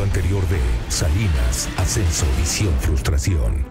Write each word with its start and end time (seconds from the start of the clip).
capítulo 0.00 0.04
anterior 0.04 0.48
de 0.48 0.90
Salinas, 0.90 1.68
Ascenso, 1.76 2.26
Visión, 2.38 2.72
Frustración. 2.80 3.66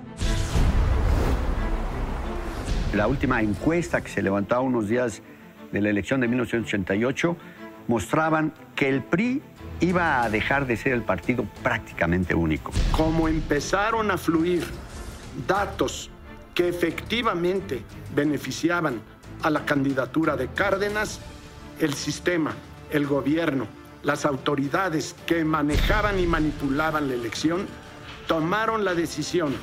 La 2.94 3.08
última 3.08 3.42
encuesta 3.42 4.02
que 4.02 4.10
se 4.10 4.22
levantó 4.22 4.56
a 4.56 4.60
unos 4.60 4.88
días 4.88 5.22
de 5.72 5.82
la 5.82 5.90
elección 5.90 6.22
de 6.22 6.28
1988 6.28 7.38
mostraban 7.88 8.54
que 8.76 8.90
el 8.90 9.02
PRI 9.04 9.42
iba 9.80 10.24
a 10.24 10.30
dejar 10.30 10.68
de 10.68 10.78
ser 10.78 10.94
el 10.94 11.04
partido 11.04 11.46
prácticamente 11.64 12.36
único. 12.36 12.72
Como 12.92 13.28
empezaron 13.28 14.12
a 14.12 14.18
fluir 14.18 14.64
datos 15.48 16.12
que 16.54 16.68
efectivamente 16.68 17.84
beneficiaban 18.14 19.02
a 19.42 19.50
la 19.50 19.66
candidatura 19.66 20.36
de 20.36 20.48
Cárdenas, 20.50 21.20
el 21.80 21.94
sistema, 21.94 22.54
el 22.92 23.08
gobierno, 23.08 23.79
las 24.04 24.26
autoridades 24.26 25.16
que 25.26 25.44
manejaban 25.44 26.20
y 26.20 26.26
manipulaban 26.26 27.08
la 27.08 27.16
elección 27.16 27.68
tomaron 28.28 28.86
la 28.86 28.96
decisión 28.96 29.56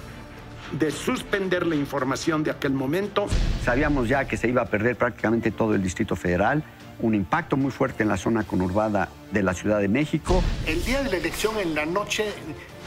de 0.73 0.91
suspender 0.91 1.67
la 1.67 1.77
información 1.77 2.43
de 2.43 2.51
aquel 2.51 2.73
momento. 2.73 3.27
Sabíamos 3.65 4.09
ya 4.09 4.27
que 4.27 4.37
se 4.37 4.49
iba 4.49 4.63
a 4.63 4.67
perder 4.67 4.97
prácticamente 4.97 5.51
todo 5.53 5.75
el 5.75 5.83
Distrito 5.83 6.17
Federal, 6.17 6.65
un 6.99 7.15
impacto 7.15 7.57
muy 7.57 7.71
fuerte 7.71 8.03
en 8.03 8.09
la 8.09 8.17
zona 8.17 8.43
conurbada 8.43 9.09
de 9.31 9.43
la 9.43 9.55
Ciudad 9.55 9.79
de 9.79 9.89
México. 9.89 10.43
El 10.67 10.85
día 10.85 11.03
de 11.03 11.11
la 11.11 11.17
elección 11.17 11.59
en 11.59 11.75
la 11.75 11.87
noche 11.87 12.33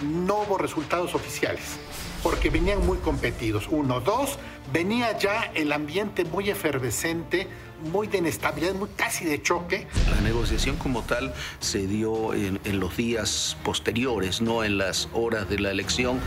no 0.04 0.42
hubo 0.42 0.58
resultados 0.58 1.16
oficiales 1.16 1.80
porque 2.24 2.50
venían 2.50 2.86
muy 2.86 2.98
competidos. 2.98 3.68
Uno, 3.70 4.02
dos, 4.02 4.38
venía 4.74 5.18
ya 5.18 5.52
el 5.56 5.72
ambiente 5.72 6.26
muy 6.26 6.50
efervescente, 6.50 7.48
muy 7.92 8.08
de 8.08 8.20
inestabilidad, 8.20 8.76
muy 8.76 8.90
casi 8.96 9.26
de 9.26 9.42
choque. 9.42 9.88
La 10.10 10.22
negociación 10.22 10.76
como 10.78 11.02
tal 11.04 11.34
se 11.60 11.88
dio 11.88 12.34
en, 12.34 12.60
en 12.64 12.80
los 12.80 12.96
días 12.98 13.58
posteriores, 13.64 14.42
no 14.42 14.64
en 14.64 14.78
las 14.78 15.10
horas 15.14 15.50
de 15.50 15.60
la 15.60 15.72
elección. 15.72 16.20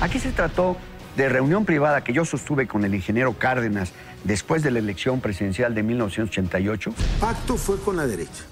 Aquí 0.00 0.18
se 0.18 0.32
trató 0.32 0.78
de 1.16 1.28
reunión 1.28 1.66
privada 1.66 2.02
que 2.02 2.14
yo 2.14 2.24
sostuve 2.24 2.66
con 2.66 2.84
el 2.84 2.94
ingeniero 2.94 3.34
Cárdenas 3.34 3.92
después 4.24 4.62
de 4.62 4.70
la 4.70 4.78
elección 4.78 5.20
presidencial 5.20 5.74
de 5.74 5.82
1988. 5.82 6.94
Pacto 7.20 7.56
fue 7.56 7.78
con 7.78 7.96
la 7.96 8.06
derecha. 8.06 8.44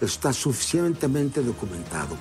Está 0.00 0.32
suficientemente 0.32 1.42
documentado. 1.42 2.16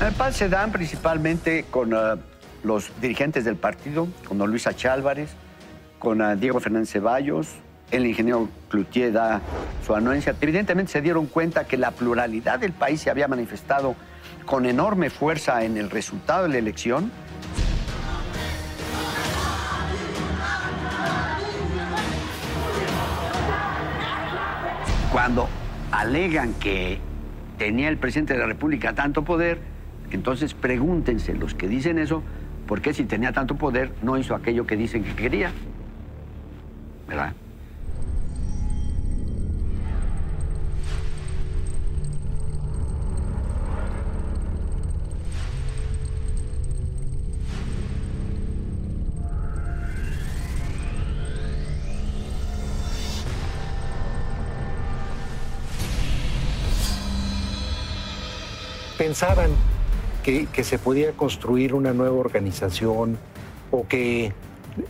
El 0.00 0.12
PAN 0.14 0.32
se 0.32 0.48
dan 0.48 0.70
principalmente 0.70 1.64
con 1.70 1.92
uh, 1.92 2.16
los 2.62 2.90
dirigentes 3.00 3.44
del 3.44 3.56
partido, 3.56 4.06
con 4.26 4.38
don 4.38 4.50
Luis 4.50 4.66
H. 4.66 4.88
Con 5.98 6.20
uh, 6.20 6.36
Diego 6.36 6.60
Fernández 6.60 6.90
Ceballos, 6.90 7.48
el 7.90 8.06
ingeniero 8.06 8.48
Cloutier 8.68 9.12
da 9.12 9.40
su 9.84 9.94
anuencia. 9.94 10.34
Evidentemente 10.40 10.92
se 10.92 11.00
dieron 11.00 11.26
cuenta 11.26 11.64
que 11.64 11.76
la 11.76 11.90
pluralidad 11.90 12.60
del 12.60 12.72
país 12.72 13.00
se 13.00 13.10
había 13.10 13.28
manifestado 13.28 13.96
con 14.46 14.66
enorme 14.66 15.10
fuerza 15.10 15.64
en 15.64 15.76
el 15.76 15.90
resultado 15.90 16.44
de 16.44 16.50
la 16.50 16.58
elección. 16.58 17.10
Cuando 25.12 25.46
alegan 25.90 26.54
que 26.54 26.98
tenía 27.58 27.90
el 27.90 27.98
presidente 27.98 28.32
de 28.32 28.38
la 28.38 28.46
República 28.46 28.94
tanto 28.94 29.24
poder, 29.24 29.58
entonces 30.10 30.54
pregúntense 30.54 31.34
los 31.34 31.54
que 31.54 31.68
dicen 31.68 31.98
eso, 31.98 32.22
¿por 32.66 32.80
qué 32.80 32.94
si 32.94 33.04
tenía 33.04 33.30
tanto 33.32 33.56
poder 33.56 33.92
no 34.00 34.16
hizo 34.16 34.34
aquello 34.34 34.66
que 34.66 34.74
dicen 34.74 35.04
que 35.04 35.14
quería? 35.14 35.52
¿Verdad? 37.06 37.34
Pensaban 59.12 59.50
que, 60.24 60.64
se 60.64 60.78
podía 60.78 61.12
construir 61.12 61.74
una 61.74 61.92
nueva 61.92 62.16
organización 62.16 63.18
o 63.70 63.86
que 63.86 64.24
eh, 64.24 64.32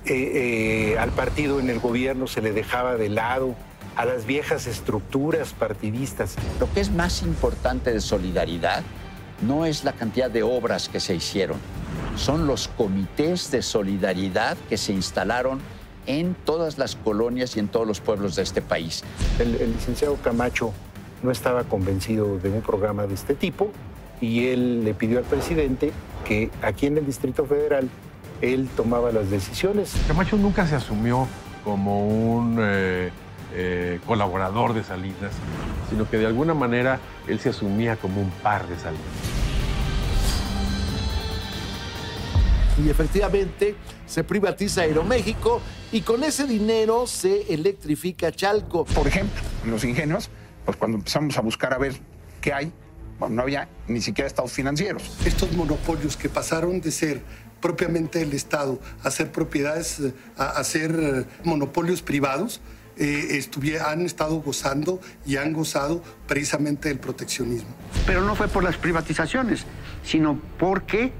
eh, 0.04 0.96
al 0.96 1.10
partido 1.10 1.58
en 1.58 1.68
el 1.68 1.80
gobierno 1.80 2.28
se 2.28 2.40
le 2.40 2.52
dejaba 2.52 2.94
de 2.94 3.08
lado 3.08 3.56
a 3.96 4.04
las 4.04 4.24
viejas 4.24 4.68
estructuras 4.68 5.54
partidistas. 5.54 6.36
Lo 6.60 6.72
que 6.72 6.78
es 6.78 6.92
más 6.92 7.22
importante 7.22 7.92
de 7.92 8.00
solidaridad 8.00 8.84
no 9.44 9.66
es 9.66 9.82
la 9.82 9.92
cantidad 9.92 10.30
de 10.30 10.44
obras 10.44 10.88
que 10.88 11.00
se 11.00 11.16
hicieron, 11.16 11.56
son 12.14 12.46
los 12.46 12.68
comités 12.68 13.50
de 13.50 13.60
solidaridad 13.60 14.56
que 14.68 14.76
se 14.76 14.92
instalaron 14.92 15.58
en 16.06 16.36
todas 16.44 16.78
las 16.78 16.94
colonias 16.94 17.56
y 17.56 17.58
en 17.58 17.66
todos 17.66 17.88
los 17.88 18.00
pueblos 18.00 18.36
de 18.36 18.44
este 18.44 18.62
país. 18.62 19.02
el 19.40 19.72
licenciado 19.72 20.14
Camacho 20.22 20.72
no 21.24 21.32
estaba 21.32 21.64
convencido 21.64 22.38
de 22.38 22.50
un 22.50 22.62
programa 22.62 23.08
de 23.08 23.14
este 23.14 23.34
tipo 23.34 23.72
y 24.22 24.46
él 24.46 24.84
le 24.84 24.94
pidió 24.94 25.18
al 25.18 25.24
presidente 25.24 25.92
que 26.24 26.50
aquí 26.62 26.86
en 26.86 26.96
el 26.96 27.04
Distrito 27.04 27.44
Federal 27.44 27.90
él 28.40 28.68
tomaba 28.76 29.10
las 29.10 29.28
decisiones. 29.30 29.94
Camacho 30.06 30.36
nunca 30.36 30.66
se 30.66 30.76
asumió 30.76 31.26
como 31.64 32.06
un 32.06 32.56
eh, 32.60 33.10
eh, 33.52 34.00
colaborador 34.06 34.74
de 34.74 34.84
Salinas, 34.84 35.32
sino 35.90 36.08
que 36.08 36.18
de 36.18 36.26
alguna 36.26 36.54
manera 36.54 37.00
él 37.26 37.40
se 37.40 37.48
asumía 37.50 37.96
como 37.96 38.20
un 38.20 38.30
par 38.30 38.66
de 38.68 38.76
Salinas. 38.78 39.02
Y 42.82 42.88
efectivamente 42.88 43.74
se 44.06 44.24
privatiza 44.24 44.82
Aeroméxico 44.82 45.60
y 45.90 46.02
con 46.02 46.22
ese 46.22 46.46
dinero 46.46 47.06
se 47.08 47.52
electrifica 47.52 48.30
Chalco. 48.30 48.84
Por 48.84 49.08
ejemplo, 49.08 49.42
los 49.66 49.84
ingenios, 49.84 50.30
pues 50.64 50.76
cuando 50.76 50.98
empezamos 50.98 51.36
a 51.36 51.40
buscar 51.40 51.74
a 51.74 51.78
ver 51.78 51.94
qué 52.40 52.52
hay, 52.52 52.72
no 53.28 53.42
había 53.42 53.68
ni 53.88 54.00
siquiera 54.00 54.26
estados 54.26 54.52
financieros. 54.52 55.16
Estos 55.24 55.52
monopolios 55.52 56.16
que 56.16 56.28
pasaron 56.28 56.80
de 56.80 56.90
ser 56.90 57.22
propiamente 57.60 58.18
del 58.18 58.32
Estado 58.32 58.78
a 59.02 59.10
ser 59.10 59.32
propiedades, 59.32 60.02
a, 60.36 60.62
ser 60.64 60.98
eh, 61.00 61.24
monopolios 61.44 62.02
privados, 62.02 62.60
eh, 62.98 63.40
han 63.86 64.02
estado 64.02 64.42
gozando 64.42 65.00
y 65.24 65.36
han 65.36 65.54
gozado 65.54 66.02
precisamente 66.26 66.88
del 66.88 66.98
proteccionismo. 66.98 67.70
Pero 68.06 68.22
no 68.22 68.34
fue 68.34 68.48
por 68.48 68.62
las 68.64 68.76
privatizaciones, 68.76 69.64
sino 70.04 70.38
porque 70.58 71.12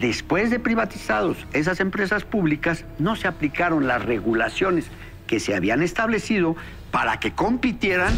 después 0.00 0.50
de 0.50 0.60
privatizados 0.60 1.36
esas 1.52 1.80
empresas 1.80 2.24
públicas 2.24 2.84
no 2.98 3.16
se 3.16 3.26
aplicaron 3.26 3.88
las 3.88 4.04
regulaciones 4.04 4.84
que 5.26 5.40
se 5.40 5.54
habían 5.54 5.82
establecido 5.82 6.54
para 6.92 7.18
que 7.18 7.34
compitieran 7.34 8.14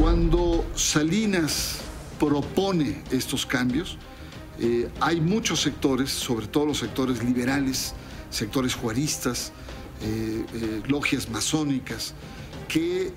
Cuando 0.00 0.64
Salinas 0.74 1.78
propone 2.18 3.02
estos 3.10 3.44
cambios, 3.44 3.98
eh, 4.58 4.88
hay 4.98 5.20
muchos 5.20 5.60
sectores, 5.60 6.08
sobre 6.08 6.46
todo 6.46 6.64
los 6.64 6.78
sectores 6.78 7.22
liberales, 7.22 7.94
sectores 8.30 8.74
juaristas, 8.74 9.52
eh, 10.00 10.46
eh, 10.54 10.82
logias 10.88 11.28
masónicas, 11.28 12.14
que 12.66 13.12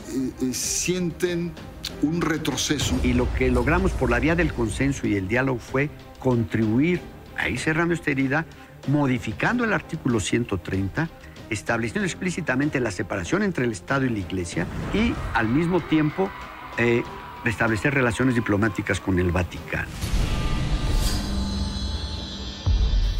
sienten 0.51 1.53
un 2.01 2.19
retroceso. 2.19 2.99
Y 3.01 3.13
lo 3.13 3.33
que 3.35 3.49
logramos 3.49 3.93
por 3.93 4.11
la 4.11 4.19
vía 4.19 4.35
del 4.35 4.51
consenso 4.51 5.07
y 5.07 5.16
el 5.16 5.29
diálogo 5.29 5.59
fue 5.59 5.90
contribuir 6.19 6.99
a 7.37 7.47
ir 7.47 7.59
cerrando 7.59 7.93
esta 7.93 8.11
herida, 8.11 8.46
modificando 8.90 9.63
el 9.63 9.72
artículo 9.72 10.19
130, 10.19 11.09
estableciendo 11.49 12.05
explícitamente 12.05 12.81
la 12.81 12.91
separación 12.91 13.41
entre 13.41 13.63
el 13.63 13.72
Estado 13.72 14.05
y 14.05 14.09
la 14.09 14.19
Iglesia 14.19 14.67
y 14.93 15.13
al 15.34 15.47
mismo 15.47 15.79
tiempo 15.79 16.29
eh, 16.78 17.03
restablecer 17.43 17.93
relaciones 17.93 18.35
diplomáticas 18.35 18.99
con 18.99 19.20
el 19.20 19.31
Vaticano. 19.31 19.87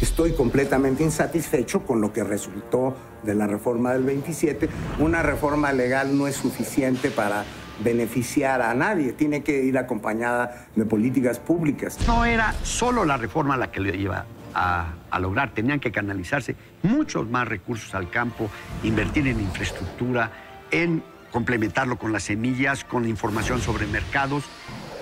Estoy 0.00 0.32
completamente 0.32 1.02
insatisfecho 1.02 1.84
con 1.84 2.00
lo 2.00 2.12
que 2.12 2.22
resultó 2.24 2.94
de 3.22 3.34
la 3.34 3.46
reforma 3.46 3.92
del 3.92 4.04
27. 4.04 4.68
Una 4.98 5.22
reforma 5.22 5.72
legal 5.72 6.16
no 6.16 6.26
es 6.26 6.36
suficiente 6.36 7.10
para 7.10 7.44
beneficiar 7.82 8.62
a 8.62 8.74
nadie, 8.74 9.12
tiene 9.12 9.42
que 9.42 9.64
ir 9.64 9.78
acompañada 9.78 10.66
de 10.76 10.84
políticas 10.84 11.38
públicas. 11.38 11.98
No 12.06 12.24
era 12.24 12.54
solo 12.62 13.04
la 13.04 13.16
reforma 13.16 13.56
la 13.56 13.72
que 13.72 13.80
le 13.80 13.96
iba 13.96 14.26
a, 14.54 14.92
a, 15.10 15.18
lograr, 15.18 15.52
tenían 15.52 15.80
que 15.80 15.90
canalizarse 15.90 16.54
muchos 16.82 17.28
más 17.28 17.48
recursos 17.48 17.94
al 17.94 18.10
campo, 18.10 18.50
invertir 18.84 19.26
en 19.26 19.40
infraestructura, 19.40 20.30
en 20.70 21.02
complementarlo 21.34 21.98
con 21.98 22.12
las 22.12 22.22
semillas, 22.22 22.84
con 22.84 23.08
información 23.08 23.60
sobre 23.60 23.88
mercados 23.88 24.44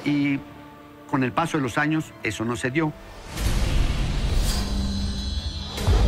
y 0.02 0.40
con 1.10 1.24
el 1.24 1.30
paso 1.30 1.58
de 1.58 1.62
los 1.62 1.76
años 1.76 2.06
eso 2.22 2.46
no 2.46 2.56
se 2.56 2.70
dio. 2.70 2.90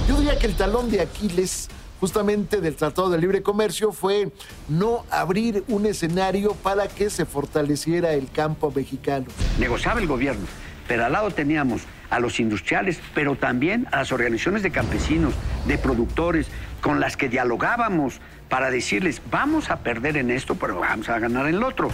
Yo 0.09 0.17
diría 0.17 0.39
que 0.39 0.47
el 0.47 0.57
talón 0.57 0.91
de 0.91 1.03
Aquiles 1.03 1.69
justamente 2.01 2.63
del 2.63 2.75
Tratado 2.75 3.11
de 3.11 3.19
Libre 3.19 3.43
Comercio 3.43 3.93
fue 3.93 4.33
no 4.67 5.05
abrir 5.11 5.63
un 5.69 5.85
escenario 5.85 6.55
para 6.55 6.89
que 6.89 7.11
se 7.11 7.27
fortaleciera 7.27 8.15
el 8.15 8.31
campo 8.31 8.73
mexicano. 8.75 9.27
Negociaba 9.59 10.01
el 10.01 10.07
gobierno, 10.07 10.47
pero 10.89 11.05
al 11.05 11.13
lado 11.13 11.33
teníamos 11.33 11.83
a 12.09 12.19
los 12.19 12.41
industriales, 12.41 12.99
pero 13.15 13.37
también 13.37 13.87
a 13.93 13.99
las 13.99 14.11
organizaciones 14.11 14.63
de 14.63 14.71
campesinos, 14.71 15.35
de 15.67 15.77
productores, 15.77 16.47
con 16.81 17.01
las 17.01 17.17
que 17.17 17.29
dialogábamos 17.29 18.21
para 18.55 18.71
decirles, 18.71 19.21
vamos 19.33 19.69
a 19.69 19.81
perder 19.81 20.17
en 20.17 20.31
esto, 20.31 20.55
pero 20.55 20.79
vamos 20.79 21.09
a 21.09 21.19
ganar 21.19 21.49
en 21.49 21.57
el 21.57 21.65
otro. 21.65 21.89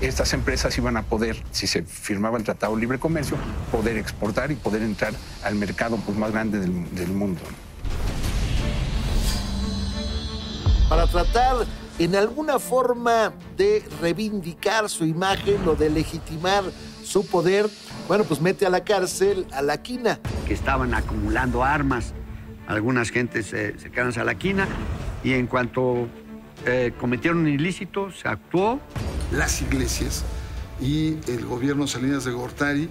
Estas 0.00 0.32
empresas 0.32 0.78
iban 0.78 0.96
a 0.96 1.02
poder, 1.02 1.36
si 1.50 1.66
se 1.66 1.82
firmaba 1.82 2.38
el 2.38 2.44
Tratado 2.44 2.76
de 2.76 2.82
Libre 2.82 3.00
Comercio, 3.00 3.36
poder 3.72 3.96
exportar 3.96 4.52
y 4.52 4.54
poder 4.54 4.82
entrar 4.82 5.12
al 5.42 5.56
mercado 5.56 5.96
pues, 5.96 6.16
más 6.16 6.30
grande 6.30 6.60
del, 6.60 6.94
del 6.94 7.08
mundo. 7.08 7.40
Para 10.88 11.08
tratar 11.08 11.66
en 11.98 12.14
alguna 12.14 12.60
forma 12.60 13.32
de 13.56 13.82
reivindicar 14.00 14.88
su 14.88 15.04
imagen 15.06 15.66
o 15.66 15.74
de 15.74 15.90
legitimar 15.90 16.62
su 17.02 17.26
poder, 17.26 17.68
bueno, 18.06 18.22
pues 18.22 18.40
mete 18.40 18.66
a 18.66 18.70
la 18.70 18.84
cárcel 18.84 19.48
a 19.52 19.62
la 19.62 19.82
quina. 19.82 20.20
Que 20.46 20.54
estaban 20.54 20.94
acumulando 20.94 21.64
armas. 21.64 22.14
Algunas 22.68 23.10
gentes 23.10 23.46
se, 23.46 23.76
se 23.80 24.20
a 24.20 24.24
la 24.24 24.36
quina 24.36 24.68
y 25.24 25.32
en 25.32 25.46
cuanto 25.46 26.06
eh, 26.66 26.92
cometieron 27.00 27.40
un 27.40 27.48
ilícito, 27.48 28.12
se 28.12 28.28
actuó. 28.28 28.78
Las 29.32 29.60
iglesias 29.62 30.24
y 30.80 31.16
el 31.28 31.44
gobierno 31.46 31.86
Salinas 31.86 32.24
de 32.24 32.32
Gortari 32.32 32.88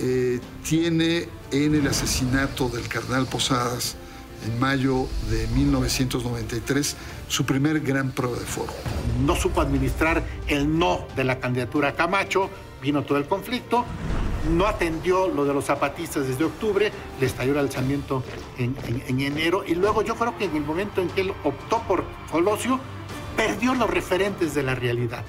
eh, 0.00 0.40
tiene 0.68 1.28
en 1.52 1.74
el 1.74 1.86
asesinato 1.86 2.68
del 2.68 2.88
cardenal 2.88 3.26
Posadas 3.26 3.96
en 4.44 4.58
mayo 4.58 5.06
de 5.30 5.46
1993 5.48 6.96
su 7.28 7.44
primer 7.44 7.80
gran 7.80 8.10
prueba 8.10 8.38
de 8.38 8.44
fuego. 8.44 8.72
No 9.24 9.34
supo 9.34 9.60
administrar 9.60 10.22
el 10.48 10.78
no 10.78 11.06
de 11.16 11.24
la 11.24 11.40
candidatura 11.40 11.88
a 11.88 11.94
Camacho, 11.94 12.50
vino 12.82 13.02
todo 13.02 13.18
el 13.18 13.26
conflicto, 13.26 13.84
no 14.50 14.66
atendió 14.66 15.28
lo 15.28 15.44
de 15.44 15.54
los 15.54 15.64
zapatistas 15.66 16.26
desde 16.26 16.44
octubre, 16.44 16.92
le 17.20 17.26
estalló 17.26 17.52
el 17.52 17.58
alzamiento 17.58 18.22
en, 18.58 18.76
en, 18.86 19.02
en, 19.06 19.20
enero 19.20 19.64
y 19.66 19.74
luego 19.74 20.02
yo 20.02 20.14
creo 20.14 20.36
que 20.36 20.44
en 20.44 20.56
el 20.56 20.64
momento 20.64 21.00
en 21.00 21.08
que 21.08 21.22
él 21.22 21.32
optó 21.44 21.82
por 21.82 22.04
Colosio, 22.30 22.80
perdió 23.36 23.74
los 23.74 23.88
referentes 23.88 24.54
de 24.54 24.62
la 24.62 24.74
realidad. 24.74 25.24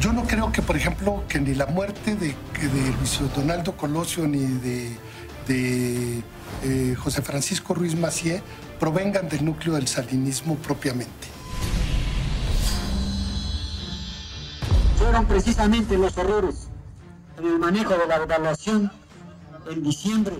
Yo 0.00 0.12
no 0.12 0.24
creo 0.24 0.52
que, 0.52 0.60
por 0.60 0.76
ejemplo, 0.76 1.24
que 1.28 1.40
ni 1.40 1.54
la 1.54 1.66
muerte 1.66 2.14
de, 2.14 2.28
de 2.28 2.92
Luis 2.98 3.18
Donaldo 3.34 3.76
Colosio 3.76 4.28
ni 4.28 4.40
de, 4.40 4.90
de 5.48 6.22
eh, 6.62 6.94
José 6.96 7.22
Francisco 7.22 7.74
Ruiz 7.74 7.96
Macié 7.96 8.42
provengan 8.78 9.28
del 9.28 9.44
núcleo 9.44 9.74
del 9.74 9.88
salinismo 9.88 10.56
propiamente. 10.56 11.28
Fueron 14.98 15.24
precisamente 15.26 15.96
los 15.96 16.16
errores 16.18 16.68
en 17.38 17.46
el 17.46 17.58
manejo 17.58 17.96
de 17.96 18.06
la 18.06 18.16
evaluación 18.16 18.90
en 19.70 19.82
diciembre 19.82 20.36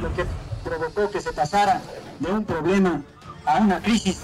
lo 0.00 0.14
que 0.14 0.24
provocó 0.64 1.10
que 1.10 1.20
se 1.20 1.32
pasara 1.32 1.80
de 2.18 2.32
un 2.32 2.44
problema 2.44 3.02
a 3.46 3.58
una 3.58 3.80
crisis. 3.80 4.20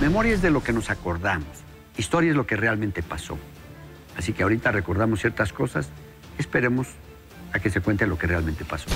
Memoria 0.00 0.32
es 0.32 0.42
de 0.42 0.50
lo 0.50 0.62
que 0.62 0.72
nos 0.72 0.90
acordamos. 0.90 1.48
Historia 1.96 2.30
es 2.30 2.36
lo 2.36 2.46
que 2.46 2.56
realmente 2.56 3.02
pasó. 3.02 3.38
Así 4.16 4.32
que 4.32 4.42
ahorita 4.42 4.72
recordamos 4.72 5.20
ciertas 5.20 5.52
cosas. 5.52 5.88
Esperemos 6.38 6.88
a 7.52 7.60
que 7.60 7.70
se 7.70 7.80
cuente 7.80 8.06
lo 8.06 8.18
que 8.18 8.26
realmente 8.26 8.64
pasó. 8.64 8.88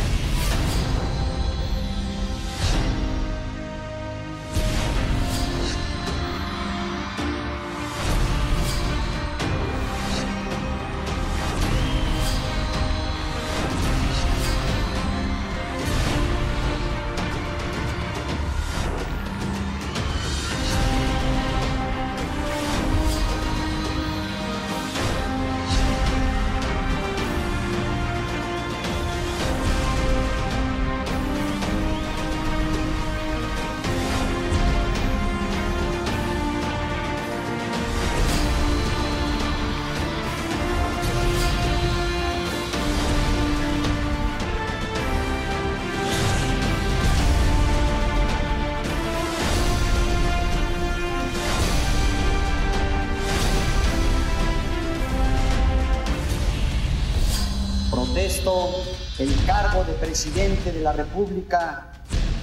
Cargo 59.47 59.85
de 59.85 59.93
presidente 59.95 60.73
de 60.73 60.81
la 60.81 60.93
República 60.93 61.87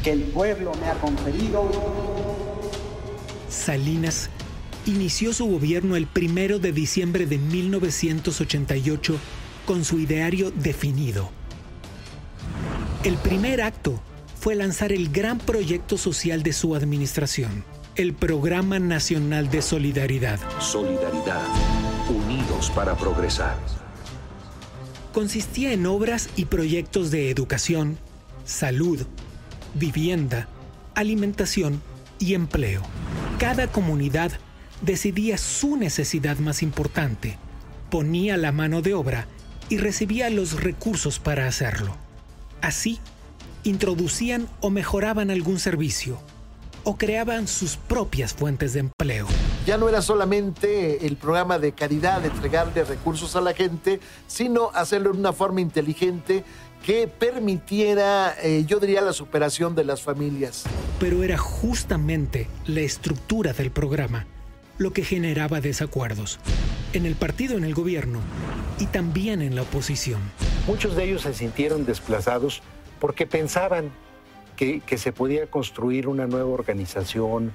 que 0.04 0.12
el 0.12 0.22
pueblo 0.24 0.72
me 0.80 0.88
ha 0.88 0.94
conferido. 0.96 1.70
Salinas 3.50 4.30
inició 4.86 5.34
su 5.34 5.46
gobierno 5.46 5.96
el 5.96 6.08
primero 6.08 6.60
de 6.60 6.72
diciembre 6.72 7.26
de 7.26 7.38
1988 7.38 9.18
con 9.66 9.86
su 9.86 10.00
ideario 10.00 10.52
definido. 10.52 11.30
El 13.04 13.18
primer 13.18 13.62
acto 13.62 14.00
fue 14.40 14.56
lanzar 14.56 14.92
el 14.92 15.10
gran 15.10 15.38
proyecto 15.40 15.98
social 15.98 16.42
de 16.42 16.54
su 16.54 16.76
administración, 16.76 17.64
el 17.96 18.14
Programa 18.14 18.80
Nacional 18.80 19.50
de 19.50 19.62
Solidaridad. 19.62 20.40
Solidaridad, 20.60 21.44
unidos 22.10 22.72
para 22.74 22.96
progresar. 22.96 23.82
Consistía 25.14 25.74
en 25.74 25.86
obras 25.86 26.30
y 26.36 26.46
proyectos 26.46 27.12
de 27.12 27.30
educación, 27.30 28.00
salud, 28.46 29.06
vivienda, 29.76 30.48
alimentación 30.96 31.84
y 32.18 32.34
empleo. 32.34 32.82
Cada 33.38 33.68
comunidad 33.68 34.32
decidía 34.82 35.38
su 35.38 35.78
necesidad 35.78 36.40
más 36.40 36.64
importante, 36.64 37.38
ponía 37.92 38.38
la 38.38 38.52
mano 38.52 38.82
de 38.82 38.96
obra 38.96 39.28
y 39.70 39.78
recibía 39.78 40.32
los 40.32 40.64
recursos 40.64 41.20
para 41.20 41.48
hacerlo. 41.48 41.96
Así, 42.62 43.00
introducían 43.64 44.48
o 44.62 44.72
mejoraban 44.72 45.30
algún 45.30 45.60
servicio 45.60 46.20
o 46.83 46.97
creaban 46.97 47.47
sus 47.47 47.78
propias 47.78 48.33
fuentes 48.33 48.73
de 48.73 48.81
empleo. 48.81 49.28
Ya 49.66 49.78
no 49.78 49.90
era 49.90 50.02
solamente 50.02 51.06
el 51.06 51.16
programa 51.18 51.59
de 51.59 51.71
caridad, 51.71 52.21
de 52.21 52.28
entregarle 52.28 52.83
recursos 52.83 53.35
a 53.35 53.42
la 53.42 53.54
gente, 53.54 53.99
sino 54.28 54.71
hacerlo 54.73 55.13
de 55.13 55.19
una 55.19 55.33
forma 55.33 55.61
inteligente 55.61 56.44
que 56.85 57.07
permitiera, 57.07 58.35
eh, 58.42 58.66
yo 58.68 58.80
diría, 58.80 59.02
la 59.02 59.13
superación 59.13 59.73
de 59.73 59.85
las 59.85 60.02
familias. 60.02 60.63
Pero 60.99 61.23
era 61.23 61.37
justamente 61.37 62.49
la 62.66 62.81
estructura 62.81 63.54
del 63.54 63.71
programa 63.71 64.28
lo 64.78 64.92
que 64.92 65.04
generaba 65.04 65.61
desacuerdos 65.61 66.40
en 66.94 67.06
el 67.06 67.16
partido, 67.16 67.57
en 67.57 67.63
el 67.63 67.73
gobierno 67.73 68.19
y 68.80 68.87
también 68.87 69.42
en 69.42 69.56
la 69.56 69.61
oposición. 69.63 70.19
Muchos 70.68 70.95
de 70.95 71.06
ellos 71.06 71.21
se 71.23 71.33
sintieron 71.33 71.85
desplazados 71.85 72.61
porque 72.99 73.28
pensaban 73.28 73.92
que, 74.56 74.81
se 74.98 75.12
podía 75.12 75.48
construir 75.48 76.07
una 76.07 76.28
nueva 76.28 76.50
organización 76.50 77.54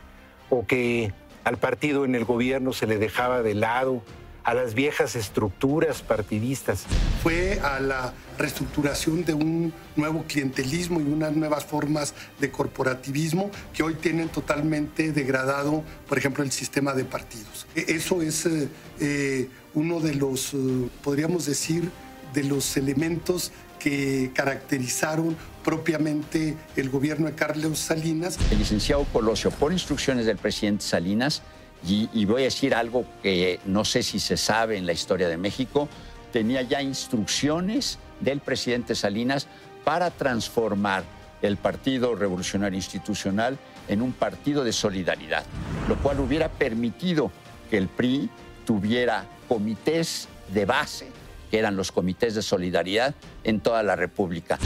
o 0.50 0.66
que 0.66 1.12
al 1.44 1.56
partido 1.56 2.04
en 2.04 2.14
el 2.14 2.24
gobierno 2.24 2.72
se 2.72 2.86
le 2.86 2.98
dejaba 2.98 3.42
de 3.42 3.54
lado, 3.54 4.02
a 4.44 4.54
las 4.54 4.72
viejas 4.72 5.14
estructuras 5.14 6.00
partidistas. 6.00 6.86
Fue 7.22 7.60
a 7.60 7.80
la 7.80 8.14
reestructuración 8.38 9.22
de 9.26 9.34
un 9.34 9.74
nuevo 9.94 10.24
clientelismo 10.26 11.00
y 11.00 11.04
unas 11.04 11.36
nuevas 11.36 11.66
formas 11.66 12.14
de 12.40 12.50
corporativismo 12.50 13.50
que 13.74 13.82
hoy 13.82 13.94
tienen 13.94 14.30
totalmente 14.30 15.12
degradado, 15.12 15.84
por 16.08 16.16
ejemplo, 16.16 16.42
el 16.42 16.50
sistema 16.50 16.94
de 16.94 17.04
partidos. 17.04 17.66
Eso 17.74 18.22
es 18.22 18.46
eh, 18.46 18.68
eh, 19.00 19.50
uno 19.74 20.00
de 20.00 20.14
los, 20.14 20.54
eh, 20.54 20.88
podríamos 21.04 21.44
decir, 21.44 21.90
de 22.32 22.44
los 22.44 22.76
elementos 22.78 23.52
que 23.78 24.30
caracterizaron 24.34 25.36
propiamente 25.64 26.56
el 26.76 26.90
gobierno 26.90 27.26
de 27.26 27.34
Carlos 27.34 27.78
Salinas. 27.78 28.38
El 28.50 28.58
licenciado 28.58 29.04
Colosio, 29.12 29.50
por 29.50 29.72
instrucciones 29.72 30.26
del 30.26 30.36
presidente 30.36 30.84
Salinas, 30.84 31.42
y, 31.86 32.24
voy 32.24 32.42
a 32.42 32.44
decir 32.46 32.74
algo 32.74 33.04
que 33.22 33.60
no 33.64 33.84
sé 33.84 34.02
si 34.02 34.18
se 34.18 34.36
sabe 34.36 34.76
en 34.76 34.86
la 34.86 34.92
historia 34.92 35.28
de 35.28 35.36
México, 35.36 35.88
tenía 36.32 36.62
ya 36.62 36.82
instrucciones 36.82 37.98
del 38.20 38.40
presidente 38.40 38.94
Salinas 38.94 39.46
para 39.84 40.10
transformar 40.10 41.04
el 41.40 41.56
Partido 41.56 42.16
Revolucionario 42.16 42.76
Institucional 42.76 43.58
en 43.86 44.02
un 44.02 44.12
partido 44.12 44.64
de 44.64 44.72
solidaridad, 44.72 45.44
lo 45.88 45.96
cual 45.98 46.18
hubiera 46.18 46.48
permitido 46.48 47.30
que 47.70 47.78
el 47.78 47.88
PRI 47.88 48.28
tuviera 48.66 49.24
comités 49.46 50.28
de 50.52 50.64
base, 50.64 51.06
que 51.50 51.58
eran 51.58 51.76
los 51.76 51.92
comités 51.92 52.34
de 52.34 52.42
solidaridad 52.42 53.14
en 53.44 53.60
toda 53.60 53.82
la 53.82 53.96
República. 53.96 54.58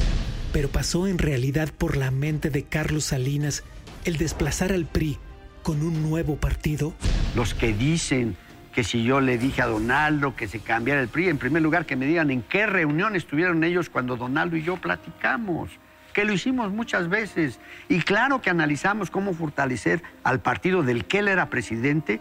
Pero 0.53 0.69
pasó 0.69 1.07
en 1.07 1.19
realidad 1.19 1.71
por 1.77 1.97
la 1.97 2.11
mente 2.11 2.51
de 2.51 2.65
Carlos 2.65 3.05
Salinas 3.05 3.65
el 4.05 4.17
desplazar 4.17 4.73
al 4.73 4.87
PRI 4.87 5.19
con 5.63 5.83
un 5.83 6.03
nuevo 6.03 6.37
partido. 6.37 6.93
Los 7.35 7.55
que 7.55 7.73
dicen 7.73 8.37
que 8.75 8.85
si 8.85 9.05
yo 9.05 9.21
le 9.21 9.39
dije 9.39 9.63
a 9.63 9.67
Donaldo 9.67 10.35
que 10.35 10.49
se 10.49 10.61
cambiara 10.61 11.01
el 11.01 11.09
PRI, 11.09 11.29
en 11.29 11.39
primer 11.39 11.63
lugar 11.63 11.87
que 11.87 11.97
me 11.97 12.07
digan 12.07 12.31
en 12.31 12.43
qué 12.43 12.67
reunión 12.67 13.17
estuvieron 13.17 13.63
ellos 13.65 13.89
cuando 13.89 14.17
Donaldo 14.17 14.57
y 14.57 14.63
yo 14.63 14.77
platicamos, 14.77 15.71
que 16.13 16.25
lo 16.25 16.33
hicimos 16.33 16.73
muchas 16.73 17.09
veces. 17.09 17.59
Y 17.89 18.01
claro 18.01 18.41
que 18.41 18.51
analizamos 18.51 19.11
cómo 19.11 19.35
fortalecer 19.35 20.03
al 20.25 20.41
partido 20.41 20.83
del 20.83 21.05
que 21.05 21.21
él 21.21 21.29
era 21.29 21.49
presidente, 21.49 22.21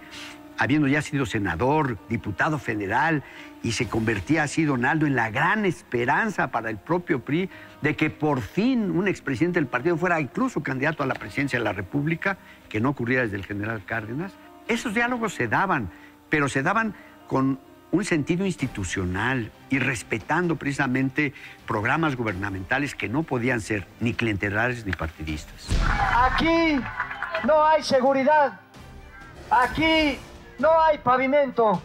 habiendo 0.57 0.87
ya 0.87 1.01
sido 1.01 1.25
senador, 1.25 1.97
diputado 2.09 2.59
federal, 2.59 3.23
y 3.63 3.73
se 3.73 3.87
convertía 3.87 4.43
así 4.43 4.63
Donaldo 4.63 5.05
en 5.05 5.15
la 5.15 5.29
gran 5.29 5.65
esperanza 5.65 6.49
para 6.49 6.69
el 6.69 6.77
propio 6.77 7.23
PRI 7.23 7.49
de 7.81 7.95
que 7.95 8.09
por 8.09 8.41
fin 8.41 8.91
un 8.91 9.07
expresidente 9.07 9.59
del 9.59 9.67
partido 9.67 9.97
fuera 9.97 10.19
incluso 10.19 10.63
candidato 10.63 11.03
a 11.03 11.05
la 11.05 11.13
presidencia 11.13 11.59
de 11.59 11.65
la 11.65 11.73
República, 11.73 12.37
que 12.69 12.79
no 12.79 12.89
ocurría 12.89 13.21
desde 13.21 13.37
el 13.37 13.45
general 13.45 13.83
Cárdenas. 13.85 14.33
Esos 14.67 14.93
diálogos 14.93 15.33
se 15.33 15.47
daban 15.47 15.89
pero 16.31 16.49
se 16.49 16.63
daban 16.63 16.95
con 17.27 17.59
un 17.91 18.05
sentido 18.05 18.45
institucional 18.45 19.51
y 19.69 19.77
respetando 19.77 20.55
precisamente 20.55 21.33
programas 21.67 22.15
gubernamentales 22.15 22.95
que 22.95 23.09
no 23.09 23.23
podían 23.23 23.61
ser 23.61 23.85
ni 23.99 24.13
clientelares 24.13 24.85
ni 24.85 24.93
partidistas. 24.93 25.67
Aquí 26.15 26.79
no 27.45 27.63
hay 27.63 27.83
seguridad. 27.83 28.59
Aquí 29.51 30.17
no 30.61 30.69
hay 30.81 30.99
pavimento. 30.99 31.81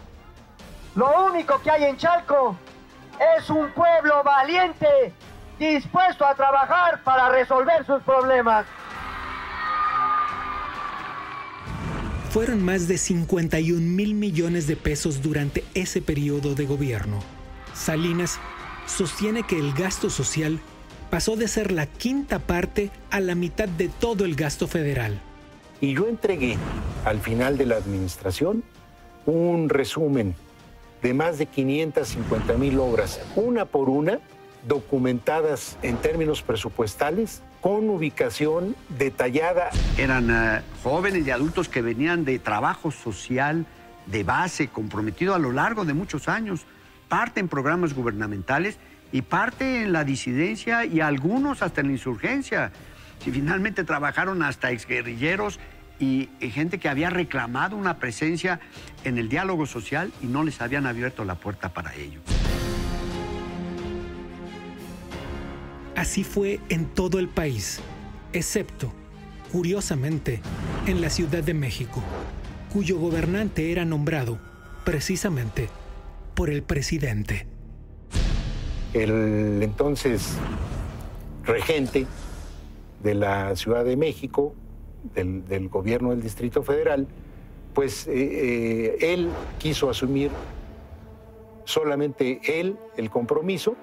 Lo 0.95 1.25
único 1.25 1.59
que 1.61 1.71
hay 1.71 1.83
en 1.85 1.97
Chalco 1.97 2.55
es 3.37 3.49
un 3.49 3.71
pueblo 3.71 4.23
valiente, 4.23 5.11
dispuesto 5.59 6.25
a 6.25 6.35
trabajar 6.35 7.03
para 7.03 7.29
resolver 7.29 7.85
sus 7.85 8.01
problemas. 8.03 8.65
Fueron 12.29 12.63
más 12.63 12.87
de 12.87 12.97
51 12.97 13.81
mil 13.81 14.13
millones 14.13 14.67
de 14.67 14.75
pesos 14.75 15.21
durante 15.21 15.65
ese 15.73 16.01
periodo 16.01 16.53
de 16.53 16.65
gobierno. 16.65 17.19
Salinas 17.73 18.39
sostiene 18.85 19.43
que 19.43 19.57
el 19.57 19.73
gasto 19.73 20.09
social 20.09 20.59
pasó 21.09 21.35
de 21.35 21.47
ser 21.47 21.71
la 21.71 21.87
quinta 21.87 22.39
parte 22.39 22.91
a 23.09 23.19
la 23.21 23.33
mitad 23.33 23.67
de 23.67 23.89
todo 23.89 24.25
el 24.25 24.35
gasto 24.35 24.67
federal. 24.67 25.19
Y 25.79 25.93
yo 25.93 26.07
entregué 26.07 26.57
al 27.05 27.19
final 27.19 27.57
de 27.57 27.65
la 27.65 27.75
administración 27.75 28.63
un 29.25 29.69
resumen 29.69 30.35
de 31.01 31.13
más 31.13 31.37
de 31.37 31.45
550 31.45 32.53
mil 32.55 32.79
obras, 32.79 33.21
una 33.35 33.65
por 33.65 33.89
una, 33.89 34.19
documentadas 34.67 35.77
en 35.83 35.97
términos 35.97 36.41
presupuestales, 36.41 37.41
con 37.61 37.89
ubicación 37.89 38.75
detallada. 38.97 39.69
Eran 39.97 40.31
uh, 40.31 40.61
jóvenes 40.83 41.27
y 41.27 41.31
adultos 41.31 41.69
que 41.69 41.81
venían 41.81 42.25
de 42.25 42.39
trabajo 42.39 42.91
social 42.91 43.65
de 44.07 44.23
base, 44.23 44.69
comprometido 44.69 45.35
a 45.35 45.39
lo 45.39 45.51
largo 45.51 45.85
de 45.85 45.93
muchos 45.93 46.27
años, 46.27 46.65
parte 47.09 47.39
en 47.39 47.47
programas 47.47 47.93
gubernamentales 47.93 48.77
y 49.11 49.21
parte 49.21 49.83
en 49.83 49.91
la 49.91 50.03
disidencia 50.03 50.85
y 50.85 51.01
algunos 51.01 51.61
hasta 51.61 51.81
en 51.81 51.87
la 51.87 51.93
insurgencia. 51.93 52.71
Si 53.23 53.31
finalmente 53.31 53.83
trabajaron 53.83 54.43
hasta 54.43 54.71
exguerrilleros 54.71 55.59
y, 55.99 56.29
y 56.39 56.49
gente 56.51 56.77
que 56.77 56.89
había 56.89 57.09
reclamado 57.09 57.75
una 57.75 57.97
presencia 57.97 58.59
en 59.03 59.17
el 59.17 59.29
diálogo 59.29 59.65
social 59.65 60.11
y 60.21 60.27
no 60.27 60.43
les 60.43 60.61
habían 60.61 60.85
abierto 60.85 61.25
la 61.25 61.35
puerta 61.35 61.69
para 61.69 61.95
ello. 61.95 62.21
Así 65.97 66.23
fue 66.23 66.59
en 66.69 66.85
todo 66.85 67.17
el 67.17 67.27
país, 67.27 67.79
excepto, 68.31 68.93
curiosamente, 69.51 70.41
en 70.85 71.01
la 71.01 71.09
Ciudad 71.09 71.43
de 71.43 71.55
México, 71.55 72.03
cuyo 72.71 72.99
gobernante 72.99 73.71
era 73.71 73.83
nombrado 73.83 74.39
precisamente 74.85 75.69
por 76.35 76.51
el 76.51 76.61
presidente. 76.61 77.47
El 78.93 79.63
entonces 79.63 80.37
regente 81.43 82.05
de 83.07 83.15
la 83.15 83.55
Ciudad 83.55 83.85
de 83.85 83.95
México, 83.95 84.53
del, 85.15 85.69
gobierno 85.69 86.09
del 86.09 86.21
Distrito 86.21 86.61
Federal, 86.61 87.07
pues 87.73 88.05
eh, 88.05 88.11
eh, 88.11 89.13
él 89.13 89.29
quiso 89.59 89.89
asumir 89.89 90.29
solamente 91.63 92.41
él 92.59 92.77
el 92.97 93.09
compromiso 93.09 93.77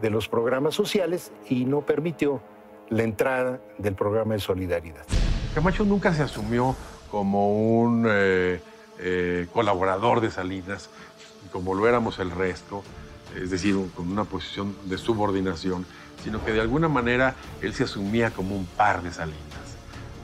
de 0.00 0.10
los 0.10 0.28
programas 0.28 0.76
sociales 0.76 1.32
y 1.48 1.64
no 1.64 1.80
permitió 1.80 2.40
la 2.88 3.02
entrada 3.02 3.60
del 3.78 3.96
programa 3.96 4.34
de 4.34 4.40
solidaridad. 4.40 5.04
Camacho 5.56 5.84
nunca 5.84 6.14
se 6.14 6.22
asumió 6.22 6.76
como 7.10 7.80
un 7.80 8.06
eh, 8.08 8.60
colaborador 9.52 10.20
de 10.20 10.30
Salinas, 10.30 10.88
como 11.50 11.74
lo 11.74 11.88
éramos 11.88 12.20
el 12.20 12.30
resto, 12.30 12.84
es 13.34 13.50
decir, 13.50 13.74
con 13.96 14.08
una 14.08 14.22
posición 14.22 14.76
de 14.84 14.98
subordinación, 14.98 15.84
sino 16.22 16.44
que 16.44 16.52
de 16.52 16.60
alguna 16.60 16.88
manera 16.88 17.34
él 17.60 17.74
se 17.74 17.84
asumía 17.84 18.30
como 18.30 18.56
un 18.56 18.66
par 18.66 19.02
de 19.02 19.12
Salinas. 19.12 19.38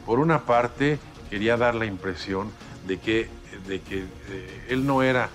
Por 0.06 0.18
una 0.18 0.44
parte, 0.44 0.98
quería 1.30 1.56
dar 1.56 1.74
la 1.74 1.86
impresión 1.86 2.50
de 2.86 2.98
que, 2.98 3.28
de 3.66 3.80
que 3.80 4.04
eh, 4.30 4.66
él 4.68 4.86
no 4.86 5.02
era 5.02 5.28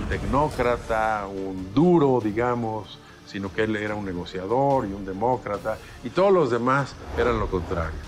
un 0.00 0.08
tecnócrata, 0.08 1.26
un 1.26 1.72
duro, 1.74 2.20
digamos, 2.22 2.98
sino 3.26 3.52
que 3.52 3.64
él 3.64 3.76
era 3.76 3.94
un 3.94 4.04
negociador 4.04 4.86
y 4.86 4.92
un 4.92 5.04
demócrata, 5.04 5.78
y 6.04 6.10
todos 6.10 6.32
los 6.32 6.50
demás 6.50 6.94
eran 7.18 7.38
lo 7.38 7.48
contrario. 7.48 7.98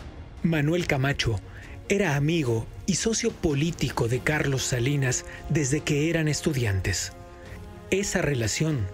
Manuel 0.42 0.86
Camacho 0.86 1.38
era 1.88 2.16
amigo 2.16 2.66
y 2.86 2.94
socio 2.94 3.30
político 3.30 4.08
de 4.08 4.20
Carlos 4.20 4.62
Salinas 4.62 5.24
desde 5.48 5.80
que 5.80 6.10
eran 6.10 6.28
estudiantes. 6.28 7.12
Esa 7.90 8.22
relación 8.22 8.86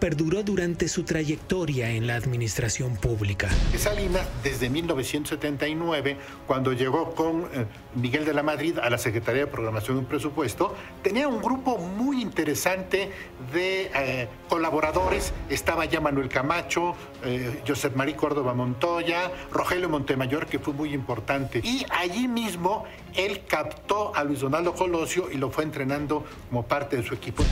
perduró 0.00 0.42
durante 0.42 0.88
su 0.88 1.04
trayectoria 1.04 1.90
en 1.90 2.06
la 2.06 2.16
administración 2.16 2.96
pública. 2.96 3.48
Salinas, 3.76 4.26
desde 4.42 4.70
1979, 4.70 6.16
cuando 6.46 6.72
llegó 6.72 7.14
con 7.14 7.42
eh, 7.52 7.66
Miguel 7.94 8.24
de 8.24 8.32
la 8.32 8.42
Madrid 8.42 8.78
a 8.78 8.88
la 8.88 8.96
Secretaría 8.98 9.42
de 9.42 9.46
Programación 9.46 9.98
y 9.98 10.02
Presupuesto, 10.02 10.74
tenía 11.02 11.28
un 11.28 11.42
grupo 11.42 11.76
muy 11.76 12.22
interesante 12.22 13.10
de 13.52 13.90
eh, 13.94 14.28
colaboradores. 14.48 15.34
Estaba 15.50 15.84
ya 15.84 16.00
Manuel 16.00 16.28
Camacho, 16.28 16.94
eh, 17.22 17.62
Josep 17.66 17.94
María 17.94 18.16
Córdoba 18.16 18.54
Montoya, 18.54 19.30
Rogelio 19.52 19.90
Montemayor, 19.90 20.46
que 20.46 20.58
fue 20.58 20.72
muy 20.72 20.94
importante. 20.94 21.60
Y 21.62 21.84
allí 21.90 22.26
mismo 22.26 22.84
él 23.14 23.42
captó 23.46 24.14
a 24.16 24.24
Luis 24.24 24.40
Donaldo 24.40 24.74
Colosio 24.74 25.30
y 25.30 25.36
lo 25.36 25.50
fue 25.50 25.64
entrenando 25.64 26.24
como 26.48 26.66
parte 26.66 26.96
de 26.96 27.02
su 27.02 27.14
equipo. 27.14 27.44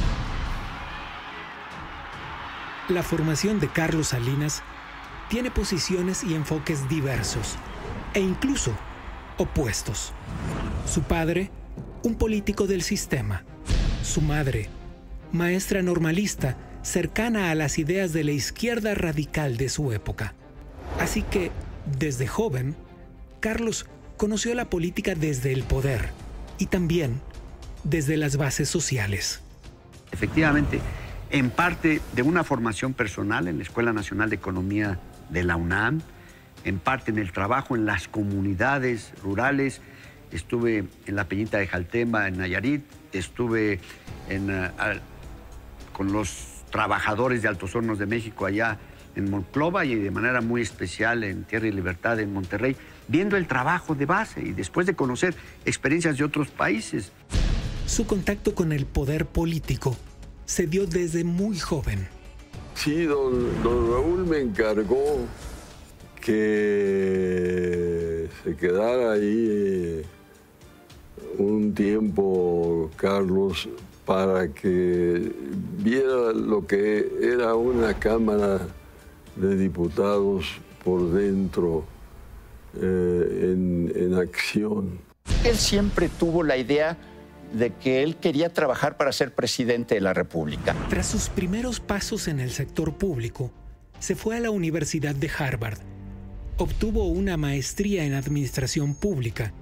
La 2.88 3.02
formación 3.02 3.60
de 3.60 3.68
Carlos 3.68 4.08
Salinas 4.08 4.62
tiene 5.28 5.50
posiciones 5.50 6.24
y 6.24 6.34
enfoques 6.34 6.88
diversos 6.88 7.56
e 8.14 8.20
incluso 8.20 8.72
opuestos. 9.36 10.14
Su 10.86 11.02
padre, 11.02 11.50
un 12.02 12.14
político 12.14 12.66
del 12.66 12.80
sistema. 12.82 13.44
Su 14.02 14.22
madre, 14.22 14.70
maestra 15.32 15.82
normalista 15.82 16.56
cercana 16.80 17.50
a 17.50 17.54
las 17.54 17.78
ideas 17.78 18.14
de 18.14 18.24
la 18.24 18.32
izquierda 18.32 18.94
radical 18.94 19.58
de 19.58 19.68
su 19.68 19.92
época. 19.92 20.32
Así 20.98 21.20
que, 21.20 21.50
desde 21.98 22.26
joven, 22.26 22.74
Carlos 23.40 23.84
conoció 24.16 24.54
la 24.54 24.70
política 24.70 25.14
desde 25.14 25.52
el 25.52 25.62
poder 25.62 26.08
y 26.56 26.66
también 26.66 27.20
desde 27.84 28.16
las 28.16 28.38
bases 28.38 28.70
sociales. 28.70 29.42
Efectivamente, 30.10 30.80
en 31.30 31.50
parte 31.50 32.00
de 32.14 32.22
una 32.22 32.44
formación 32.44 32.94
personal 32.94 33.48
en 33.48 33.58
la 33.58 33.62
Escuela 33.62 33.92
Nacional 33.92 34.30
de 34.30 34.36
Economía 34.36 34.98
de 35.28 35.44
la 35.44 35.56
UNAM, 35.56 36.00
en 36.64 36.78
parte 36.78 37.10
en 37.10 37.18
el 37.18 37.32
trabajo 37.32 37.76
en 37.76 37.84
las 37.84 38.08
comunidades 38.08 39.12
rurales. 39.22 39.80
Estuve 40.32 40.84
en 41.06 41.16
la 41.16 41.24
Peñita 41.24 41.58
de 41.58 41.66
Jaltema, 41.66 42.28
en 42.28 42.38
Nayarit, 42.38 42.82
estuve 43.12 43.80
en, 44.28 44.50
uh, 44.50 44.68
con 45.92 46.12
los 46.12 46.64
trabajadores 46.70 47.42
de 47.42 47.48
Altos 47.48 47.74
Hornos 47.74 47.98
de 47.98 48.06
México 48.06 48.46
allá 48.46 48.78
en 49.16 49.30
Monclova 49.30 49.84
y 49.84 49.94
de 49.94 50.10
manera 50.10 50.40
muy 50.40 50.60
especial 50.60 51.24
en 51.24 51.44
Tierra 51.44 51.66
y 51.66 51.72
Libertad 51.72 52.20
en 52.20 52.32
Monterrey, 52.32 52.76
viendo 53.08 53.36
el 53.36 53.46
trabajo 53.46 53.94
de 53.94 54.06
base 54.06 54.42
y 54.42 54.52
después 54.52 54.86
de 54.86 54.94
conocer 54.94 55.34
experiencias 55.64 56.16
de 56.18 56.24
otros 56.24 56.48
países. 56.48 57.10
Su 57.86 58.06
contacto 58.06 58.54
con 58.54 58.72
el 58.72 58.84
poder 58.84 59.24
político 59.24 59.96
se 60.48 60.66
dio 60.66 60.86
desde 60.86 61.22
muy 61.24 61.58
joven. 61.58 62.08
Sí, 62.74 63.04
don, 63.04 63.62
don 63.62 63.92
Raúl 63.92 64.26
me 64.26 64.40
encargó 64.40 65.18
que 66.22 68.28
se 68.42 68.56
quedara 68.56 69.12
ahí 69.12 69.48
eh, 69.50 70.04
un 71.36 71.74
tiempo, 71.74 72.90
Carlos, 72.96 73.68
para 74.06 74.48
que 74.48 75.30
viera 75.82 76.32
lo 76.32 76.66
que 76.66 77.12
era 77.20 77.54
una 77.54 77.92
Cámara 77.92 78.66
de 79.36 79.54
Diputados 79.54 80.46
por 80.82 81.12
dentro 81.12 81.84
eh, 82.74 83.52
en, 83.52 83.92
en 83.94 84.14
acción. 84.14 84.98
Él 85.44 85.56
siempre 85.56 86.08
tuvo 86.08 86.42
la 86.42 86.56
idea 86.56 86.96
de 87.52 87.72
que 87.72 88.02
él 88.02 88.16
quería 88.16 88.52
trabajar 88.52 88.96
para 88.96 89.12
ser 89.12 89.34
presidente 89.34 89.94
de 89.94 90.00
la 90.00 90.14
República. 90.14 90.74
Tras 90.88 91.06
sus 91.06 91.28
primeros 91.28 91.80
pasos 91.80 92.28
en 92.28 92.40
el 92.40 92.50
sector 92.50 92.94
público, 92.94 93.52
se 93.98 94.14
fue 94.14 94.36
a 94.36 94.40
la 94.40 94.50
Universidad 94.50 95.14
de 95.14 95.30
Harvard. 95.36 95.78
Obtuvo 96.56 97.06
una 97.06 97.36
maestría 97.36 98.04
en 98.04 98.14
Administración 98.14 98.94
Pública, 98.94 99.52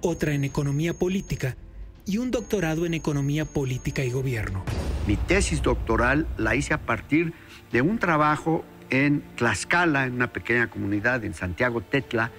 otra 0.00 0.34
en 0.34 0.44
Economía 0.44 0.94
Política 0.94 1.56
y 2.04 2.18
un 2.18 2.30
doctorado 2.30 2.84
en 2.84 2.94
Economía 2.94 3.44
Política 3.44 4.04
y 4.04 4.10
Gobierno. 4.10 4.64
Mi 5.06 5.16
tesis 5.16 5.62
doctoral 5.62 6.26
la 6.36 6.54
hice 6.54 6.74
a 6.74 6.78
partir 6.78 7.32
de 7.72 7.82
un 7.82 7.98
trabajo 7.98 8.64
en 8.90 9.22
Tlaxcala, 9.36 10.06
en 10.06 10.14
una 10.14 10.32
pequeña 10.32 10.68
comunidad 10.68 11.24
en 11.24 11.34
Santiago 11.34 11.80
Tetla, 11.80 12.30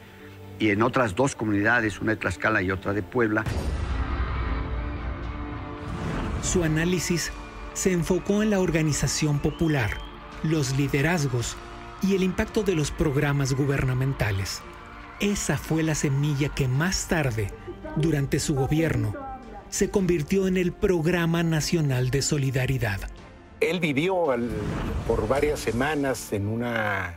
y 0.59 0.69
en 0.69 0.81
otras 0.81 1.15
dos 1.15 1.35
comunidades, 1.35 1.99
una 1.99 2.11
de 2.11 2.17
Tlaxcala 2.17 2.61
y 2.61 2.71
otra 2.71 2.93
de 2.93 3.01
Puebla. 3.01 3.43
Su 6.43 6.63
análisis 6.63 7.31
se 7.73 7.91
enfocó 7.91 8.43
en 8.43 8.51
la 8.51 8.59
organización 8.59 9.39
popular, 9.39 9.91
los 10.43 10.77
liderazgos 10.77 11.57
y 12.03 12.15
el 12.15 12.21
impacto 12.23 12.63
de 12.63 12.75
los 12.75 12.91
programas 12.91 13.53
gubernamentales. 13.53 14.61
Esa 15.19 15.57
fue 15.57 15.83
la 15.83 15.95
semilla 15.95 16.49
que 16.49 16.67
más 16.67 17.07
tarde, 17.07 17.51
durante 17.95 18.39
su 18.39 18.55
gobierno, 18.55 19.15
se 19.69 19.89
convirtió 19.89 20.47
en 20.47 20.57
el 20.57 20.71
Programa 20.73 21.41
Nacional 21.43 22.11
de 22.11 22.21
Solidaridad. 22.21 22.99
Él 23.61 23.79
vivió 23.79 24.31
al- 24.31 24.49
por 25.07 25.27
varias 25.27 25.59
semanas 25.61 26.33
en 26.33 26.47
una 26.47 27.15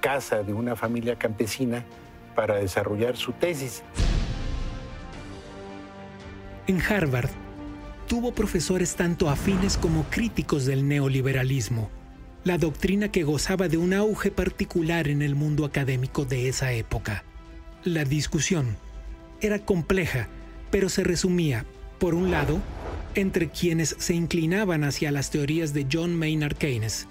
casa 0.00 0.42
de 0.42 0.52
una 0.52 0.76
familia 0.76 1.16
campesina 1.16 1.84
para 2.34 2.56
desarrollar 2.56 3.16
su 3.16 3.32
tesis. 3.32 3.82
En 6.66 6.82
Harvard, 6.82 7.30
tuvo 8.06 8.34
profesores 8.34 8.96
tanto 8.96 9.30
afines 9.30 9.76
como 9.76 10.04
críticos 10.04 10.66
del 10.66 10.86
neoliberalismo, 10.86 11.90
la 12.44 12.58
doctrina 12.58 13.10
que 13.10 13.24
gozaba 13.24 13.68
de 13.68 13.76
un 13.76 13.94
auge 13.94 14.30
particular 14.30 15.08
en 15.08 15.22
el 15.22 15.34
mundo 15.34 15.64
académico 15.64 16.24
de 16.24 16.48
esa 16.48 16.72
época. 16.72 17.24
La 17.84 18.04
discusión 18.04 18.76
era 19.40 19.58
compleja, 19.58 20.28
pero 20.70 20.88
se 20.88 21.04
resumía, 21.04 21.64
por 21.98 22.14
un 22.14 22.30
lado, 22.30 22.60
entre 23.14 23.48
quienes 23.48 23.96
se 23.98 24.14
inclinaban 24.14 24.84
hacia 24.84 25.12
las 25.12 25.30
teorías 25.30 25.72
de 25.72 25.86
John 25.90 26.14
Maynard 26.14 26.56
Keynes, 26.56 27.06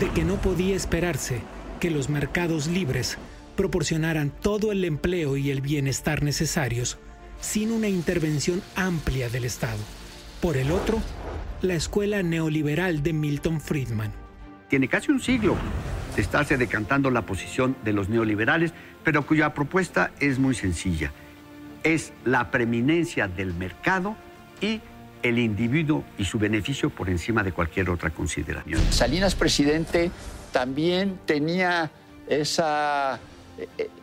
de 0.00 0.10
que 0.10 0.24
no 0.24 0.36
podía 0.36 0.74
esperarse 0.74 1.40
que 1.80 1.90
los 1.90 2.08
mercados 2.08 2.66
libres 2.66 3.18
proporcionaran 3.56 4.30
todo 4.30 4.72
el 4.72 4.84
empleo 4.84 5.36
y 5.36 5.50
el 5.50 5.60
bienestar 5.60 6.22
necesarios 6.22 6.98
sin 7.40 7.70
una 7.70 7.88
intervención 7.88 8.62
amplia 8.74 9.28
del 9.28 9.44
Estado. 9.44 9.78
Por 10.40 10.56
el 10.56 10.70
otro, 10.70 11.00
la 11.62 11.74
escuela 11.74 12.22
neoliberal 12.22 13.02
de 13.02 13.12
Milton 13.12 13.60
Friedman. 13.60 14.12
Tiene 14.68 14.88
casi 14.88 15.10
un 15.10 15.20
siglo 15.20 15.56
de 16.14 16.22
estarse 16.22 16.56
decantando 16.56 17.10
la 17.10 17.22
posición 17.22 17.76
de 17.84 17.92
los 17.92 18.08
neoliberales, 18.08 18.72
pero 19.02 19.26
cuya 19.26 19.54
propuesta 19.54 20.10
es 20.20 20.38
muy 20.38 20.54
sencilla. 20.54 21.12
Es 21.82 22.12
la 22.24 22.50
preeminencia 22.50 23.28
del 23.28 23.54
mercado 23.54 24.16
y 24.60 24.80
el 25.22 25.38
individuo 25.38 26.04
y 26.18 26.24
su 26.24 26.38
beneficio 26.38 26.90
por 26.90 27.08
encima 27.08 27.42
de 27.42 27.52
cualquier 27.52 27.88
otra 27.90 28.10
consideración. 28.10 28.80
Salinas 28.90 29.34
presidente 29.34 30.10
también 30.52 31.18
tenía 31.24 31.90
esa, 32.28 33.18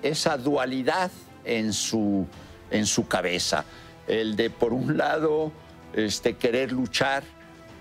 esa 0.02 0.38
dualidad 0.38 1.12
en 1.46 1.74
su, 1.74 2.28
en 2.72 2.86
su 2.86 3.08
cabeza. 3.08 3.65
El 4.08 4.36
de, 4.36 4.50
por 4.50 4.74
un 4.74 4.98
lado, 4.98 5.52
este, 5.93 6.36
querer 6.36 6.71
luchar 6.71 7.23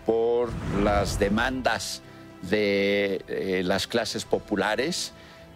por 0.06 0.50
las 0.82 1.18
demandas 1.18 2.02
de 2.42 3.24
eh, 3.28 3.62
las 3.64 3.86
clases 3.86 4.24
populares, 4.24 5.12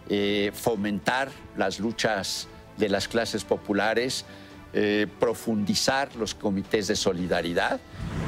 eh, 0.09 0.51
fomentar 0.53 1.29
las 1.57 1.79
luchas 1.79 2.47
de 2.77 2.89
las 2.89 3.07
clases 3.07 3.43
populares, 3.43 4.25
eh, 4.73 5.07
profundizar 5.19 6.15
los 6.15 6.35
comités 6.35 6.87
de 6.87 6.95
solidaridad 6.95 7.79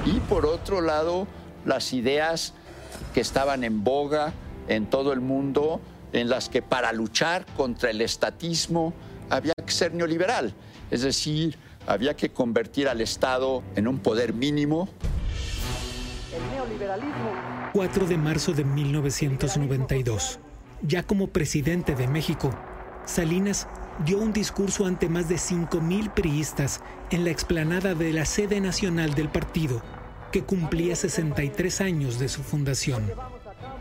y 0.06 0.20
por 0.22 0.46
otro 0.46 0.82
lado 0.82 1.28
las 1.66 1.94
ideas 1.94 2.54
que 3.14 3.22
estaban 3.22 3.64
en 3.64 3.84
boga 3.84 4.34
en 4.68 4.86
todo 4.86 5.14
el 5.14 5.20
mundo 5.20 5.82
en 6.14 6.30
las 6.30 6.50
que 6.50 6.62
para 6.62 6.94
luchar 6.94 7.46
contra 7.58 7.90
el 7.90 8.02
estatismo 8.02 8.94
había 9.30 9.54
que 9.54 9.72
ser 9.72 9.94
neoliberal, 9.94 10.54
es 10.90 11.02
decir, 11.02 11.58
había 11.88 12.16
que 12.16 12.30
convertir 12.30 12.88
al 12.88 13.02
Estado 13.02 13.64
en 13.76 13.88
un 13.88 14.00
poder 14.00 14.34
mínimo 14.34 14.90
4 17.74 18.06
de 18.06 18.18
marzo 18.18 18.52
de 18.52 18.64
1992. 18.64 20.40
Ya 20.84 21.04
como 21.04 21.28
presidente 21.28 21.96
de 21.96 22.08
México, 22.08 22.52
Salinas 23.06 23.68
dio 24.06 24.20
un 24.20 24.34
discurso 24.34 24.86
ante 24.86 25.10
más 25.10 25.30
de 25.30 25.36
5.000 25.36 26.14
priistas 26.14 26.82
en 27.10 27.24
la 27.24 27.32
explanada 27.32 27.96
de 27.96 28.14
la 28.14 28.26
sede 28.26 28.62
nacional 28.62 29.16
del 29.16 29.30
partido, 29.30 29.82
que 30.32 30.44
cumplía 30.44 30.96
63 30.96 31.82
años 31.82 32.20
de 32.20 32.30
su 32.30 32.44
fundación. 32.44 33.10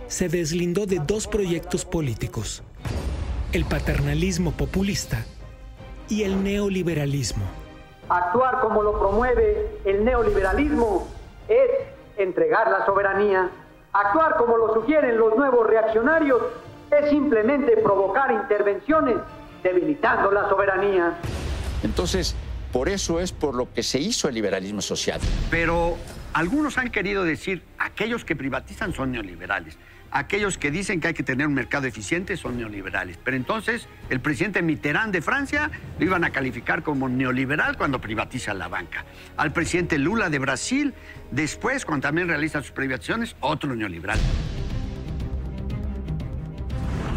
Se 0.09 0.29
deslindó 0.29 0.87
de 0.87 1.01
dos 1.05 1.27
proyectos 1.27 1.85
políticos, 1.85 2.63
el 3.53 3.65
paternalismo 3.65 4.53
populista 4.53 5.25
y 6.09 6.23
el 6.23 6.43
neoliberalismo. 6.43 7.66
Actuar 8.09 8.61
como 8.61 8.83
lo 8.83 8.99
promueve 8.99 9.81
el 9.85 10.05
neoliberalismo 10.05 11.09
es 11.49 11.71
entregar 12.17 12.71
la 12.71 12.87
soberanía. 12.87 13.51
Actuar 13.93 14.37
como 14.37 14.57
lo 14.57 14.75
sugieren 14.75 15.17
los 15.17 15.37
nuevos 15.37 15.67
reaccionarios 15.67 16.41
es 16.91 17.11
simplemente 17.11 17.77
provocar 17.79 18.31
intervenciones 18.31 19.17
debilitando 19.63 20.31
la 20.31 20.49
soberanía. 20.49 21.15
Entonces, 21.83 22.37
por 22.73 22.89
eso 22.89 23.19
es 23.19 23.33
por 23.33 23.55
lo 23.55 23.73
que 23.73 23.83
se 23.83 23.99
hizo 23.99 24.29
el 24.29 24.35
liberalismo 24.35 24.83
social. 24.83 25.21
Pero 25.51 25.97
algunos 26.33 26.79
han 26.79 26.91
querido 26.91 27.25
decir, 27.25 27.65
aquellos 27.79 28.25
que 28.25 28.37
privatizan 28.37 28.93
son 28.93 29.13
neoliberales. 29.13 29.77
Aquellos 30.11 30.59
que 30.59 30.71
dicen 30.71 31.01
que 31.01 31.09
hay 31.09 31.15
que 31.15 31.23
tener 31.23 31.47
un 31.47 31.55
mercado 31.55 31.87
eficiente 31.87 32.37
son 32.37 32.57
neoliberales. 32.57 33.19
Pero 33.23 33.37
entonces 33.37 33.89
el 34.09 34.21
presidente 34.21 34.63
Mitterrand 34.63 35.13
de 35.13 35.21
Francia 35.21 35.71
lo 35.99 36.05
iban 36.05 36.25
a 36.25 36.31
calificar 36.31 36.83
como 36.83 37.09
neoliberal 37.09 37.77
cuando 37.77 38.01
privatiza 38.01 38.55
la 38.55 38.69
banca. 38.69 39.05
Al 39.37 39.53
presidente 39.53 39.99
Lula 39.99 40.31
de 40.31 40.39
Brasil, 40.39 40.95
después, 41.31 41.85
cuando 41.85 42.09
también 42.09 42.29
realiza 42.29 42.63
sus 42.63 42.73
privatizaciones, 42.73 43.37
otro 43.41 43.75
neoliberal. 43.75 44.19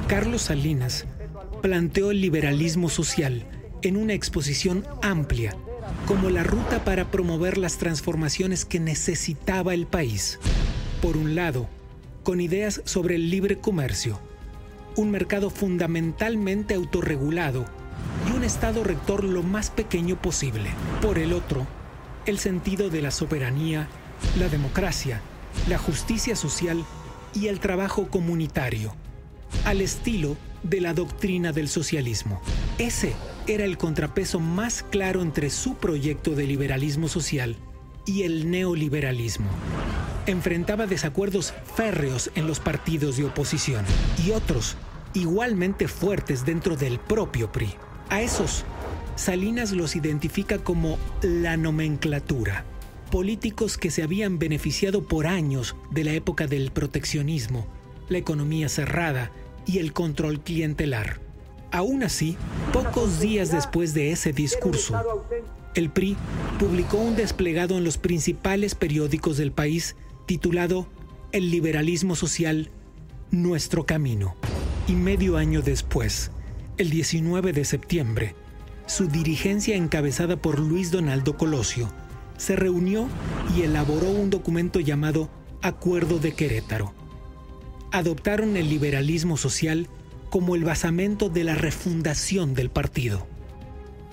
Carlos 0.08 0.44
Salinas 0.44 1.06
planteó 1.62 2.12
el 2.12 2.22
liberalismo 2.22 2.90
social 2.90 3.46
en 3.82 3.96
una 3.96 4.14
exposición 4.14 4.84
amplia 5.02 5.56
como 6.06 6.30
la 6.30 6.44
ruta 6.44 6.84
para 6.84 7.12
promover 7.12 7.58
las 7.58 7.78
transformaciones 7.78 8.66
que 8.66 8.80
necesitaba 8.80 9.74
el 9.74 9.86
país. 9.86 10.40
Por 11.02 11.18
un 11.18 11.36
lado, 11.36 11.70
con 12.24 12.42
ideas 12.42 12.82
sobre 12.86 13.16
el 13.16 13.30
libre 13.30 13.58
comercio, 13.58 14.20
un 14.96 15.12
mercado 15.12 15.50
fundamentalmente 15.50 16.74
autorregulado 16.74 17.66
y 18.28 18.36
un 18.36 18.44
Estado 18.44 18.84
rector 18.84 19.24
lo 19.24 19.44
más 19.44 19.70
pequeño 19.70 20.22
posible. 20.22 20.70
Por 21.02 21.18
el 21.20 21.34
otro, 21.34 21.68
el 22.26 22.40
sentido 22.40 22.90
de 22.90 23.02
la 23.02 23.12
soberanía, 23.12 23.88
la 24.38 24.50
democracia, 24.50 25.22
la 25.68 25.78
justicia 25.78 26.36
social 26.36 26.84
y 27.34 27.48
el 27.48 27.60
trabajo 27.60 28.08
comunitario, 28.08 28.94
al 29.66 29.82
estilo 29.82 30.38
de 30.64 30.82
la 30.82 30.94
doctrina 30.94 31.52
del 31.52 31.70
socialismo. 31.70 32.42
Ese 32.78 33.14
era 33.48 33.66
el 33.66 33.78
contrapeso 33.78 34.40
más 34.40 34.84
claro 34.84 35.22
entre 35.22 35.50
su 35.50 35.76
proyecto 35.76 36.36
de 36.36 36.46
liberalismo 36.46 37.08
social 37.08 37.56
y 38.06 38.24
el 38.24 38.50
neoliberalismo. 38.52 39.50
Enfrentaba 40.26 40.86
desacuerdos 40.88 41.54
férreos 41.76 42.32
en 42.36 42.48
los 42.48 42.60
partidos 42.60 43.18
de 43.18 43.26
oposición 43.26 43.86
y 44.26 44.32
otros 44.32 44.76
igualmente 45.14 45.88
fuertes 45.88 46.46
dentro 46.46 46.76
del 46.76 47.00
propio 47.00 47.52
PRI. 47.52 47.74
A 48.10 48.22
esos, 48.22 48.64
Salinas 49.16 49.72
los 49.72 49.96
identifica 49.96 50.60
como 50.60 50.98
la 51.22 51.58
nomenclatura. 51.58 52.64
políticos 53.10 53.78
que 53.78 53.92
se 53.92 54.04
habían 54.04 54.40
beneficiado 54.40 55.08
por 55.08 55.28
años 55.28 55.76
de 55.92 56.04
la 56.04 56.14
época 56.14 56.48
del 56.48 56.72
proteccionismo, 56.72 57.66
la 58.08 58.20
economía 58.20 58.70
cerrada 58.70 59.32
y 59.66 59.80
el 59.80 59.94
control 59.94 60.42
clientelar. 60.42 61.20
Aún 61.72 62.04
así, 62.04 62.38
pocos 62.72 63.20
días 63.20 63.52
después 63.52 63.94
de 63.94 64.12
ese 64.12 64.32
discurso, 64.32 65.26
el 65.76 65.90
PRI 65.90 66.18
publicó 66.60 66.98
un 66.98 67.16
desplegado 67.16 67.78
en 67.78 67.84
los 67.84 67.98
principales 67.98 68.76
periódicos 68.76 69.38
del 69.38 69.52
país 69.52 69.96
titulado 70.30 70.86
El 71.32 71.50
liberalismo 71.50 72.16
social, 72.16 72.70
nuestro 73.32 73.88
camino. 73.88 74.36
Y 74.88 74.92
medio 74.92 75.38
año 75.38 75.64
después, 75.64 76.30
el 76.78 76.92
19 76.92 77.52
de 77.52 77.66
septiembre, 77.66 78.36
su 78.86 79.08
dirigencia 79.08 79.76
encabezada 79.76 80.36
por 80.36 80.60
Luis 80.60 80.92
Donaldo 80.92 81.36
Colosio 81.36 81.90
se 82.38 82.56
reunió 82.56 83.08
y 83.58 83.64
elaboró 83.64 84.12
un 84.12 84.30
documento 84.30 84.80
llamado 84.80 85.30
Acuerdo 85.64 86.20
de 86.20 86.36
Querétaro. 86.36 86.94
Adoptaron 87.92 88.56
el 88.56 88.70
liberalismo 88.70 89.36
social 89.36 89.88
como 90.30 90.54
el 90.54 90.64
basamento 90.64 91.30
de 91.30 91.44
la 91.44 91.56
refundación 91.56 92.54
del 92.54 92.70
partido. 92.70 93.26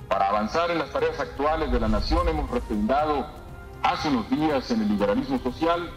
Para 0.09 0.31
avanzar 0.31 0.70
en 0.70 0.79
las 0.79 0.90
tareas 0.90 1.20
actuales 1.20 1.70
de 1.70 1.79
la 1.79 1.88
nación 1.88 2.26
hemos 2.26 2.50
refrendado 2.50 3.26
hace 3.83 4.09
unos 4.09 4.31
días 4.31 4.70
en 4.70 4.81
el 4.81 4.88
liberalismo 4.88 5.38
social 5.40 5.90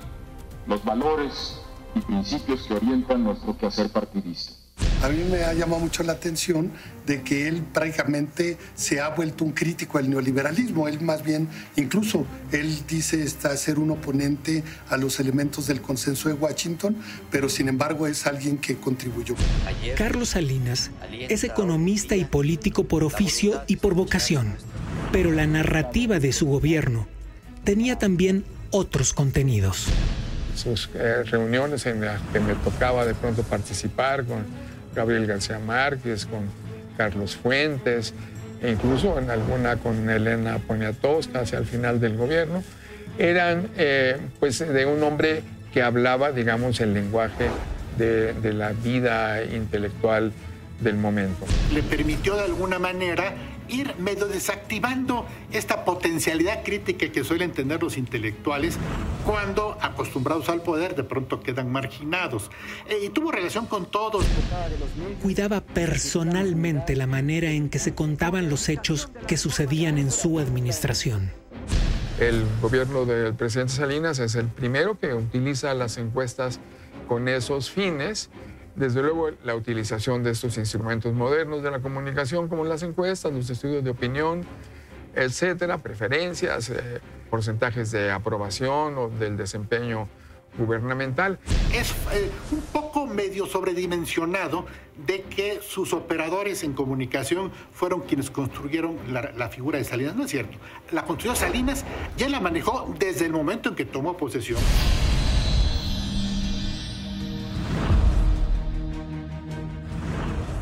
los 0.69 0.85
valores 0.85 1.59
y 1.95 1.99
principios 2.01 2.67
que 2.67 2.75
orientan 2.75 3.23
nuestro 3.23 3.57
quehacer 3.57 3.89
partidista. 3.89 4.53
A 5.01 5.09
mí 5.09 5.23
me 5.29 5.43
ha 5.43 5.53
llamado 5.53 5.79
mucho 5.79 6.03
la 6.03 6.13
atención 6.13 6.71
de 7.05 7.21
que 7.21 7.47
él 7.47 7.63
prácticamente 7.73 8.57
se 8.75 9.01
ha 9.01 9.09
vuelto 9.09 9.43
un 9.43 9.51
crítico 9.51 9.97
del 9.97 10.09
neoliberalismo. 10.09 10.87
Él 10.87 11.01
más 11.01 11.23
bien, 11.23 11.49
incluso, 11.75 12.25
él 12.51 12.85
dice 12.87 13.23
está 13.23 13.55
ser 13.57 13.79
un 13.79 13.91
oponente 13.91 14.63
a 14.89 14.97
los 14.97 15.19
elementos 15.19 15.67
del 15.67 15.81
consenso 15.81 16.29
de 16.29 16.35
Washington, 16.35 16.97
pero 17.31 17.49
sin 17.49 17.67
embargo 17.67 18.07
es 18.07 18.27
alguien 18.27 18.57
que 18.57 18.77
contribuyó. 18.77 19.35
Carlos 19.97 20.29
Salinas 20.29 20.91
es 21.11 21.43
economista 21.43 22.15
y 22.15 22.25
político 22.25 22.83
por 22.83 23.03
oficio 23.03 23.63
y 23.67 23.77
por 23.77 23.95
vocación, 23.95 24.55
pero 25.11 25.31
la 25.31 25.47
narrativa 25.47 26.19
de 26.19 26.31
su 26.31 26.45
gobierno 26.45 27.07
tenía 27.63 27.97
también 27.97 28.45
otros 28.71 29.13
contenidos. 29.13 29.87
Sus 30.59 30.89
eh, 30.93 31.23
reuniones 31.23 31.85
en 31.85 32.01
las 32.01 32.21
que 32.33 32.41
me 32.41 32.53
tocaba 32.55 33.05
de 33.05 33.13
pronto 33.13 33.43
participar 33.43 34.25
con 34.25 34.45
Gabriel 34.93 35.25
García 35.25 35.57
Márquez, 35.57 36.25
con 36.25 36.41
Carlos 36.97 37.37
Fuentes, 37.37 38.13
e 38.61 38.71
incluso 38.71 39.17
en 39.17 39.29
alguna 39.29 39.77
con 39.77 40.09
Elena 40.09 40.57
Poniatowska 40.59 41.39
hacia 41.39 41.59
el 41.59 41.65
final 41.65 42.01
del 42.01 42.17
gobierno, 42.17 42.61
eran 43.17 43.69
eh, 43.77 44.17
pues 44.41 44.59
de 44.59 44.85
un 44.85 45.01
hombre 45.01 45.43
que 45.73 45.81
hablaba, 45.81 46.33
digamos, 46.33 46.81
el 46.81 46.93
lenguaje 46.93 47.49
de, 47.97 48.33
de 48.33 48.51
la 48.51 48.73
vida 48.73 49.41
intelectual 49.41 50.33
del 50.81 50.97
momento. 50.97 51.45
Le 51.73 51.83
permitió 51.83 52.35
de 52.35 52.43
alguna 52.43 52.79
manera 52.79 53.33
ir 53.69 53.95
medio 53.97 54.27
desactivando 54.27 55.25
esta 55.51 55.85
potencialidad 55.85 56.63
crítica 56.63 57.09
que 57.11 57.23
suelen 57.23 57.51
tener 57.51 57.81
los 57.81 57.97
intelectuales 57.97 58.77
cuando, 59.25 59.77
acostumbrados 59.81 60.49
al 60.49 60.61
poder, 60.61 60.95
de 60.95 61.03
pronto 61.03 61.41
quedan 61.41 61.71
marginados. 61.71 62.49
Eh, 62.87 63.05
y 63.05 63.09
tuvo 63.09 63.31
relación 63.31 63.65
con 63.65 63.85
todos. 63.85 64.25
Cuidaba 65.21 65.61
personalmente 65.61 66.95
la 66.95 67.07
manera 67.07 67.51
en 67.51 67.69
que 67.69 67.79
se 67.79 67.93
contaban 67.93 68.49
los 68.49 68.69
hechos 68.69 69.09
que 69.27 69.37
sucedían 69.37 69.97
en 69.97 70.11
su 70.11 70.39
administración. 70.39 71.31
El 72.19 72.43
gobierno 72.61 73.05
del 73.05 73.33
presidente 73.33 73.73
Salinas 73.73 74.19
es 74.19 74.35
el 74.35 74.47
primero 74.47 74.99
que 74.99 75.13
utiliza 75.13 75.73
las 75.73 75.97
encuestas 75.97 76.59
con 77.07 77.27
esos 77.27 77.71
fines 77.71 78.29
desde 78.79 79.01
luego, 79.01 79.31
la 79.43 79.55
utilización 79.55 80.23
de 80.23 80.31
estos 80.31 80.57
instrumentos 80.57 81.13
modernos 81.13 81.61
de 81.61 81.69
la 81.69 81.81
comunicación, 81.81 82.47
como 82.47 82.63
las 82.63 82.81
encuestas, 82.81 83.33
los 83.33 83.49
estudios 83.49 83.83
de 83.83 83.89
opinión, 83.89 84.43
etcétera, 85.15 85.79
preferencias, 85.79 86.69
eh, 86.69 86.99
porcentajes 87.29 87.91
de 87.91 88.11
aprobación 88.11 88.97
o 88.97 89.09
del 89.09 89.37
desempeño 89.37 90.07
gubernamental. 90.57 91.39
Es 91.73 91.91
eh, 92.11 92.29
un 92.51 92.61
poco 92.61 93.05
medio 93.05 93.45
sobredimensionado 93.45 94.65
de 95.05 95.21
que 95.21 95.59
sus 95.61 95.93
operadores 95.93 96.63
en 96.63 96.73
comunicación 96.73 97.51
fueron 97.71 98.01
quienes 98.01 98.29
construyeron 98.29 98.97
la, 99.09 99.31
la, 99.37 99.49
figura 99.49 99.77
de 99.77 99.83
Salinas. 99.83 100.15
No 100.15 100.25
es 100.25 100.31
cierto. 100.31 100.57
La 100.91 101.05
construyó 101.05 101.35
Salinas, 101.35 101.85
ya 102.17 102.29
la 102.29 102.39
manejó 102.39 102.93
desde 102.97 103.25
el 103.25 103.31
momento 103.31 103.69
en 103.69 103.75
que 103.75 103.85
tomó 103.85 104.17
posesión. 104.17 104.59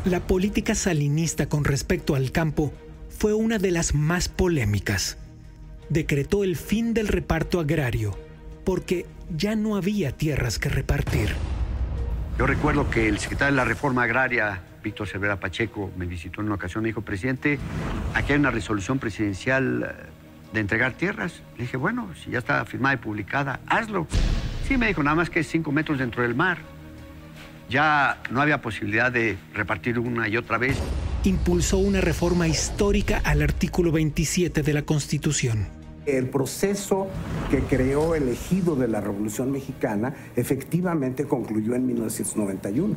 La 0.04 0.20
política 0.20 0.74
salinista 0.74 1.48
con 1.48 1.64
respecto 1.64 2.14
al 2.14 2.30
campo 2.30 2.72
fue 3.18 3.34
una 3.34 3.58
de 3.58 3.72
las 3.72 3.94
más 3.94 4.28
polémicas. 4.28 5.18
Decretó 5.88 6.44
el 6.44 6.54
fin 6.54 6.94
del 6.94 7.08
reparto 7.08 7.58
agrario 7.58 8.16
porque 8.64 9.06
ya 9.36 9.56
no 9.56 9.76
había 9.76 10.12
tierras 10.12 10.60
que 10.60 10.68
repartir. 10.68 11.30
Yo 12.38 12.46
recuerdo 12.46 12.88
que 12.88 13.08
el 13.08 13.18
secretario 13.18 13.54
de 13.54 13.56
la 13.56 13.64
Reforma 13.64 14.04
Agraria, 14.04 14.62
Víctor 14.84 15.08
Cervera 15.08 15.40
Pacheco, 15.40 15.90
me 15.96 16.06
visitó 16.06 16.42
en 16.42 16.46
una 16.46 16.54
ocasión 16.54 16.82
y 16.82 16.84
me 16.84 16.88
dijo, 16.90 17.00
presidente, 17.00 17.58
aquí 18.14 18.34
hay 18.34 18.38
una 18.38 18.52
resolución 18.52 19.00
presidencial 19.00 19.82
eh, 19.82 20.52
de 20.52 20.60
entregar 20.60 20.92
tierras. 20.92 21.42
Le 21.56 21.64
dije, 21.64 21.76
bueno, 21.76 22.10
si 22.22 22.30
ya 22.30 22.38
está 22.38 22.64
firmada 22.66 22.94
y 22.94 22.98
publicada, 22.98 23.58
hazlo. 23.66 24.06
Sí, 24.68 24.76
me 24.76 24.86
dijo, 24.86 25.02
nada 25.02 25.16
más 25.16 25.28
que 25.28 25.42
cinco 25.42 25.72
metros 25.72 25.98
dentro 25.98 26.22
del 26.22 26.36
mar 26.36 26.58
ya 27.68 28.18
no 28.30 28.40
había 28.40 28.62
posibilidad 28.62 29.10
de 29.10 29.36
repartir 29.54 29.98
una 29.98 30.28
y 30.28 30.36
otra 30.36 30.56
vez. 30.56 30.78
Impulsó 31.24 31.78
una 31.78 32.00
reforma 32.00 32.46
histórica 32.46 33.20
al 33.24 33.42
artículo 33.42 33.90
27 33.90 34.62
de 34.62 34.72
la 34.72 34.82
Constitución. 34.82 35.66
El 36.06 36.28
proceso 36.28 37.08
que 37.50 37.58
creó 37.58 38.14
el 38.14 38.28
ejido 38.28 38.76
de 38.76 38.86
la 38.86 39.00
Revolución 39.00 39.50
Mexicana 39.50 40.14
efectivamente 40.36 41.24
concluyó 41.24 41.74
en 41.74 41.86
1991, 41.86 42.96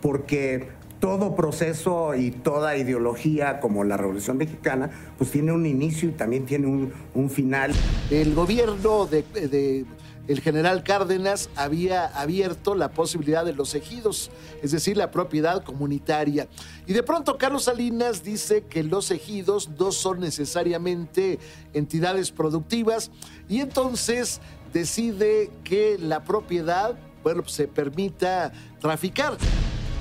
porque 0.00 0.66
todo 0.98 1.36
proceso 1.36 2.14
y 2.14 2.30
toda 2.30 2.76
ideología 2.78 3.60
como 3.60 3.84
la 3.84 3.98
Revolución 3.98 4.38
Mexicana, 4.38 4.90
pues 5.18 5.30
tiene 5.30 5.52
un 5.52 5.66
inicio 5.66 6.08
y 6.08 6.12
también 6.12 6.46
tiene 6.46 6.66
un, 6.66 6.90
un 7.12 7.28
final. 7.28 7.72
El 8.10 8.34
gobierno 8.34 9.06
de, 9.06 9.24
de 9.34 9.84
el 10.28 10.40
general 10.40 10.84
Cárdenas 10.84 11.50
había 11.56 12.06
abierto 12.06 12.74
la 12.74 12.92
posibilidad 12.92 13.44
de 13.44 13.52
los 13.52 13.74
ejidos, 13.74 14.30
es 14.62 14.70
decir, 14.70 14.96
la 14.96 15.10
propiedad 15.10 15.64
comunitaria. 15.64 16.48
Y 16.86 16.92
de 16.92 17.02
pronto 17.02 17.38
Carlos 17.38 17.64
Salinas 17.64 18.22
dice 18.22 18.64
que 18.64 18.82
los 18.84 19.10
ejidos 19.10 19.68
no 19.78 19.92
son 19.92 20.20
necesariamente 20.20 21.38
entidades 21.72 22.30
productivas 22.30 23.10
y 23.48 23.60
entonces 23.60 24.40
decide 24.72 25.50
que 25.64 25.98
la 25.98 26.24
propiedad, 26.24 26.96
bueno, 27.22 27.46
se 27.46 27.66
permita 27.66 28.52
traficar. 28.80 29.36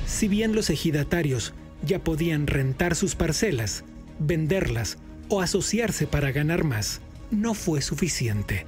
Si 0.05 0.27
bien 0.27 0.53
los 0.53 0.69
ejidatarios 0.69 1.53
ya 1.84 1.99
podían 1.99 2.47
rentar 2.47 2.95
sus 2.95 3.15
parcelas, 3.15 3.84
venderlas 4.19 4.97
o 5.29 5.41
asociarse 5.41 6.05
para 6.05 6.31
ganar 6.31 6.63
más, 6.63 7.01
no 7.32 7.54
fue 7.54 7.82
suficiente. 7.82 8.65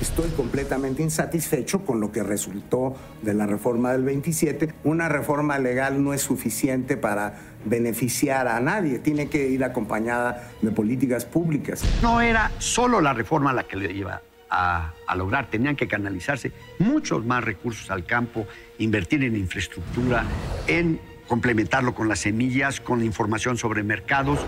Estoy 0.00 0.30
completamente 0.30 1.02
insatisfecho 1.02 1.84
con 1.84 2.00
lo 2.00 2.12
que 2.12 2.22
resultó 2.22 2.94
de 3.22 3.34
la 3.34 3.46
reforma 3.46 3.92
del 3.92 4.02
27. 4.04 4.74
Una 4.84 5.08
reforma 5.08 5.58
legal 5.58 6.02
no 6.02 6.14
es 6.14 6.22
suficiente 6.22 6.96
para 6.96 7.38
beneficiar 7.64 8.48
a 8.48 8.60
nadie, 8.60 8.98
tiene 8.98 9.28
que 9.28 9.48
ir 9.48 9.64
acompañada 9.64 10.50
de 10.62 10.70
políticas 10.70 11.24
públicas. 11.24 11.82
No 12.02 12.20
era 12.20 12.50
solo 12.58 13.00
la 13.00 13.14
reforma 13.14 13.52
la 13.52 13.64
que 13.64 13.76
le 13.76 13.92
iba 13.92 14.20
a, 14.50 14.92
a, 15.06 15.16
lograr, 15.16 15.48
tenían 15.48 15.74
que 15.74 15.88
canalizarse 15.88 16.52
muchos 16.78 17.24
más 17.24 17.42
recursos 17.42 17.90
al 17.90 18.04
campo, 18.04 18.46
invertir 18.78 19.24
en 19.24 19.36
infraestructura, 19.36 20.24
en 20.66 21.00
complementarlo 21.26 21.94
con 21.94 22.08
las 22.08 22.20
semillas, 22.20 22.80
con 22.80 22.98
la 22.98 23.06
información 23.06 23.56
sobre 23.56 23.82
mercados 23.82 24.38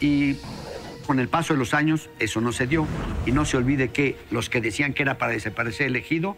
y 0.00 0.36
con 1.02 1.20
el 1.20 1.28
paso 1.28 1.54
de 1.54 1.58
los 1.58 1.74
años 1.74 2.10
eso 2.18 2.40
no 2.40 2.52
se 2.52 2.66
dio. 2.66 2.86
Y 3.26 3.32
no 3.32 3.44
se 3.44 3.56
olvide 3.56 3.88
que 3.88 4.16
los 4.30 4.48
que 4.48 4.60
decían 4.60 4.94
que 4.94 5.02
era 5.02 5.18
para 5.18 5.32
desaparecer 5.32 5.88
el 5.88 5.96
ejido, 5.96 6.36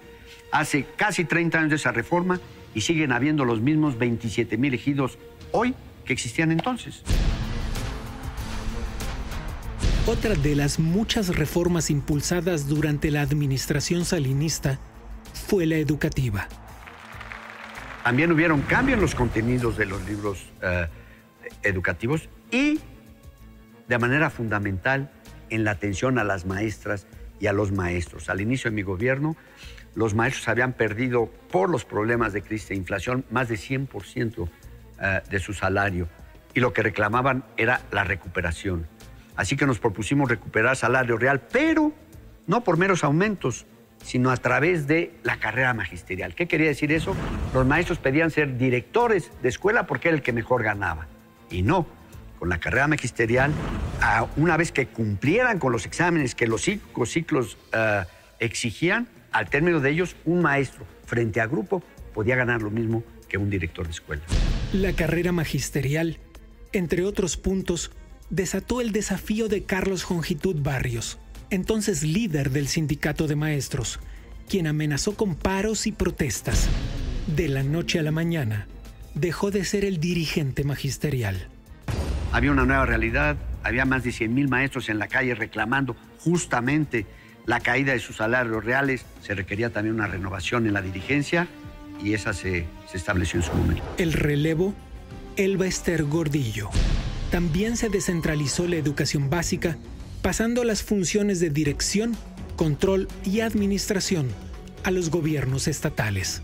hace 0.50 0.86
casi 0.96 1.24
30 1.24 1.58
años 1.58 1.70
de 1.70 1.76
esa 1.76 1.92
reforma 1.92 2.40
y 2.74 2.80
siguen 2.80 3.12
habiendo 3.12 3.44
los 3.44 3.60
mismos 3.60 3.98
27 3.98 4.56
mil 4.56 4.74
ejidos 4.74 5.18
hoy 5.52 5.74
que 6.04 6.12
existían 6.12 6.52
entonces. 6.52 7.02
Otra 10.06 10.34
de 10.34 10.54
las 10.54 10.78
muchas 10.78 11.34
reformas 11.34 11.88
impulsadas 11.88 12.68
durante 12.68 13.10
la 13.10 13.22
administración 13.22 14.04
salinista 14.04 14.78
fue 15.46 15.64
la 15.64 15.76
educativa. 15.76 16.46
También 18.02 18.30
hubieron 18.30 18.60
cambios 18.62 18.96
en 18.96 19.02
los 19.02 19.14
contenidos 19.14 19.78
de 19.78 19.86
los 19.86 20.04
libros 20.04 20.44
uh, 20.62 20.86
educativos 21.62 22.28
y 22.50 22.78
de 23.88 23.98
manera 23.98 24.30
fundamental 24.30 25.10
en 25.50 25.64
la 25.64 25.72
atención 25.72 26.18
a 26.18 26.24
las 26.24 26.46
maestras 26.46 27.06
y 27.40 27.46
a 27.46 27.52
los 27.52 27.72
maestros. 27.72 28.28
Al 28.28 28.40
inicio 28.40 28.70
de 28.70 28.74
mi 28.74 28.82
gobierno, 28.82 29.36
los 29.94 30.14
maestros 30.14 30.48
habían 30.48 30.72
perdido 30.72 31.26
por 31.50 31.70
los 31.70 31.84
problemas 31.84 32.32
de 32.32 32.42
crisis 32.42 32.70
e 32.70 32.74
inflación 32.74 33.24
más 33.30 33.48
de 33.48 33.56
100% 33.56 34.48
eh, 35.00 35.20
de 35.30 35.38
su 35.38 35.52
salario 35.52 36.08
y 36.54 36.60
lo 36.60 36.72
que 36.72 36.82
reclamaban 36.82 37.44
era 37.56 37.82
la 37.90 38.04
recuperación. 38.04 38.86
Así 39.36 39.56
que 39.56 39.66
nos 39.66 39.78
propusimos 39.78 40.28
recuperar 40.28 40.76
salario 40.76 41.16
real, 41.16 41.40
pero 41.52 41.92
no 42.46 42.62
por 42.62 42.76
meros 42.76 43.04
aumentos, 43.04 43.66
sino 44.02 44.30
a 44.30 44.36
través 44.36 44.86
de 44.86 45.14
la 45.22 45.38
carrera 45.38 45.74
magisterial. 45.74 46.34
¿Qué 46.34 46.46
quería 46.46 46.68
decir 46.68 46.92
eso? 46.92 47.16
Los 47.52 47.66
maestros 47.66 47.98
pedían 47.98 48.30
ser 48.30 48.56
directores 48.56 49.30
de 49.42 49.48
escuela 49.48 49.86
porque 49.86 50.08
era 50.08 50.16
el 50.16 50.22
que 50.22 50.32
mejor 50.32 50.62
ganaba. 50.62 51.06
Y 51.50 51.62
no, 51.62 51.86
con 52.44 52.50
la 52.50 52.60
carrera 52.60 52.86
magisterial, 52.88 53.54
una 54.36 54.58
vez 54.58 54.70
que 54.70 54.86
cumplieran 54.86 55.58
con 55.58 55.72
los 55.72 55.86
exámenes 55.86 56.34
que 56.34 56.46
los 56.46 56.60
cinco 56.60 57.06
ciclos 57.06 57.56
eh, 57.72 58.04
exigían, 58.38 59.08
al 59.32 59.48
término 59.48 59.80
de 59.80 59.88
ellos, 59.88 60.14
un 60.26 60.42
maestro 60.42 60.84
frente 61.06 61.40
a 61.40 61.46
grupo 61.46 61.82
podía 62.12 62.36
ganar 62.36 62.60
lo 62.60 62.70
mismo 62.70 63.02
que 63.30 63.38
un 63.38 63.48
director 63.48 63.86
de 63.86 63.92
escuela. 63.92 64.22
La 64.74 64.92
carrera 64.92 65.32
magisterial, 65.32 66.18
entre 66.74 67.06
otros 67.06 67.38
puntos, 67.38 67.92
desató 68.28 68.82
el 68.82 68.92
desafío 68.92 69.48
de 69.48 69.64
Carlos 69.64 70.04
Jongitud 70.04 70.56
Barrios, 70.60 71.18
entonces 71.48 72.02
líder 72.02 72.50
del 72.50 72.68
sindicato 72.68 73.26
de 73.26 73.36
maestros, 73.36 74.00
quien 74.50 74.66
amenazó 74.66 75.16
con 75.16 75.34
paros 75.34 75.86
y 75.86 75.92
protestas. 75.92 76.68
De 77.26 77.48
la 77.48 77.62
noche 77.62 78.00
a 78.00 78.02
la 78.02 78.12
mañana, 78.12 78.68
dejó 79.14 79.50
de 79.50 79.64
ser 79.64 79.86
el 79.86 79.98
dirigente 79.98 80.62
magisterial. 80.62 81.48
Había 82.34 82.50
una 82.50 82.64
nueva 82.64 82.84
realidad, 82.84 83.36
había 83.62 83.84
más 83.84 84.02
de 84.02 84.10
100.000 84.10 84.48
maestros 84.48 84.88
en 84.88 84.98
la 84.98 85.06
calle 85.06 85.36
reclamando 85.36 85.94
justamente 86.18 87.06
la 87.46 87.60
caída 87.60 87.92
de 87.92 88.00
sus 88.00 88.16
salarios 88.16 88.64
reales, 88.64 89.06
se 89.22 89.36
requería 89.36 89.70
también 89.70 89.94
una 89.94 90.08
renovación 90.08 90.66
en 90.66 90.72
la 90.72 90.82
dirigencia 90.82 91.46
y 92.02 92.12
esa 92.12 92.32
se, 92.32 92.66
se 92.90 92.96
estableció 92.96 93.38
en 93.38 93.46
su 93.46 93.52
momento. 93.52 93.84
El 93.98 94.14
relevo, 94.14 94.74
Elba 95.36 95.66
Esther 95.66 96.02
Gordillo. 96.02 96.70
También 97.30 97.76
se 97.76 97.88
descentralizó 97.88 98.66
la 98.66 98.76
educación 98.76 99.30
básica, 99.30 99.76
pasando 100.20 100.64
las 100.64 100.82
funciones 100.82 101.38
de 101.38 101.50
dirección, 101.50 102.16
control 102.56 103.06
y 103.24 103.42
administración 103.42 104.26
a 104.82 104.90
los 104.90 105.08
gobiernos 105.08 105.68
estatales. 105.68 106.42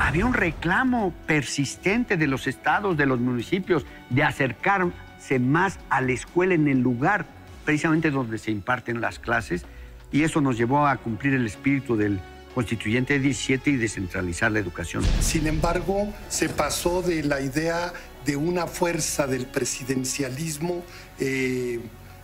Había 0.00 0.24
un 0.24 0.32
reclamo 0.32 1.12
persistente 1.26 2.16
de 2.16 2.26
los 2.26 2.46
estados, 2.46 2.96
de 2.96 3.04
los 3.04 3.20
municipios, 3.20 3.84
de 4.08 4.22
acercarse 4.22 5.38
más 5.38 5.78
a 5.90 6.00
la 6.00 6.12
escuela 6.12 6.54
en 6.54 6.68
el 6.68 6.80
lugar 6.80 7.26
precisamente 7.66 8.10
donde 8.10 8.38
se 8.38 8.50
imparten 8.50 9.02
las 9.02 9.18
clases, 9.18 9.66
y 10.10 10.22
eso 10.22 10.40
nos 10.40 10.56
llevó 10.56 10.86
a 10.86 10.96
cumplir 10.96 11.34
el 11.34 11.44
espíritu 11.44 11.98
del 11.98 12.18
constituyente 12.54 13.18
17 13.18 13.70
y 13.70 13.76
descentralizar 13.76 14.50
la 14.50 14.58
educación. 14.58 15.04
Sin 15.20 15.46
embargo, 15.46 16.12
se 16.30 16.48
pasó 16.48 17.02
de 17.02 17.22
la 17.22 17.42
idea 17.42 17.92
de 18.24 18.36
una 18.36 18.66
fuerza 18.66 19.26
del 19.26 19.46
presidencialismo 19.46 20.82
eh, 21.18 21.78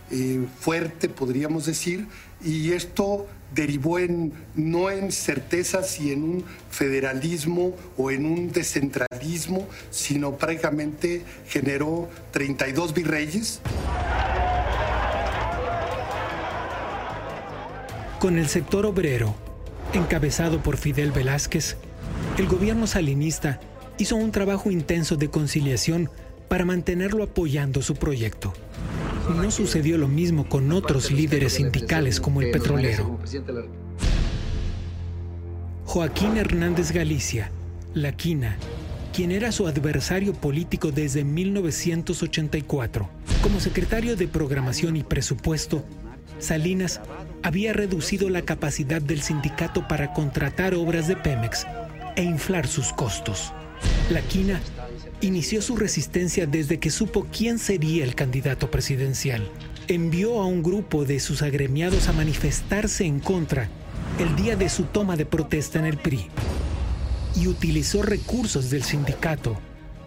eh, 0.09 0.45
fuerte, 0.59 1.09
podríamos 1.09 1.67
decir, 1.67 2.07
y 2.43 2.71
esto 2.71 3.27
derivó 3.53 3.99
en 3.99 4.33
no 4.55 4.89
en 4.89 5.11
certezas 5.11 5.99
y 5.99 6.11
en 6.11 6.23
un 6.23 6.45
federalismo 6.69 7.73
o 7.97 8.11
en 8.11 8.25
un 8.25 8.51
descentralismo, 8.51 9.67
sino 9.89 10.37
prácticamente 10.37 11.23
generó 11.47 12.09
32 12.31 12.93
virreyes. 12.93 13.61
Con 18.19 18.37
el 18.37 18.47
sector 18.47 18.85
obrero, 18.85 19.35
encabezado 19.93 20.63
por 20.63 20.77
Fidel 20.77 21.11
Velázquez, 21.11 21.77
el 22.37 22.47
gobierno 22.47 22.87
salinista 22.87 23.59
hizo 23.99 24.15
un 24.15 24.31
trabajo 24.31 24.71
intenso 24.71 25.15
de 25.17 25.29
conciliación 25.29 26.09
para 26.47 26.65
mantenerlo 26.65 27.23
apoyando 27.23 27.81
su 27.81 27.95
proyecto. 27.95 28.53
No 29.35 29.51
sucedió 29.51 29.97
lo 29.97 30.07
mismo 30.07 30.47
con 30.47 30.71
otros 30.71 31.11
líderes 31.11 31.53
sindicales 31.53 32.19
como 32.19 32.41
el 32.41 32.51
petrolero. 32.51 33.19
Joaquín 35.85 36.37
Hernández 36.37 36.91
Galicia, 36.91 37.51
La 37.93 38.11
Quina, 38.11 38.57
quien 39.13 39.31
era 39.31 39.51
su 39.51 39.67
adversario 39.67 40.33
político 40.33 40.91
desde 40.91 41.23
1984, 41.23 43.09
como 43.41 43.59
secretario 43.59 44.15
de 44.15 44.27
Programación 44.27 44.95
y 44.95 45.03
Presupuesto, 45.03 45.83
Salinas 46.39 47.01
había 47.43 47.73
reducido 47.73 48.29
la 48.29 48.43
capacidad 48.43 49.01
del 49.01 49.21
sindicato 49.21 49.87
para 49.87 50.13
contratar 50.13 50.75
obras 50.75 51.07
de 51.07 51.15
Pemex 51.15 51.65
e 52.15 52.23
inflar 52.23 52.67
sus 52.67 52.93
costos. 52.93 53.53
La 54.11 54.21
Quina 54.21 54.59
inició 55.21 55.61
su 55.61 55.75
resistencia 55.75 56.45
desde 56.45 56.79
que 56.79 56.91
supo 56.91 57.25
quién 57.35 57.59
sería 57.59 58.03
el 58.03 58.15
candidato 58.15 58.69
presidencial. 58.69 59.49
Envió 59.87 60.39
a 60.41 60.45
un 60.45 60.63
grupo 60.63 61.05
de 61.05 61.19
sus 61.19 61.41
agremiados 61.41 62.07
a 62.07 62.13
manifestarse 62.13 63.05
en 63.05 63.19
contra 63.19 63.69
el 64.19 64.35
día 64.35 64.55
de 64.55 64.69
su 64.69 64.83
toma 64.83 65.15
de 65.15 65.25
protesta 65.25 65.79
en 65.79 65.85
el 65.85 65.97
PRI 65.97 66.27
y 67.35 67.47
utilizó 67.47 68.01
recursos 68.01 68.69
del 68.69 68.83
sindicato 68.83 69.57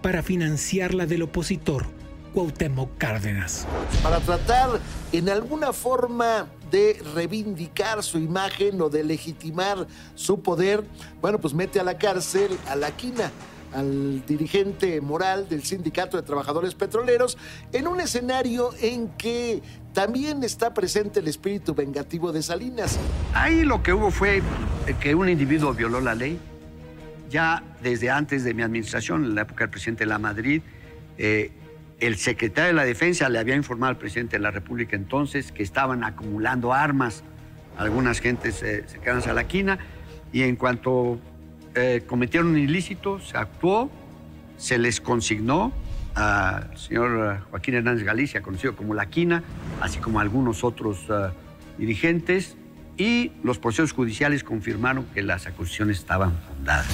para 0.03 0.23
financiar 0.23 0.95
la 0.95 1.07
del 1.07 1.23
opositor 1.23 1.87
Cuauhtémoc 2.35 2.97
Cárdenas. 2.99 3.67
Para 4.03 4.21
tratar 4.21 4.81
en 5.13 5.29
alguna 5.29 5.73
forma 5.73 6.47
de 6.71 7.03
reivindicar 7.15 8.03
su 8.03 8.19
imagen 8.19 8.81
o 8.81 8.89
de 8.89 9.03
legitimar 9.03 9.87
su 10.15 10.41
poder, 10.41 10.85
bueno, 11.21 11.41
pues 11.41 11.55
mete 11.55 11.81
a 11.81 11.85
la 11.85 11.99
cárcel 11.99 12.57
a 12.69 12.77
la 12.77 12.93
quina 12.93 13.33
al 13.75 14.25
dirigente 14.27 15.01
moral 15.01 15.49
del 15.49 15.63
Sindicato 15.63 16.17
de 16.17 16.23
Trabajadores 16.23 16.75
Petroleros, 16.75 17.39
en 17.73 17.87
un 17.87 18.01
escenario 18.01 18.71
en 18.81 19.09
que 19.11 19.63
también 19.93 20.43
está 20.45 20.75
presente 20.75 21.21
el 21.21 21.29
espíritu 21.29 21.75
vengativo 21.75 22.33
de 22.33 22.43
Salinas. 22.43 22.99
Ahí 23.35 23.65
lo 23.65 23.83
que 23.83 23.93
hubo 23.93 24.11
fue 24.11 24.43
que 25.01 25.15
un 25.15 25.29
individuo 25.29 25.73
violó 25.73 26.01
la 26.01 26.15
ley. 26.15 26.39
Ya 27.29 27.63
desde 27.83 28.11
antes 28.11 28.43
de 28.43 28.55
mi 28.55 28.63
administración, 28.63 29.25
en 29.25 29.35
la 29.35 29.43
época 29.43 29.65
del 29.65 29.71
presidente 29.71 30.05
de 30.05 30.11
la 30.11 30.19
Madrid, 30.19 30.63
eh, 31.17 31.53
el 32.01 32.17
secretario 32.17 32.69
de 32.69 32.75
la 32.75 32.85
Defensa 32.85 33.29
le 33.29 33.39
había 33.39 33.55
informado 33.55 33.91
al 33.91 33.99
presidente 33.99 34.37
de 34.37 34.43
la 34.43 34.51
República 34.51 34.97
entonces 34.97 35.53
que 35.53 35.63
estaban 35.63 36.03
acumulando 36.03 36.73
armas 36.73 37.23
algunas 37.77 38.21
gentes 38.21 38.63
eh, 38.63 38.85
cercanas 38.87 39.27
a 39.27 39.33
la 39.33 39.47
quina 39.47 39.79
y 40.33 40.43
en 40.43 40.57
cuanto 40.57 41.19
eh, 41.75 42.03
cometieron 42.07 42.51
un 42.51 42.59
ilícito, 42.59 43.21
se 43.21 43.37
actuó, 43.37 43.91
se 44.57 44.79
les 44.79 45.01
consignó 45.01 45.73
al 46.15 46.77
señor 46.77 47.39
eh, 47.39 47.45
Joaquín 47.51 47.75
Hernández 47.75 48.05
Galicia, 48.05 48.43
conocido 48.43 48.75
como 48.75 48.95
La 48.95 49.07
Quina, 49.07 49.43
así 49.81 49.99
como 49.99 50.21
algunos 50.21 50.65
otros 50.65 51.05
eh, 51.09 51.31
dirigentes, 51.79 52.57
y 52.97 53.33
los 53.43 53.59
procesos 53.59 53.93
judiciales 53.93 54.45
confirmaron 54.45 55.07
que 55.15 55.23
las 55.23 55.47
acusaciones 55.47 55.99
estaban 55.99 56.37
fundadas. 56.49 56.87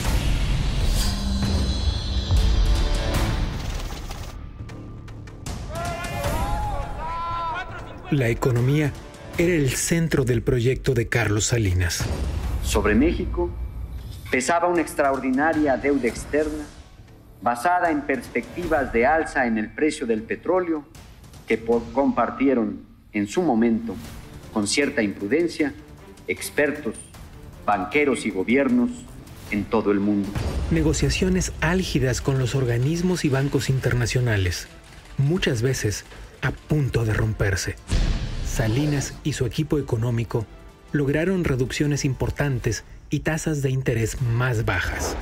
La 8.11 8.29
economía 8.29 8.93
era 9.37 9.53
el 9.53 9.71
centro 9.71 10.25
del 10.25 10.43
proyecto 10.43 10.95
de 10.95 11.09
Carlos 11.09 11.47
Salinas. 11.47 12.05
Sobre 12.63 12.95
México 12.95 13.51
pesaba 14.37 14.69
una 14.69 14.83
extraordinaria 14.83 15.79
deuda 15.79 16.09
externa 16.09 16.67
basada 17.41 17.91
en 17.91 18.03
perspectivas 18.03 18.93
de 18.93 19.07
alza 19.07 19.47
en 19.47 19.57
el 19.57 19.71
precio 19.71 20.07
del 20.07 20.25
petróleo 20.25 20.85
que 21.49 21.59
compartieron 21.95 22.81
en 23.15 23.29
su 23.29 23.41
momento 23.41 23.97
con 24.53 24.69
cierta 24.69 25.01
imprudencia 25.01 25.73
expertos, 26.29 26.97
banqueros 27.65 28.27
y 28.27 28.31
gobiernos 28.31 28.91
en 29.51 29.65
todo 29.65 29.91
el 29.91 30.01
mundo. 30.01 30.29
Negociaciones 30.71 31.55
álgidas 31.63 32.21
con 32.21 32.39
los 32.39 32.55
organismos 32.55 33.25
y 33.25 33.31
bancos 33.31 33.71
internacionales, 33.71 34.69
muchas 35.17 35.63
veces 35.63 36.05
a 36.43 36.51
punto 36.51 37.07
de 37.07 37.15
romperse. 37.15 37.77
Salinas 38.47 39.15
y 39.25 39.33
su 39.33 39.47
equipo 39.47 39.79
económico 39.79 40.45
lograron 40.93 41.45
reducciones 41.45 42.05
importantes 42.05 42.85
y 43.11 43.21
tasas 43.21 43.63
de 43.63 43.71
interés 43.71 44.21
más 44.21 44.65
bajas. 44.65 45.17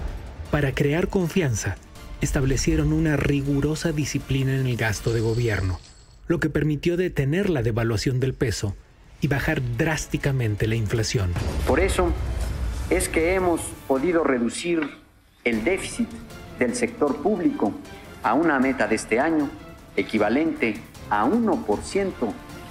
Para 0.50 0.74
crear 0.74 1.08
confianza, 1.08 1.76
establecieron 2.20 2.92
una 2.92 3.16
rigurosa 3.16 3.92
disciplina 3.92 4.54
en 4.54 4.66
el 4.66 4.76
gasto 4.76 5.12
de 5.12 5.20
gobierno, 5.20 5.78
lo 6.26 6.40
que 6.40 6.48
permitió 6.50 6.96
detener 6.96 7.50
la 7.50 7.62
devaluación 7.62 8.20
del 8.20 8.34
peso 8.34 8.74
y 9.20 9.28
bajar 9.28 9.60
drásticamente 9.76 10.66
la 10.66 10.74
inflación. 10.74 11.32
Por 11.66 11.80
eso 11.80 12.12
es 12.90 13.08
que 13.08 13.34
hemos 13.34 13.60
podido 13.86 14.24
reducir 14.24 14.80
el 15.44 15.64
déficit 15.64 16.08
del 16.58 16.74
sector 16.74 17.16
público 17.16 17.72
a 18.22 18.34
una 18.34 18.58
meta 18.58 18.86
de 18.86 18.96
este 18.96 19.20
año 19.20 19.50
equivalente 19.96 20.76
a 21.10 21.26
1% 21.26 22.12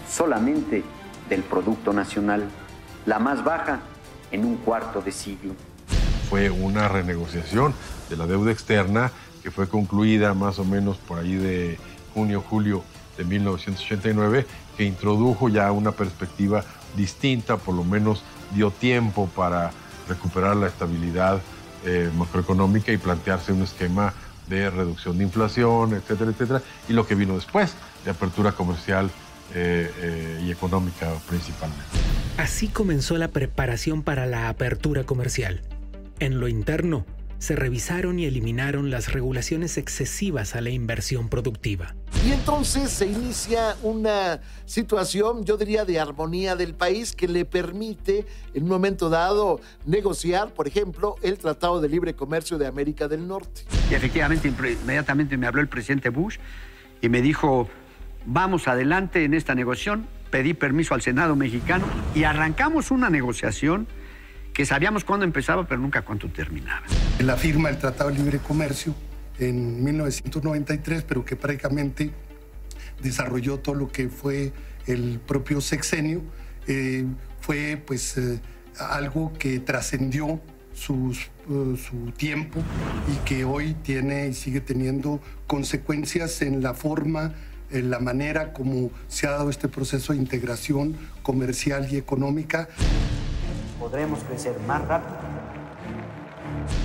solamente 0.09 0.83
del 1.29 1.41
Producto 1.41 1.93
Nacional, 1.93 2.43
la 3.05 3.19
más 3.19 3.43
baja 3.43 3.81
en 4.33 4.43
un 4.43 4.57
cuarto 4.57 5.01
de 5.01 5.11
siglo. 5.11 5.53
Fue 6.29 6.49
una 6.49 6.89
renegociación 6.89 7.73
de 8.09 8.17
la 8.17 8.27
deuda 8.27 8.51
externa 8.51 9.11
que 9.41 9.51
fue 9.51 9.69
concluida 9.69 10.33
más 10.33 10.59
o 10.59 10.65
menos 10.65 10.97
por 10.97 11.19
ahí 11.19 11.35
de 11.35 11.77
junio, 12.13 12.43
julio 12.49 12.83
de 13.17 13.23
1989, 13.23 14.45
que 14.75 14.83
introdujo 14.83 15.49
ya 15.49 15.71
una 15.71 15.91
perspectiva 15.91 16.63
distinta, 16.97 17.57
por 17.57 17.75
lo 17.75 17.83
menos 17.83 18.23
dio 18.53 18.71
tiempo 18.71 19.29
para 19.35 19.71
recuperar 20.09 20.55
la 20.55 20.67
estabilidad 20.67 21.39
eh, 21.85 22.09
macroeconómica 22.17 22.91
y 22.91 22.97
plantearse 22.97 23.53
un 23.53 23.61
esquema 23.61 24.13
de 24.47 24.69
reducción 24.69 25.17
de 25.17 25.25
inflación, 25.25 25.93
etcétera, 25.93 26.31
etcétera, 26.31 26.61
y 26.89 26.93
lo 26.93 27.05
que 27.05 27.15
vino 27.15 27.35
después, 27.35 27.75
de 28.03 28.11
apertura 28.11 28.51
comercial 28.51 29.09
eh, 29.55 29.91
eh, 30.01 30.41
y 30.45 30.51
económica 30.51 31.13
principalmente. 31.27 31.83
Así 32.37 32.67
comenzó 32.67 33.17
la 33.17 33.27
preparación 33.27 34.01
para 34.01 34.25
la 34.25 34.49
apertura 34.49 35.03
comercial. 35.03 35.61
En 36.19 36.39
lo 36.39 36.47
interno, 36.47 37.05
se 37.43 37.57
revisaron 37.57 38.19
y 38.19 38.25
eliminaron 38.25 38.89
las 38.89 39.11
regulaciones 39.11 39.77
excesivas 39.77 40.55
a 40.55 40.61
la 40.61 40.69
inversión 40.69 41.27
productiva. 41.27 41.93
Y 42.25 42.31
entonces 42.31 42.89
se 42.89 43.05
inicia 43.05 43.75
una 43.83 44.39
situación, 44.63 45.43
yo 45.43 45.57
diría, 45.57 45.83
de 45.83 45.99
armonía 45.99 46.55
del 46.55 46.73
país 46.73 47.13
que 47.13 47.27
le 47.27 47.43
permite 47.43 48.25
en 48.53 48.63
un 48.63 48.69
momento 48.69 49.09
dado 49.09 49.59
negociar, 49.85 50.53
por 50.53 50.69
ejemplo, 50.69 51.17
el 51.21 51.37
Tratado 51.37 51.81
de 51.81 51.89
Libre 51.89 52.13
Comercio 52.13 52.57
de 52.57 52.65
América 52.65 53.09
del 53.09 53.27
Norte. 53.27 53.63
Y 53.91 53.93
efectivamente, 53.93 54.47
inmediatamente 54.47 55.35
me 55.35 55.45
habló 55.45 55.59
el 55.59 55.67
presidente 55.67 56.07
Bush 56.07 56.37
y 57.01 57.09
me 57.09 57.21
dijo, 57.21 57.67
vamos 58.25 58.67
adelante 58.67 59.23
en 59.23 59.33
esta 59.33 59.55
negociación, 59.55 60.07
pedí 60.31 60.53
permiso 60.53 60.93
al 60.93 61.01
Senado 61.01 61.35
mexicano 61.35 61.85
y 62.15 62.23
arrancamos 62.23 62.91
una 62.91 63.09
negociación 63.09 63.87
que 64.53 64.65
sabíamos 64.65 65.03
cuándo 65.03 65.25
empezaba, 65.25 65.67
pero 65.67 65.81
nunca 65.81 66.03
cuándo 66.03 66.27
terminaba. 66.29 66.85
La 67.19 67.37
firma 67.37 67.69
del 67.69 67.79
Tratado 67.79 68.11
de 68.11 68.17
Libre 68.17 68.39
Comercio 68.39 68.93
en 69.39 69.83
1993, 69.83 71.03
pero 71.03 71.25
que 71.25 71.35
prácticamente 71.35 72.11
desarrolló 73.01 73.59
todo 73.59 73.75
lo 73.75 73.91
que 73.91 74.09
fue 74.09 74.53
el 74.85 75.19
propio 75.25 75.59
sexenio, 75.59 76.21
eh, 76.67 77.05
fue 77.41 77.81
pues 77.85 78.17
eh, 78.17 78.39
algo 78.79 79.33
que 79.33 79.59
trascendió 79.59 80.39
eh, 80.73 81.77
su 81.77 82.11
tiempo 82.15 82.59
y 83.11 83.25
que 83.25 83.43
hoy 83.43 83.73
tiene 83.83 84.27
y 84.27 84.33
sigue 84.33 84.61
teniendo 84.61 85.19
consecuencias 85.47 86.41
en 86.41 86.61
la 86.61 86.73
forma, 86.73 87.33
en 87.73 87.89
la 87.89 87.99
manera 87.99 88.53
como 88.53 88.89
se 89.07 89.27
ha 89.27 89.31
dado 89.31 89.49
este 89.49 89.67
proceso 89.67 90.13
de 90.13 90.19
integración 90.19 90.95
comercial 91.21 91.87
y 91.91 91.97
económica 91.97 92.69
podremos 93.83 94.23
crecer 94.23 94.57
más 94.65 94.81
rápido. 94.87 95.17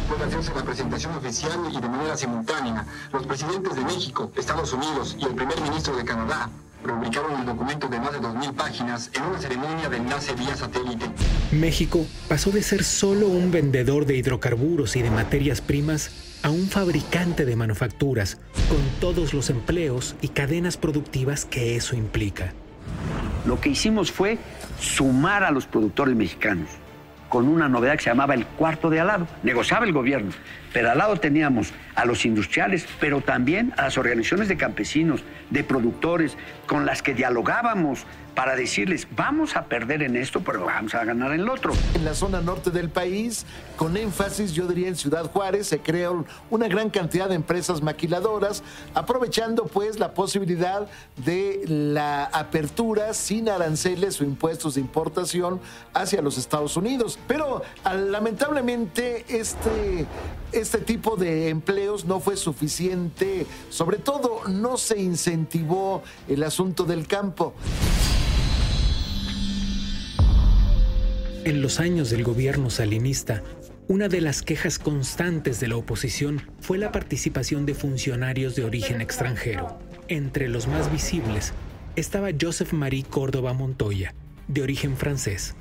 Puede 0.08 0.24
hacerse 0.24 0.52
la 0.52 0.64
presentación 0.64 1.14
oficial 1.14 1.52
y 1.70 1.80
de 1.80 1.88
manera 1.88 2.16
simultánea. 2.16 2.84
Los 3.12 3.24
presidentes 3.24 3.76
de 3.76 3.82
México, 3.82 4.32
Estados 4.36 4.72
Unidos 4.72 5.16
y 5.16 5.24
el 5.24 5.34
primer 5.36 5.60
ministro 5.60 5.96
de 5.96 6.04
Canadá 6.04 6.50
publicaron 6.82 7.38
el 7.38 7.46
documento 7.46 7.86
de 7.86 8.00
más 8.00 8.12
de 8.12 8.18
2.000 8.18 8.52
páginas 8.54 9.10
en 9.14 9.22
una 9.22 9.38
ceremonia 9.38 9.88
de 9.88 9.96
enlace 9.96 10.34
vía 10.34 10.56
satélite. 10.56 11.06
México 11.52 12.04
pasó 12.28 12.50
de 12.50 12.62
ser 12.62 12.82
solo 12.82 13.28
un 13.28 13.52
vendedor 13.52 14.04
de 14.04 14.16
hidrocarburos 14.16 14.96
y 14.96 15.02
de 15.02 15.10
materias 15.10 15.60
primas 15.60 16.10
a 16.42 16.50
un 16.50 16.66
fabricante 16.68 17.44
de 17.44 17.56
manufacturas, 17.56 18.38
con 18.68 18.78
todos 19.00 19.34
los 19.34 19.50
empleos 19.50 20.16
y 20.20 20.28
cadenas 20.28 20.76
productivas 20.76 21.44
que 21.44 21.76
eso 21.76 21.96
implica. 21.96 22.52
Lo 23.46 23.60
que 23.60 23.70
hicimos 23.70 24.12
fue 24.12 24.38
sumar 24.80 25.44
a 25.44 25.50
los 25.50 25.66
productores 25.66 26.14
mexicanos 26.14 26.68
con 27.28 27.48
una 27.48 27.68
novedad 27.68 27.96
que 27.96 28.04
se 28.04 28.10
llamaba 28.10 28.34
el 28.34 28.46
cuarto 28.46 28.90
de 28.90 29.00
al 29.00 29.06
lado. 29.06 29.26
Negociaba 29.42 29.84
el 29.84 29.92
gobierno, 29.92 30.32
pero 30.72 30.90
al 30.90 30.98
lado 30.98 31.16
teníamos 31.16 31.72
a 31.94 32.04
los 32.04 32.24
industriales, 32.24 32.86
pero 33.00 33.20
también 33.20 33.72
a 33.76 33.82
las 33.82 33.98
organizaciones 33.98 34.48
de 34.48 34.56
campesinos, 34.56 35.22
de 35.50 35.64
productores, 35.64 36.36
con 36.66 36.86
las 36.86 37.02
que 37.02 37.14
dialogábamos 37.14 38.06
para 38.38 38.54
decirles, 38.54 39.08
vamos 39.16 39.56
a 39.56 39.64
perder 39.64 40.00
en 40.00 40.14
esto, 40.14 40.42
pero 40.44 40.64
vamos 40.64 40.94
a 40.94 41.04
ganar 41.04 41.32
en 41.32 41.40
el 41.40 41.48
otro. 41.48 41.72
En 41.94 42.04
la 42.04 42.14
zona 42.14 42.40
norte 42.40 42.70
del 42.70 42.88
país, 42.88 43.44
con 43.74 43.96
énfasis, 43.96 44.52
yo 44.52 44.68
diría 44.68 44.86
en 44.86 44.94
Ciudad 44.94 45.28
Juárez, 45.28 45.66
se 45.66 45.80
creó 45.80 46.24
una 46.48 46.68
gran 46.68 46.88
cantidad 46.88 47.28
de 47.28 47.34
empresas 47.34 47.82
maquiladoras, 47.82 48.62
aprovechando 48.94 49.64
pues 49.64 49.98
la 49.98 50.14
posibilidad 50.14 50.86
de 51.16 51.64
la 51.66 52.26
apertura 52.26 53.12
sin 53.12 53.48
aranceles 53.48 54.20
o 54.20 54.24
impuestos 54.24 54.76
de 54.76 54.82
importación 54.82 55.60
hacia 55.92 56.22
los 56.22 56.38
Estados 56.38 56.76
Unidos. 56.76 57.18
Pero 57.26 57.62
lamentablemente 57.84 59.24
este, 59.28 60.06
este 60.58 60.78
tipo 60.78 61.16
de 61.16 61.48
empleos 61.48 62.04
no 62.04 62.20
fue 62.20 62.36
suficiente, 62.36 63.46
sobre 63.70 63.98
todo 63.98 64.42
no 64.48 64.76
se 64.76 65.00
incentivó 65.00 66.02
el 66.28 66.42
asunto 66.42 66.84
del 66.84 67.06
campo. 67.06 67.54
En 71.44 71.62
los 71.62 71.80
años 71.80 72.10
del 72.10 72.24
gobierno 72.24 72.70
salinista, 72.70 73.42
una 73.86 74.08
de 74.08 74.20
las 74.20 74.42
quejas 74.42 74.78
constantes 74.78 75.60
de 75.60 75.68
la 75.68 75.76
oposición 75.76 76.42
fue 76.60 76.76
la 76.76 76.92
participación 76.92 77.64
de 77.64 77.74
funcionarios 77.74 78.54
de 78.54 78.64
origen 78.64 79.00
extranjero. 79.00 79.78
Entre 80.08 80.48
los 80.48 80.66
más 80.66 80.92
visibles 80.92 81.52
estaba 81.96 82.28
Joseph 82.38 82.72
Marie 82.72 83.04
Córdoba 83.04 83.54
Montoya, 83.54 84.14
de 84.46 84.62
origen 84.62 84.96
francés, 84.96 85.54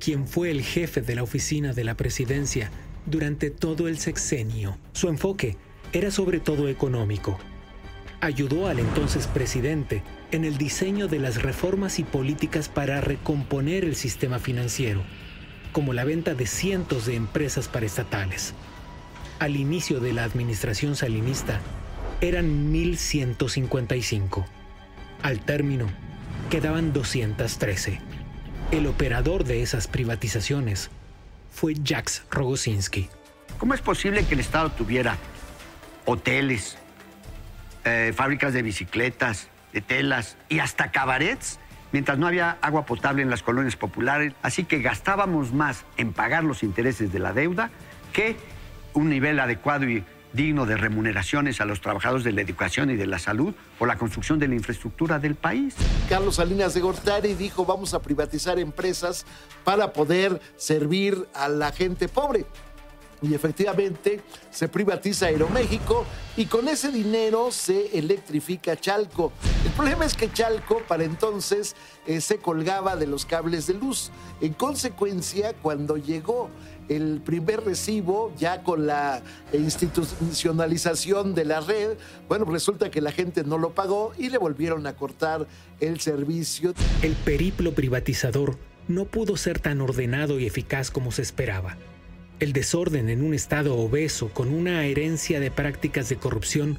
quien 0.00 0.26
fue 0.26 0.50
el 0.50 0.62
jefe 0.62 1.02
de 1.02 1.14
la 1.14 1.22
oficina 1.22 1.72
de 1.72 1.84
la 1.84 1.96
presidencia 1.96 2.70
durante 3.10 3.50
todo 3.50 3.88
el 3.88 3.98
sexenio. 3.98 4.78
Su 4.92 5.08
enfoque 5.08 5.56
era 5.92 6.10
sobre 6.10 6.40
todo 6.40 6.68
económico. 6.68 7.38
Ayudó 8.20 8.66
al 8.66 8.78
entonces 8.78 9.26
presidente 9.26 10.02
en 10.32 10.44
el 10.44 10.58
diseño 10.58 11.08
de 11.08 11.18
las 11.18 11.42
reformas 11.42 11.98
y 11.98 12.04
políticas 12.04 12.68
para 12.68 13.00
recomponer 13.00 13.84
el 13.84 13.96
sistema 13.96 14.38
financiero 14.38 15.02
como 15.72 15.92
la 15.92 16.04
venta 16.04 16.34
de 16.34 16.46
cientos 16.46 17.06
de 17.06 17.14
empresas 17.14 17.68
paraestatales. 17.68 18.54
Al 19.38 19.56
inicio 19.56 20.00
de 20.00 20.12
la 20.12 20.24
administración 20.24 20.96
salinista, 20.96 21.60
eran 22.20 22.72
1.155. 22.72 24.44
Al 25.22 25.40
término, 25.40 25.86
quedaban 26.50 26.92
213. 26.92 28.00
El 28.72 28.86
operador 28.86 29.44
de 29.44 29.62
esas 29.62 29.86
privatizaciones 29.86 30.90
fue 31.58 31.74
Jacques 31.74 32.22
Rogosinski. 32.30 33.08
¿Cómo 33.58 33.74
es 33.74 33.80
posible 33.80 34.24
que 34.24 34.34
el 34.34 34.40
Estado 34.40 34.70
tuviera 34.70 35.16
hoteles, 36.04 36.78
eh, 37.84 38.12
fábricas 38.14 38.52
de 38.52 38.62
bicicletas, 38.62 39.48
de 39.72 39.80
telas 39.80 40.36
y 40.48 40.60
hasta 40.60 40.92
cabarets 40.92 41.58
mientras 41.90 42.16
no 42.16 42.28
había 42.28 42.58
agua 42.62 42.86
potable 42.86 43.22
en 43.22 43.30
las 43.30 43.42
colonias 43.42 43.74
populares, 43.74 44.34
así 44.40 44.62
que 44.62 44.78
gastábamos 44.78 45.52
más 45.52 45.84
en 45.96 46.12
pagar 46.12 46.44
los 46.44 46.62
intereses 46.62 47.12
de 47.12 47.18
la 47.18 47.32
deuda 47.32 47.70
que 48.12 48.36
un 48.94 49.08
nivel 49.08 49.40
adecuado 49.40 49.88
y 49.88 50.04
digno 50.32 50.66
de 50.66 50.76
remuneraciones 50.76 51.60
a 51.60 51.64
los 51.64 51.80
trabajadores 51.80 52.24
de 52.24 52.32
la 52.32 52.42
educación 52.42 52.90
y 52.90 52.96
de 52.96 53.06
la 53.06 53.18
salud 53.18 53.54
o 53.78 53.86
la 53.86 53.96
construcción 53.96 54.38
de 54.38 54.48
la 54.48 54.54
infraestructura 54.54 55.18
del 55.18 55.34
país. 55.34 55.74
Carlos 56.08 56.36
Salinas 56.36 56.74
de 56.74 56.80
Gortari 56.80 57.34
dijo 57.34 57.64
vamos 57.64 57.94
a 57.94 58.02
privatizar 58.02 58.58
empresas 58.58 59.24
para 59.64 59.92
poder 59.92 60.40
servir 60.56 61.26
a 61.34 61.48
la 61.48 61.72
gente 61.72 62.08
pobre 62.08 62.46
y 63.22 63.34
efectivamente 63.34 64.20
se 64.50 64.68
privatiza 64.68 65.26
Aeroméxico 65.26 66.04
y 66.36 66.46
con 66.46 66.68
ese 66.68 66.90
dinero 66.90 67.50
se 67.50 67.98
electrifica 67.98 68.76
Chalco. 68.76 69.32
El 69.64 69.72
problema 69.72 70.04
es 70.04 70.14
que 70.14 70.32
Chalco 70.32 70.82
para 70.86 71.04
entonces 71.04 71.74
eh, 72.06 72.20
se 72.20 72.38
colgaba 72.38 72.96
de 72.96 73.06
los 73.06 73.26
cables 73.26 73.66
de 73.66 73.74
luz. 73.74 74.10
En 74.40 74.52
consecuencia, 74.52 75.52
cuando 75.54 75.96
llegó 75.96 76.50
el 76.88 77.20
primer 77.24 77.64
recibo, 77.64 78.32
ya 78.38 78.62
con 78.62 78.86
la 78.86 79.22
institucionalización 79.52 81.34
de 81.34 81.44
la 81.44 81.60
red, 81.60 81.96
bueno, 82.28 82.44
resulta 82.46 82.90
que 82.90 83.00
la 83.00 83.12
gente 83.12 83.44
no 83.44 83.58
lo 83.58 83.74
pagó 83.74 84.12
y 84.18 84.30
le 84.30 84.38
volvieron 84.38 84.86
a 84.86 84.94
cortar 84.94 85.46
el 85.80 86.00
servicio. 86.00 86.74
El 87.02 87.12
periplo 87.12 87.72
privatizador 87.72 88.58
no 88.88 89.04
pudo 89.04 89.36
ser 89.36 89.58
tan 89.58 89.80
ordenado 89.80 90.40
y 90.40 90.46
eficaz 90.46 90.90
como 90.90 91.12
se 91.12 91.22
esperaba. 91.22 91.76
El 92.40 92.52
desorden 92.52 93.08
en 93.10 93.22
un 93.22 93.34
estado 93.34 93.76
obeso 93.76 94.28
con 94.28 94.48
una 94.48 94.84
herencia 94.84 95.40
de 95.40 95.50
prácticas 95.50 96.08
de 96.08 96.16
corrupción 96.16 96.78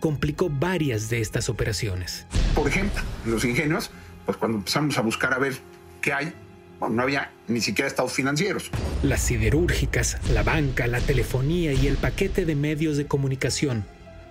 complicó 0.00 0.48
varias 0.50 1.10
de 1.10 1.20
estas 1.20 1.48
operaciones. 1.48 2.26
Por 2.54 2.68
ejemplo, 2.68 3.02
los 3.24 3.44
ingenios, 3.44 3.90
pues 4.26 4.36
cuando 4.36 4.58
empezamos 4.58 4.98
a 4.98 5.02
buscar 5.02 5.32
a 5.34 5.38
ver 5.38 5.54
qué 6.00 6.12
hay, 6.12 6.32
no 6.80 7.02
había 7.02 7.32
ni 7.48 7.60
siquiera 7.60 7.88
estados 7.88 8.12
financieros. 8.12 8.70
Las 9.02 9.20
siderúrgicas, 9.20 10.18
la 10.32 10.42
banca, 10.42 10.86
la 10.86 11.00
telefonía 11.00 11.72
y 11.72 11.86
el 11.86 11.96
paquete 11.96 12.44
de 12.44 12.54
medios 12.54 12.96
de 12.96 13.06
comunicación 13.06 13.84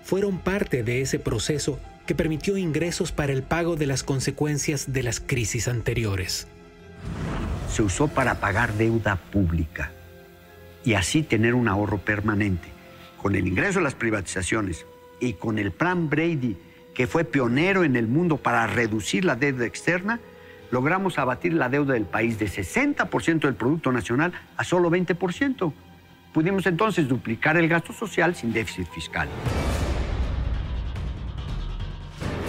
fueron 0.04 0.40
parte 0.40 0.84
de 0.84 1.02
ese 1.02 1.20
proceso 1.20 1.80
que 2.06 2.16
permitió 2.16 2.56
ingresos 2.56 3.12
para 3.12 3.34
el 3.34 3.44
pago 3.44 3.76
de 3.76 3.86
las 3.86 4.04
consecuencias 4.04 4.94
de 4.94 5.04
las 5.04 5.20
crisis 5.20 5.68
anteriores. 5.68 6.48
se 7.70 7.84
usó 7.84 8.08
para 8.08 8.40
pagar 8.40 8.74
deuda 8.74 9.18
pública 9.18 9.92
y 10.86 10.94
así 10.94 11.22
tener 11.22 11.54
un 11.54 11.68
ahorro 11.68 11.98
permanente. 11.98 12.70
Con 13.22 13.36
el 13.36 13.46
ingreso 13.46 13.80
de 13.80 13.84
las 13.84 13.94
privatizaciones 13.94 14.86
y 15.20 15.34
con 15.34 15.60
el 15.60 15.72
plan 15.72 16.10
Brady, 16.10 16.56
que 16.96 17.08
fue 17.08 17.26
pionero 17.26 17.84
en 17.84 17.98
el 17.98 18.08
mundo 18.08 18.38
para 18.38 18.66
reducir 18.68 19.26
la 19.26 19.36
deuda 19.36 19.66
externa, 19.66 20.22
logramos 20.72 21.18
abatir 21.18 21.54
la 21.54 21.70
deuda 21.70 21.94
del 21.94 22.06
país 22.06 22.40
de 22.40 22.48
60% 22.48 23.40
del 23.40 23.56
Producto 23.56 23.92
Nacional 23.92 24.34
a 24.58 24.64
solo 24.64 24.90
20%. 24.90 25.74
Pudimos 26.34 26.66
entonces 26.66 27.08
duplicar 27.08 27.58
el 27.58 27.68
gasto 27.68 27.94
social 27.94 28.36
sin 28.36 28.54
déficit 28.54 28.88
fiscal. 28.90 29.28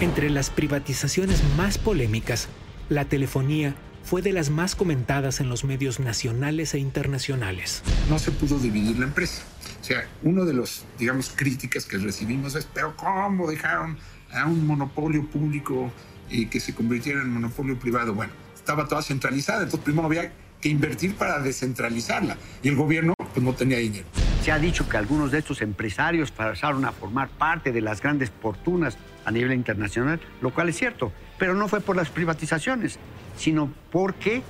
Entre 0.01 0.29
las 0.29 0.49
privatizaciones 0.49 1.43
más 1.57 1.77
polémicas, 1.77 2.47
la 2.87 3.05
telefonía 3.05 3.75
fue 4.03 4.21
de 4.21 4.31
las 4.31 4.49
más 4.49 4.75
comentadas 4.75 5.39
en 5.39 5.49
los 5.49 5.63
medios 5.63 5.99
nacionales 5.99 6.73
e 6.73 6.79
internacionales. 6.79 7.83
No 8.09 8.17
se 8.17 8.31
pudo 8.31 8.57
dividir 8.59 8.97
la 8.97 9.05
empresa. 9.05 9.43
O 9.81 9.83
sea, 9.83 10.07
uno 10.23 10.45
de 10.45 10.53
los, 10.53 10.85
digamos, 10.97 11.31
críticas 11.35 11.85
que 11.85 11.97
recibimos 11.97 12.55
es, 12.55 12.67
pero 12.73 12.95
¿cómo 12.95 13.49
dejaron 13.49 13.97
a 14.31 14.45
un 14.45 14.65
monopolio 14.65 15.25
público 15.27 15.91
y 16.29 16.47
que 16.47 16.59
se 16.59 16.73
convirtiera 16.73 17.21
en 17.21 17.29
monopolio 17.29 17.77
privado? 17.77 18.13
Bueno, 18.13 18.31
estaba 18.55 18.87
toda 18.87 19.01
centralizada, 19.01 19.63
entonces 19.63 19.83
primero 19.83 20.05
había 20.05 20.31
que 20.61 20.69
invertir 20.69 21.15
para 21.15 21.39
descentralizarla 21.39 22.37
y 22.61 22.67
el 22.67 22.75
gobierno 22.75 23.13
pues 23.17 23.43
no 23.43 23.53
tenía 23.53 23.77
dinero. 23.77 24.05
Se 24.43 24.51
ha 24.51 24.59
dicho 24.59 24.87
que 24.87 24.97
algunos 24.97 25.31
de 25.31 25.39
estos 25.39 25.61
empresarios 25.61 26.31
pasaron 26.31 26.85
a 26.85 26.91
formar 26.91 27.29
parte 27.29 27.71
de 27.71 27.81
las 27.81 28.01
grandes 28.01 28.31
fortunas 28.41 28.97
a 29.25 29.31
nivel 29.31 29.53
internacional, 29.53 30.19
lo 30.41 30.53
cual 30.53 30.69
es 30.69 30.77
cierto, 30.77 31.11
pero 31.37 31.55
no 31.55 31.67
fue 31.67 31.81
por 31.81 31.95
las 31.95 32.09
privatizaciones, 32.09 32.99
sino 33.37 33.71
porque 33.91 34.41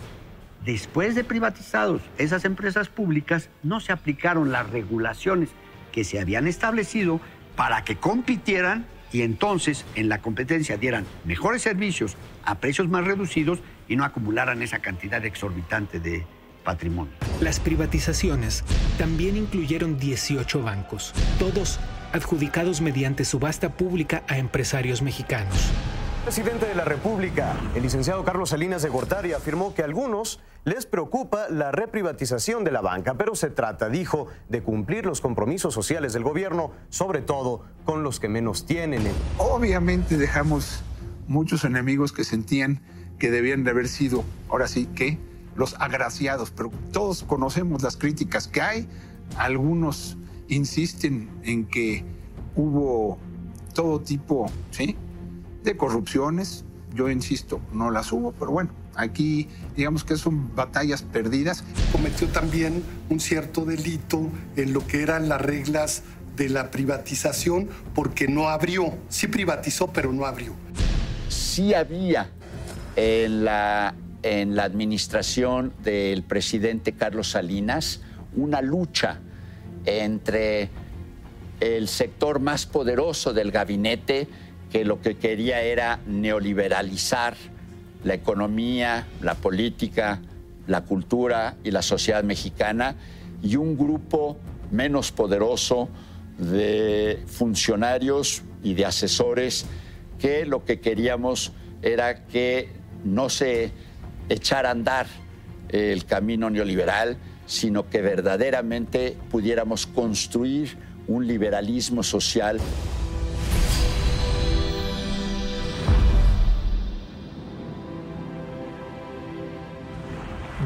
después 0.66 1.16
de 1.16 1.24
privatizados 1.24 2.02
esas 2.18 2.46
empresas 2.46 2.90
públicas 2.90 3.50
no 3.64 3.80
se 3.80 3.92
aplicaron 3.92 4.52
las 4.52 4.70
regulaciones 4.70 5.50
que 5.92 6.04
se 6.04 6.20
habían 6.20 6.48
establecido 6.48 7.20
para 7.56 7.84
que 7.84 7.98
compitieran 7.98 8.86
y 9.12 9.22
entonces 9.22 9.86
en 9.96 10.10
la 10.10 10.22
competencia 10.22 10.78
dieran 10.78 11.06
mejores 11.26 11.62
servicios 11.62 12.16
a 12.44 12.56
precios 12.56 12.90
más 12.90 13.06
reducidos 13.06 13.60
y 13.88 13.96
no 13.96 14.04
acumularan 14.04 14.62
esa 14.62 14.80
cantidad 14.80 15.24
exorbitante 15.26 16.00
de 16.00 16.26
patrimonio. 16.64 17.14
Las 17.42 17.60
privatizaciones 17.60 18.64
también 18.98 19.38
incluyeron 19.38 19.98
18 19.98 20.62
bancos, 20.62 21.14
todos 21.40 21.80
adjudicados 22.14 22.82
mediante 22.82 23.26
subasta 23.26 23.74
pública 23.74 24.24
a 24.28 24.38
empresarios 24.38 25.02
mexicanos. 25.02 25.72
El 26.20 26.24
presidente 26.26 26.68
de 26.68 26.76
la 26.76 26.86
República, 26.86 27.56
el 27.76 27.84
licenciado 27.84 28.24
Carlos 28.24 28.50
Salinas 28.50 28.82
de 28.84 28.90
Gortari, 28.90 29.34
afirmó 29.34 29.74
que 29.74 29.84
algunos 29.84 30.40
les 30.66 30.86
preocupa 30.86 31.50
la 31.50 31.72
reprivatización 31.72 32.64
de 32.64 32.72
la 32.72 32.82
banca, 32.82 33.16
pero 33.16 33.36
se 33.36 33.50
trata, 33.50 33.90
dijo, 33.90 34.28
de 34.50 34.62
cumplir 34.62 35.06
los 35.06 35.22
compromisos 35.22 35.74
sociales 35.74 36.14
del 36.14 36.24
gobierno, 36.24 36.72
sobre 36.90 37.22
todo 37.22 37.64
con 37.86 38.04
los 38.04 38.20
que 38.20 38.30
menos 38.30 38.66
tienen. 38.66 39.04
Obviamente 39.38 40.18
dejamos 40.18 40.82
muchos 41.28 41.64
enemigos 41.64 42.12
que 42.12 42.24
sentían 42.24 42.82
que 43.20 43.30
debían 43.30 43.64
de 43.64 43.72
haber 43.72 43.88
sido, 43.88 44.24
ahora 44.50 44.68
sí, 44.68 44.88
que 44.96 45.20
los 45.56 45.76
agraciados, 45.80 46.52
pero 46.52 46.72
todos 46.92 47.24
conocemos 47.24 47.84
las 47.84 47.98
críticas 47.98 48.48
que 48.48 48.62
hay. 48.62 48.88
Algunos 49.38 50.18
insisten 50.48 51.30
en 51.44 51.66
que 51.66 52.06
hubo 52.56 53.20
todo 53.76 54.00
tipo 54.00 54.50
¿sí? 54.72 54.96
de 55.64 55.78
corrupciones. 55.78 56.66
Yo 56.96 57.10
insisto, 57.10 57.60
no 57.74 57.92
las 57.92 58.12
hubo, 58.12 58.32
pero 58.32 58.52
bueno, 58.52 58.72
aquí 59.00 59.48
digamos 59.76 60.04
que 60.04 60.18
son 60.18 60.56
batallas 60.56 61.02
perdidas. 61.02 61.64
Cometió 61.92 62.28
también 62.28 62.84
un 63.10 63.20
cierto 63.20 63.66
delito 63.66 64.30
en 64.56 64.74
lo 64.74 64.86
que 64.86 65.02
eran 65.02 65.30
las 65.30 65.42
reglas 65.42 66.04
de 66.36 66.50
la 66.50 66.72
privatización 66.72 67.70
porque 67.96 68.28
no 68.28 68.50
abrió. 68.50 68.94
Sí 69.10 69.28
privatizó, 69.28 69.88
pero 69.88 70.12
no 70.14 70.26
abrió. 70.26 70.54
Sí 71.28 71.74
había 71.74 72.30
en 72.96 73.46
la, 73.46 73.96
en 74.24 74.56
la 74.56 74.64
administración 74.64 75.74
del 75.84 76.24
presidente 76.24 76.94
Carlos 76.94 77.32
Salinas 77.32 78.02
una 78.36 78.62
lucha 78.62 79.20
entre 79.86 80.70
el 81.60 81.88
sector 81.88 82.40
más 82.40 82.66
poderoso 82.66 83.34
del 83.34 83.52
gabinete, 83.52 84.28
que 84.72 84.86
lo 84.86 85.02
que 85.02 85.18
quería 85.18 85.62
era 85.62 86.00
neoliberalizar 86.06 87.36
la 88.04 88.14
economía, 88.14 89.08
la 89.22 89.36
política, 89.36 90.22
la 90.68 90.82
cultura 90.82 91.58
y 91.64 91.72
la 91.72 91.82
sociedad 91.82 92.24
mexicana, 92.24 92.96
y 93.42 93.56
un 93.56 93.78
grupo 93.78 94.38
menos 94.72 95.12
poderoso 95.12 95.90
de 96.38 97.24
funcionarios 97.28 98.44
y 98.64 98.74
de 98.74 98.86
asesores 98.86 99.66
que 100.20 100.46
lo 100.46 100.66
que 100.66 100.80
queríamos 100.80 101.54
era 101.82 102.26
que 102.28 102.70
no 103.04 103.30
se 103.30 103.72
echara 104.28 104.70
a 104.70 104.72
andar 104.74 105.08
el 105.70 106.06
camino 106.06 106.50
neoliberal, 106.50 107.18
sino 107.46 107.90
que 107.90 108.02
verdaderamente 108.02 109.18
pudiéramos 109.32 109.88
construir 109.88 110.78
un 111.08 111.26
liberalismo 111.26 112.04
social. 112.04 112.60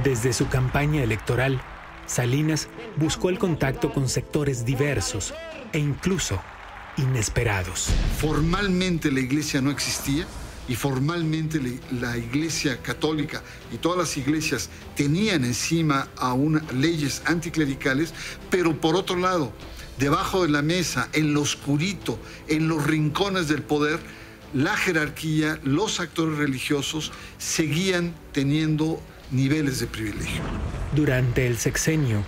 Desde 0.04 0.34
su 0.34 0.50
campaña 0.50 1.02
electoral, 1.02 1.62
Salinas 2.08 2.68
buscó 2.98 3.30
el 3.30 3.40
contacto 3.40 3.94
con 3.94 4.10
sectores 4.10 4.66
diversos 4.66 5.34
e 5.72 5.80
incluso 5.80 6.42
inesperados. 6.98 7.88
Formalmente 8.20 9.10
la 9.14 9.22
iglesia 9.22 9.62
no 9.62 9.72
existía 9.72 10.28
y 10.68 10.76
formalmente 10.76 11.62
la 12.02 12.18
Iglesia 12.18 12.82
Católica 12.82 13.42
y 13.74 13.78
todas 13.78 13.98
las 13.98 14.18
iglesias 14.18 14.70
tenían 14.96 15.46
encima 15.46 16.10
a 16.18 16.36
leyes 16.74 17.22
anticlericales, 17.26 18.14
pero 18.50 18.80
por 18.80 18.98
otro 18.98 19.16
lado, 19.16 19.54
debajo 20.00 20.44
de 20.44 20.50
la 20.50 20.62
mesa, 20.62 21.08
en 21.14 21.34
lo 21.34 21.42
oscurito, 21.42 22.20
en 22.50 22.68
los 22.68 22.86
rincones 22.86 23.48
del 23.48 23.62
poder, 23.62 24.02
la 24.54 24.76
jerarquía, 24.76 25.60
los 25.64 26.02
actores 26.02 26.38
religiosos 26.38 27.14
seguían 27.38 28.14
teniendo 28.34 29.02
niveles 29.34 29.80
de 29.80 29.88
privilegio. 29.88 30.42
Durante 30.96 31.48
el 31.48 31.58
sexenio, 31.58 32.24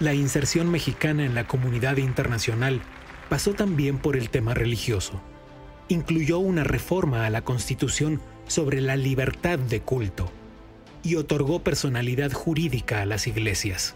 la 0.00 0.14
inserción 0.14 0.70
mexicana 0.70 1.24
en 1.24 1.34
la 1.34 1.46
comunidad 1.46 1.98
internacional 1.98 2.82
pasó 3.28 3.54
también 3.54 3.98
por 3.98 4.16
el 4.16 4.30
tema 4.30 4.54
religioso 4.54 5.20
incluyó 5.88 6.38
una 6.38 6.64
reforma 6.64 7.26
a 7.26 7.30
la 7.30 7.42
Constitución 7.42 8.20
sobre 8.48 8.80
la 8.80 8.96
libertad 8.96 9.58
de 9.58 9.80
culto 9.80 10.30
y 11.02 11.16
otorgó 11.16 11.60
personalidad 11.60 12.32
jurídica 12.32 13.02
a 13.02 13.06
las 13.06 13.26
iglesias. 13.26 13.94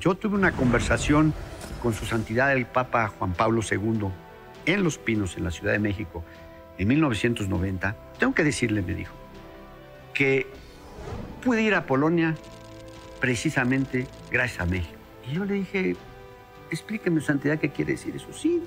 Yo 0.00 0.16
tuve 0.16 0.34
una 0.34 0.52
conversación 0.52 1.32
con 1.82 1.94
su 1.94 2.04
santidad 2.04 2.52
el 2.52 2.66
Papa 2.66 3.08
Juan 3.08 3.32
Pablo 3.32 3.60
II 3.68 4.08
en 4.66 4.82
Los 4.82 4.98
Pinos, 4.98 5.36
en 5.36 5.44
la 5.44 5.50
Ciudad 5.50 5.72
de 5.72 5.78
México, 5.78 6.24
en 6.78 6.88
1990. 6.88 7.96
Tengo 8.18 8.34
que 8.34 8.42
decirle, 8.42 8.82
me 8.82 8.94
dijo, 8.94 9.14
que 10.12 10.48
pude 11.42 11.62
ir 11.62 11.74
a 11.74 11.86
Polonia 11.86 12.34
precisamente 13.20 14.06
gracias 14.30 14.60
a 14.60 14.66
México. 14.66 14.98
Y 15.30 15.34
yo 15.34 15.44
le 15.44 15.54
dije, 15.54 15.96
explíqueme, 16.70 17.20
santidad, 17.20 17.58
qué 17.58 17.70
quiere 17.70 17.92
decir 17.92 18.14
eso. 18.16 18.32
Sí, 18.32 18.62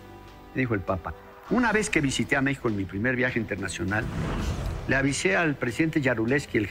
me 0.54 0.62
dijo 0.62 0.74
el 0.74 0.82
Papa 0.82 1.14
una 1.50 1.72
vez 1.72 1.90
que 1.90 2.02
visité 2.02 2.36
a 2.36 2.42
México 2.42 2.68
en 2.68 2.76
mi 2.76 2.84
primer 2.84 3.16
viaje 3.16 3.40
internacional, 3.40 4.04
le 4.88 4.96
avisé 4.96 5.38
al 5.38 5.56
presidente 5.56 6.02
Jaruleski 6.02 6.68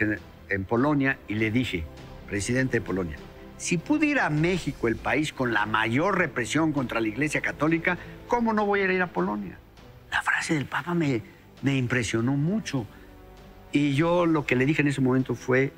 en 0.50 0.64
Polonia 0.64 1.18
y 1.28 1.34
le 1.34 1.50
dije, 1.50 1.84
presidente 2.26 2.78
de 2.78 2.80
Polonia, 2.82 3.16
si 3.56 3.78
pude 3.78 4.06
ir 4.06 4.20
a 4.20 4.28
México, 4.28 4.86
el 4.86 4.96
país 4.96 5.32
con 5.32 5.54
la 5.54 5.64
mayor 5.64 6.18
represión 6.18 6.72
contra 6.72 7.00
la 7.00 7.08
Iglesia 7.08 7.40
Católica, 7.40 7.96
¿cómo 8.28 8.52
no 8.52 8.66
voy 8.66 8.80
a 8.80 8.92
ir 8.92 9.00
a 9.00 9.06
Polonia? 9.06 9.56
La 10.10 10.20
frase 10.20 10.54
del 10.54 10.66
Papa 10.66 10.92
me, 10.92 11.22
me 11.62 11.76
impresionó 11.76 12.32
mucho. 12.32 12.86
Y 13.76 13.92
yo 13.92 14.24
lo 14.24 14.46
que 14.46 14.56
le 14.56 14.64
dije 14.64 14.80
en 14.80 14.88
ese 14.88 15.02
momento 15.02 15.34
fue, 15.34 15.70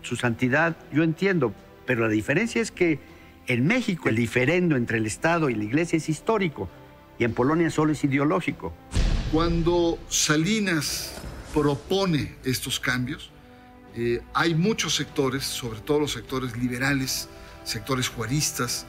su 0.00 0.16
santidad, 0.16 0.78
yo 0.94 1.02
entiendo, 1.02 1.52
pero 1.84 2.08
la 2.08 2.08
diferencia 2.08 2.62
es 2.62 2.70
que 2.70 3.00
en 3.46 3.66
México 3.66 4.08
el 4.08 4.16
diferendo 4.16 4.76
entre 4.76 4.96
el 4.96 5.04
Estado 5.04 5.50
y 5.50 5.54
la 5.54 5.64
Iglesia 5.64 5.98
es 5.98 6.08
histórico 6.08 6.70
y 7.18 7.24
en 7.24 7.34
Polonia 7.34 7.68
solo 7.68 7.92
es 7.92 8.02
ideológico. 8.02 8.72
Cuando 9.30 9.98
Salinas 10.08 11.20
propone 11.52 12.34
estos 12.44 12.80
cambios, 12.80 13.30
eh, 13.94 14.22
hay 14.32 14.54
muchos 14.54 14.94
sectores, 14.94 15.44
sobre 15.44 15.80
todo 15.80 16.00
los 16.00 16.12
sectores 16.12 16.56
liberales, 16.56 17.28
sectores 17.64 18.08
juaristas, 18.08 18.86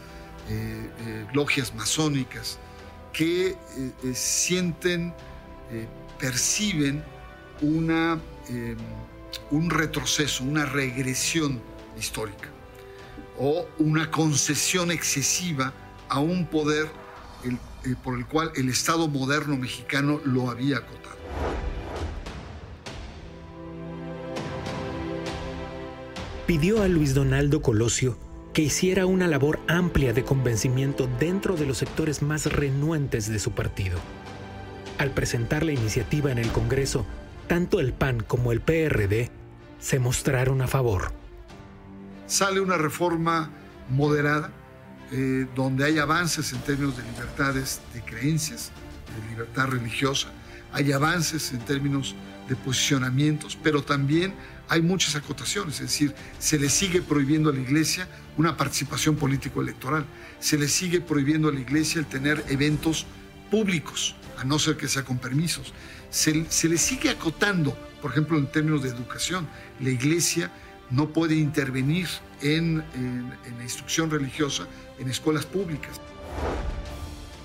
eh, 0.49 0.89
eh, 1.07 1.25
logias 1.33 1.75
masónicas, 1.75 2.57
que 3.11 3.57
sienten, 4.13 5.13
perciben 6.19 7.03
una, 7.61 8.17
un 9.51 9.69
retroceso, 9.69 10.43
una 10.43 10.65
regresión 10.65 11.61
histórica 11.97 12.49
o 13.37 13.65
una 13.79 14.11
concesión 14.11 14.91
excesiva 14.91 15.73
a 16.09 16.19
un 16.19 16.45
poder 16.47 16.87
eh, 17.43 17.95
por 18.03 18.17
el 18.17 18.25
cual 18.25 18.51
el 18.55 18.69
Estado 18.69 19.07
moderno 19.07 19.57
mexicano 19.57 20.19
lo 20.23 20.49
había 20.49 20.77
acotado. 20.77 21.15
Pidió 26.47 26.81
a 26.81 26.87
Luis 26.87 27.13
Donaldo 27.13 27.61
Colosio 27.61 28.17
que 28.53 28.61
hiciera 28.61 29.05
una 29.05 29.27
labor 29.27 29.59
amplia 29.67 30.13
de 30.13 30.23
convencimiento 30.23 31.09
dentro 31.19 31.57
de 31.57 31.65
los 31.65 31.79
sectores 31.79 32.21
más 32.21 32.45
renuentes 32.45 33.29
de 33.29 33.39
su 33.39 33.51
partido. 33.51 33.99
Al 34.97 35.11
presentar 35.11 35.63
la 35.63 35.73
iniciativa 35.73 36.31
en 36.31 36.37
el 36.37 36.47
Congreso, 36.49 37.05
tanto 37.47 37.79
el 37.79 37.93
PAN 37.93 38.21
como 38.21 38.51
el 38.51 38.61
PRD 38.61 39.31
se 39.79 39.99
mostraron 39.99 40.61
a 40.61 40.67
favor. 40.67 41.11
Sale 42.27 42.59
una 42.59 42.77
reforma 42.77 43.51
moderada, 43.89 44.51
eh, 45.11 45.45
donde 45.55 45.85
hay 45.85 45.99
avances 45.99 46.51
en 46.53 46.59
términos 46.61 46.97
de 46.97 47.03
libertades 47.03 47.81
de 47.93 48.01
creencias, 48.01 48.71
de 49.15 49.29
libertad 49.29 49.67
religiosa, 49.67 50.29
hay 50.73 50.91
avances 50.91 51.51
en 51.53 51.59
términos 51.59 52.15
de 52.49 52.55
posicionamientos, 52.55 53.57
pero 53.61 53.83
también 53.83 54.33
hay 54.67 54.81
muchas 54.81 55.15
acotaciones, 55.15 55.75
es 55.75 55.81
decir, 55.81 56.15
se 56.39 56.57
le 56.57 56.69
sigue 56.69 57.01
prohibiendo 57.01 57.49
a 57.49 57.53
la 57.53 57.59
Iglesia 57.59 58.07
una 58.37 58.57
participación 58.57 59.15
político-electoral, 59.15 60.05
se 60.39 60.57
le 60.57 60.67
sigue 60.67 61.01
prohibiendo 61.01 61.49
a 61.49 61.51
la 61.51 61.59
Iglesia 61.59 61.99
el 61.99 62.07
tener 62.07 62.43
eventos 62.49 63.05
públicos, 63.51 64.15
a 64.37 64.43
no 64.43 64.57
ser 64.59 64.75
que 64.75 64.87
sea 64.87 65.03
con 65.03 65.17
permisos, 65.17 65.73
se, 66.15 66.69
le 66.69 66.77
sigue 66.77 67.09
acotando, 67.09 67.77
por 68.01 68.11
ejemplo, 68.11 68.37
en 68.37 68.47
términos 68.47 68.83
de 68.83 68.89
educación, 68.89 69.47
la 69.81 69.89
Iglesia 69.89 70.49
no 70.89 71.09
puede 71.09 71.35
intervenir 71.35 72.07
en, 72.41 72.83
en, 72.93 73.33
en 73.45 73.57
la 73.57 73.63
instrucción 73.63 74.09
religiosa 74.09 74.65
en 74.97 75.09
escuelas 75.09 75.45
públicas. 75.45 75.99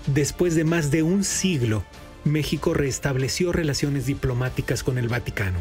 Después 0.07 0.55
de 0.55 0.63
más 0.63 0.93
de 0.93 1.03
un 1.03 1.25
siglo, 1.25 1.85
México 2.25 2.73
restableció 2.73 3.53
relaciones 3.53 4.07
diplomáticas 4.07 4.85
con 4.85 4.99
el 4.99 5.09
Vaticano. 5.09 5.59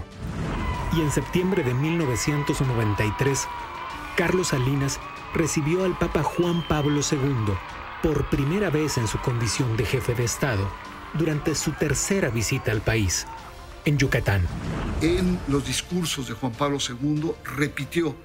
Y 0.96 1.02
en 1.02 1.12
septiembre 1.12 1.64
de 1.64 1.74
1993, 1.74 3.48
Carlos 4.18 4.50
Salinas 4.50 5.00
recibió 5.34 5.84
al 5.84 5.98
Papa 5.98 6.22
Juan 6.22 6.68
Pablo 6.68 7.02
II 7.12 7.54
por 8.04 8.30
primera 8.30 8.70
vez 8.70 8.98
en 8.98 9.08
su 9.08 9.18
condición 9.20 9.78
de 9.78 9.86
jefe 9.86 10.14
de 10.14 10.26
Estado 10.26 10.70
durante 11.14 11.56
su 11.56 11.72
tercera 11.72 12.30
visita 12.30 12.72
al 12.72 12.82
país, 12.82 13.26
en 13.86 13.98
Yucatán. 13.98 14.46
En 15.02 15.40
los 15.48 15.66
discursos 15.66 16.28
de 16.28 16.34
Juan 16.34 16.52
Pablo 16.52 16.78
II 16.78 17.32
repitió 17.44 18.16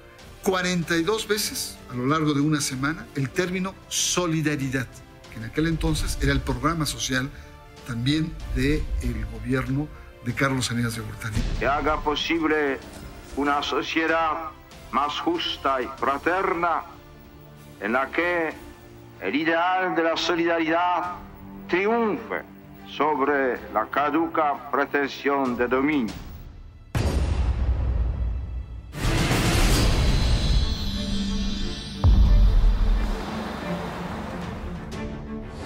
42 0.43 1.27
veces 1.27 1.77
a 1.91 1.95
lo 1.95 2.05
largo 2.05 2.33
de 2.33 2.41
una 2.41 2.61
semana 2.61 3.07
el 3.15 3.29
término 3.29 3.73
solidaridad, 3.87 4.87
que 5.31 5.39
en 5.39 5.45
aquel 5.45 5.67
entonces 5.67 6.17
era 6.21 6.31
el 6.31 6.41
programa 6.41 6.85
social 6.85 7.29
también 7.87 8.33
del 8.55 8.83
gobierno 9.33 9.87
de 10.23 10.33
Carlos 10.33 10.67
Salinas 10.67 10.95
de 10.95 11.01
Gortari. 11.01 11.35
Que 11.59 11.65
haga 11.65 11.99
posible 12.01 12.79
una 13.35 13.61
sociedad 13.63 14.49
más 14.91 15.19
justa 15.19 15.81
y 15.81 15.87
fraterna 15.97 16.83
en 17.79 17.93
la 17.93 18.09
que 18.09 18.53
el 19.21 19.35
ideal 19.35 19.95
de 19.95 20.03
la 20.03 20.17
solidaridad 20.17 21.15
triunfe 21.67 22.54
sobre 22.87 23.57
la 23.73 23.87
caduca 23.89 24.69
pretensión 24.71 25.57
de 25.57 25.67
dominio. 25.67 26.13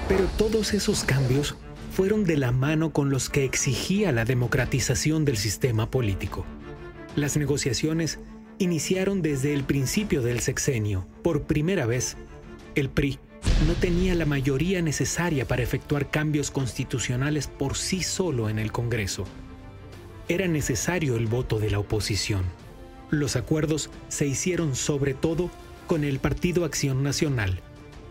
Pero 0.08 0.26
todos 0.38 0.74
esos 0.74 1.04
cambios 1.04 1.56
fueron 1.92 2.24
de 2.24 2.38
la 2.38 2.52
mano 2.52 2.92
con 2.92 3.10
los 3.10 3.30
que 3.30 3.46
exigía 3.46 4.12
la 4.12 4.26
democratización 4.26 5.24
del 5.24 5.38
sistema 5.38 5.92
político. 5.92 6.46
Las 7.16 7.38
negociaciones 7.38 8.20
iniciaron 8.58 9.22
desde 9.22 9.54
el 9.54 9.64
principio 9.64 10.22
del 10.22 10.40
sexenio. 10.40 11.06
Por 11.24 11.44
primera 11.44 11.86
vez, 11.86 12.18
el 12.76 12.90
PRI 12.90 13.20
no 13.68 13.74
tenía 13.74 14.16
la 14.16 14.26
mayoría 14.26 14.82
necesaria 14.82 15.48
para 15.48 15.64
efectuar 15.64 16.10
cambios 16.10 16.52
constitucionales 16.52 17.48
por 17.48 17.76
sí 17.76 18.04
solo 18.04 18.50
en 18.50 18.60
el 18.60 18.72
Congreso. 18.72 19.26
Era 20.28 20.48
necesario 20.48 21.16
el 21.18 21.28
voto 21.28 21.60
de 21.60 21.72
la 21.72 21.80
oposición. 21.80 22.44
Los 23.10 23.36
acuerdos 23.36 23.90
se 24.08 24.28
hicieron 24.28 24.76
sobre 24.76 25.14
todo 25.14 25.50
con 25.88 26.04
el 26.04 26.20
Partido 26.20 26.66
Acción 26.66 27.04
Nacional, 27.04 27.62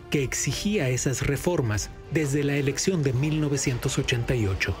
que 0.09 0.23
exigía 0.23 0.89
esas 0.89 1.25
reformas 1.25 1.89
desde 2.11 2.43
la 2.43 2.55
elección 2.55 3.03
de 3.03 3.13
1988. 3.13 4.75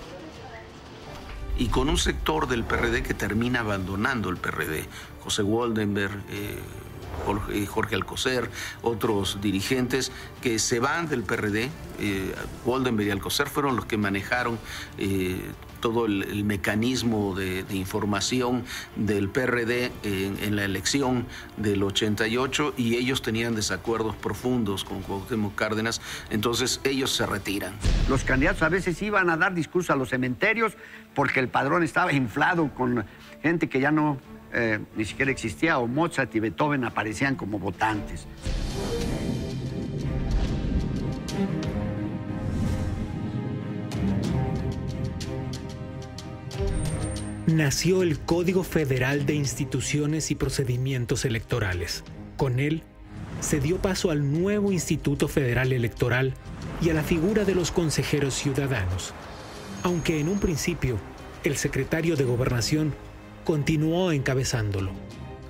Y 1.57 1.67
con 1.67 1.89
un 1.89 1.97
sector 1.97 2.47
del 2.47 2.63
PRD 2.63 3.03
que 3.03 3.13
termina 3.13 3.61
abandonando 3.61 4.29
el 4.29 4.37
PRD. 4.37 4.85
José 5.21 5.43
Waldenberg, 5.43 6.23
eh, 6.29 6.57
Jorge 7.67 7.95
Alcocer, 7.95 8.49
otros 8.81 9.39
dirigentes 9.41 10.11
que 10.41 10.59
se 10.59 10.79
van 10.79 11.07
del 11.07 11.23
PRD. 11.23 11.69
Eh, 11.99 12.33
y 12.99 13.09
Alcocer 13.09 13.49
fueron 13.49 13.75
los 13.75 13.85
que 13.85 13.97
manejaron 13.97 14.57
eh, 14.97 15.41
todo 15.79 16.05
el, 16.05 16.43
mecanismo 16.43 17.35
de, 17.35 17.65
información 17.71 18.63
del 18.95 19.29
PRD 19.29 19.91
en, 20.03 20.37
en, 20.41 20.55
la 20.55 20.65
elección 20.65 21.25
del 21.57 21.83
88 21.83 22.73
y 22.77 22.95
ellos 22.95 23.21
tenían 23.21 23.55
desacuerdos 23.55 24.15
profundos 24.15 24.83
con 24.83 25.01
Cuauhtémoc 25.01 25.55
Cárdenas, 25.55 26.01
entonces 26.29 26.81
ellos 26.83 27.11
se 27.11 27.25
retiran. 27.25 27.73
Los 28.09 28.23
candidatos 28.23 28.61
a 28.63 28.69
veces 28.69 29.01
iban 29.01 29.29
a 29.29 29.37
dar 29.37 29.53
discursos 29.53 29.91
a 29.91 29.95
los 29.95 30.09
cementerios 30.09 30.73
porque 31.15 31.39
el 31.39 31.47
padrón 31.47 31.83
estaba 31.83 32.13
inflado 32.13 32.69
con 32.73 33.05
gente 33.41 33.69
que 33.69 33.79
ya 33.79 33.91
no 33.91 34.17
eh, 34.53 34.79
ni 34.95 35.05
siquiera 35.05 35.31
existía, 35.31 35.79
o 35.79 35.87
Mozart 35.87 36.33
y 36.35 36.39
Beethoven 36.39 36.83
aparecían 36.83 37.35
como 37.35 37.59
votantes. 37.59 38.27
Nació 47.47 48.03
el 48.03 48.19
Código 48.19 48.63
Federal 48.63 49.25
de 49.25 49.33
Instituciones 49.33 50.29
y 50.29 50.35
Procedimientos 50.35 51.25
Electorales. 51.25 52.03
Con 52.37 52.59
él, 52.59 52.83
se 53.41 53.59
dio 53.59 53.77
paso 53.77 54.11
al 54.11 54.31
nuevo 54.31 54.71
Instituto 54.71 55.27
Federal 55.27 55.73
Electoral 55.73 56.33
y 56.81 56.89
a 56.89 56.93
la 56.93 57.03
figura 57.03 57.45
de 57.45 57.55
los 57.55 57.71
consejeros 57.71 58.35
ciudadanos. 58.35 59.13
Aunque 59.83 60.19
en 60.19 60.29
un 60.29 60.39
principio, 60.39 60.99
el 61.43 61.57
secretario 61.57 62.15
de 62.15 62.25
Gobernación 62.25 62.93
continuó 63.49 64.11
encabezándolo. 64.11 64.91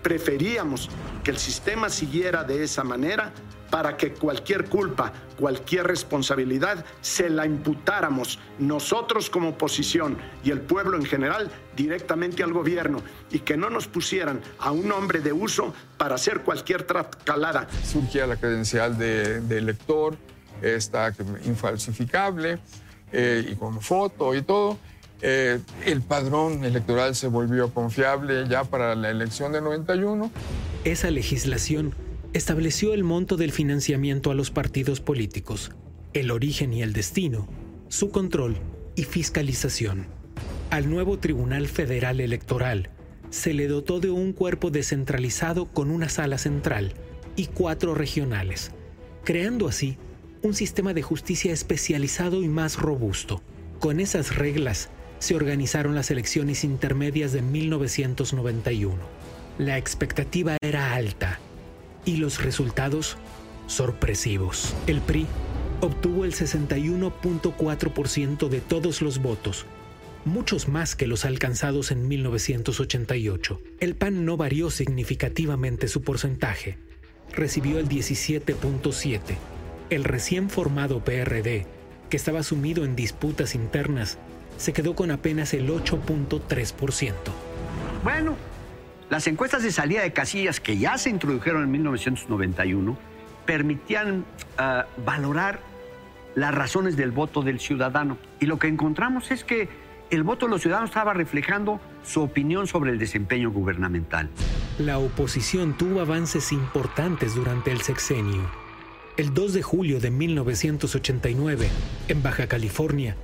Preferíamos 0.01 0.89
que 1.21 1.31
el 1.31 1.37
sistema 1.37 1.89
siguiera 1.89 2.45
de 2.45 2.63
esa 2.63 2.85
manera 2.85 3.33
para 3.69 3.97
que 3.97 4.13
cualquier 4.13 4.69
culpa, 4.69 5.11
cualquier 5.37 5.85
responsabilidad 5.85 6.85
se 7.01 7.29
la 7.29 7.45
imputáramos 7.45 8.39
nosotros 8.57 9.29
como 9.29 9.49
oposición 9.49 10.17
y 10.45 10.51
el 10.51 10.61
pueblo 10.61 10.95
en 10.95 11.03
general 11.03 11.51
directamente 11.75 12.41
al 12.41 12.53
gobierno 12.53 13.01
y 13.31 13.39
que 13.39 13.57
no 13.57 13.69
nos 13.69 13.89
pusieran 13.89 14.39
a 14.59 14.71
un 14.71 14.89
hombre 14.93 15.19
de 15.19 15.33
uso 15.33 15.73
para 15.97 16.15
hacer 16.15 16.39
cualquier 16.43 16.83
trascalada. 16.83 17.67
Surgía 17.83 18.25
la 18.27 18.37
credencial 18.37 18.97
de, 18.97 19.41
de 19.41 19.57
elector, 19.57 20.15
esta 20.61 21.13
infalsificable 21.43 22.59
eh, 23.11 23.45
y 23.51 23.55
con 23.55 23.81
foto 23.81 24.33
y 24.35 24.41
todo. 24.41 24.77
Eh, 25.21 25.59
el 25.85 26.01
padrón 26.01 26.63
electoral 26.63 27.15
se 27.15 27.27
volvió 27.27 27.73
confiable 27.73 28.47
ya 28.47 28.63
para 28.63 28.95
la 28.95 29.09
elección 29.09 29.51
de 29.51 29.61
91. 29.61 30.31
Esa 30.85 31.11
legislación 31.11 31.93
estableció 32.33 32.93
el 32.93 33.03
monto 33.03 33.35
del 33.35 33.51
financiamiento 33.51 34.31
a 34.31 34.35
los 34.35 34.51
partidos 34.51 35.01
políticos, 35.01 35.71
el 36.13 36.31
origen 36.31 36.73
y 36.73 36.83
el 36.83 36.93
destino, 36.93 37.47
su 37.89 38.11
control 38.11 38.57
y 38.95 39.03
fiscalización. 39.03 40.07
Al 40.69 40.89
nuevo 40.89 41.17
Tribunal 41.17 41.67
Federal 41.67 42.21
Electoral 42.21 42.89
se 43.29 43.53
le 43.53 43.67
dotó 43.67 43.99
de 43.99 44.11
un 44.11 44.33
cuerpo 44.33 44.71
descentralizado 44.71 45.65
con 45.65 45.91
una 45.91 46.09
sala 46.09 46.37
central 46.37 46.93
y 47.35 47.47
cuatro 47.47 47.93
regionales, 47.93 48.71
creando 49.23 49.67
así 49.67 49.97
un 50.41 50.53
sistema 50.53 50.93
de 50.93 51.01
justicia 51.01 51.51
especializado 51.51 52.41
y 52.41 52.47
más 52.47 52.77
robusto. 52.77 53.41
Con 53.79 53.99
esas 53.99 54.35
reglas 54.35 54.89
se 55.19 55.35
organizaron 55.35 55.95
las 55.95 56.11
elecciones 56.11 56.63
intermedias 56.63 57.31
de 57.31 57.41
1991. 57.41 58.97
La 59.57 59.77
expectativa 59.77 60.57
era 60.61 60.93
alta 60.93 61.39
y 62.05 62.17
los 62.17 62.43
resultados 62.43 63.17
sorpresivos. 63.67 64.75
El 64.87 65.01
PRI 65.01 65.27
obtuvo 65.81 66.25
el 66.25 66.33
61.4% 66.33 68.49
de 68.49 68.61
todos 68.61 69.01
los 69.01 69.21
votos, 69.21 69.65
muchos 70.25 70.67
más 70.67 70.95
que 70.95 71.07
los 71.07 71.25
alcanzados 71.25 71.91
en 71.91 72.07
1988. 72.07 73.61
El 73.79 73.95
PAN 73.95 74.25
no 74.25 74.37
varió 74.37 74.71
significativamente 74.71 75.87
su 75.87 76.01
porcentaje. 76.01 76.77
Recibió 77.31 77.77
el 77.79 77.87
17.7. 77.87 79.19
El 79.89 80.03
recién 80.03 80.49
formado 80.49 81.03
PRD, 81.03 81.65
que 82.09 82.17
estaba 82.17 82.43
sumido 82.43 82.85
en 82.85 82.95
disputas 82.95 83.55
internas, 83.55 84.17
se 84.59 84.73
quedó 84.73 84.93
con 84.93 85.09
apenas 85.09 85.53
el 85.53 85.69
8.3%. 85.69 87.13
Bueno, 88.03 88.35
las 89.09 89.25
encuestas 89.25 89.63
de 89.63 89.71
salida 89.71 90.01
de 90.01 90.13
casillas 90.13 90.59
que 90.59 90.77
ya 90.77 90.97
se 90.97 91.09
introdujeron 91.09 91.63
en 91.63 91.71
1991 91.71 92.97
permitían 93.45 94.25
ah, 94.57 94.85
valorar 95.03 95.61
las 96.35 96.53
razones 96.53 96.97
del 96.97 97.11
voto 97.11 97.41
del 97.41 97.59
ciudadano. 97.59 98.17
Y 98.39 98.45
lo 98.45 98.59
que 98.59 98.67
encontramos 98.67 99.31
es 99.31 99.43
que 99.43 99.69
el 100.11 100.23
voto 100.23 100.45
de 100.45 100.51
los 100.51 100.61
ciudadanos 100.61 100.89
estaba 100.89 101.13
reflejando 101.13 101.79
su 102.03 102.21
opinión 102.21 102.67
sobre 102.67 102.91
el 102.91 102.99
desempeño 102.99 103.51
gubernamental. 103.51 104.29
La 104.77 104.99
oposición 104.99 105.77
tuvo 105.77 106.01
avances 106.01 106.51
importantes 106.51 107.33
durante 107.33 107.71
el 107.71 107.81
sexenio. 107.81 108.49
El 109.17 109.33
2 109.33 109.53
de 109.53 109.61
julio 109.61 109.99
de 109.99 110.11
1989, 110.11 111.69
en 112.07 112.23
Baja 112.23 112.47
California, 112.47 113.15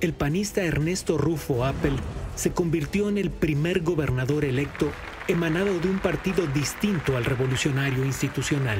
el 0.00 0.12
panista 0.12 0.62
Ernesto 0.62 1.18
Rufo 1.18 1.64
Appel 1.64 1.96
se 2.36 2.52
convirtió 2.52 3.08
en 3.08 3.18
el 3.18 3.30
primer 3.30 3.80
gobernador 3.80 4.44
electo 4.44 4.90
emanado 5.26 5.78
de 5.78 5.88
un 5.88 5.98
partido 5.98 6.46
distinto 6.46 7.16
al 7.16 7.24
revolucionario 7.24 8.04
institucional. 8.04 8.78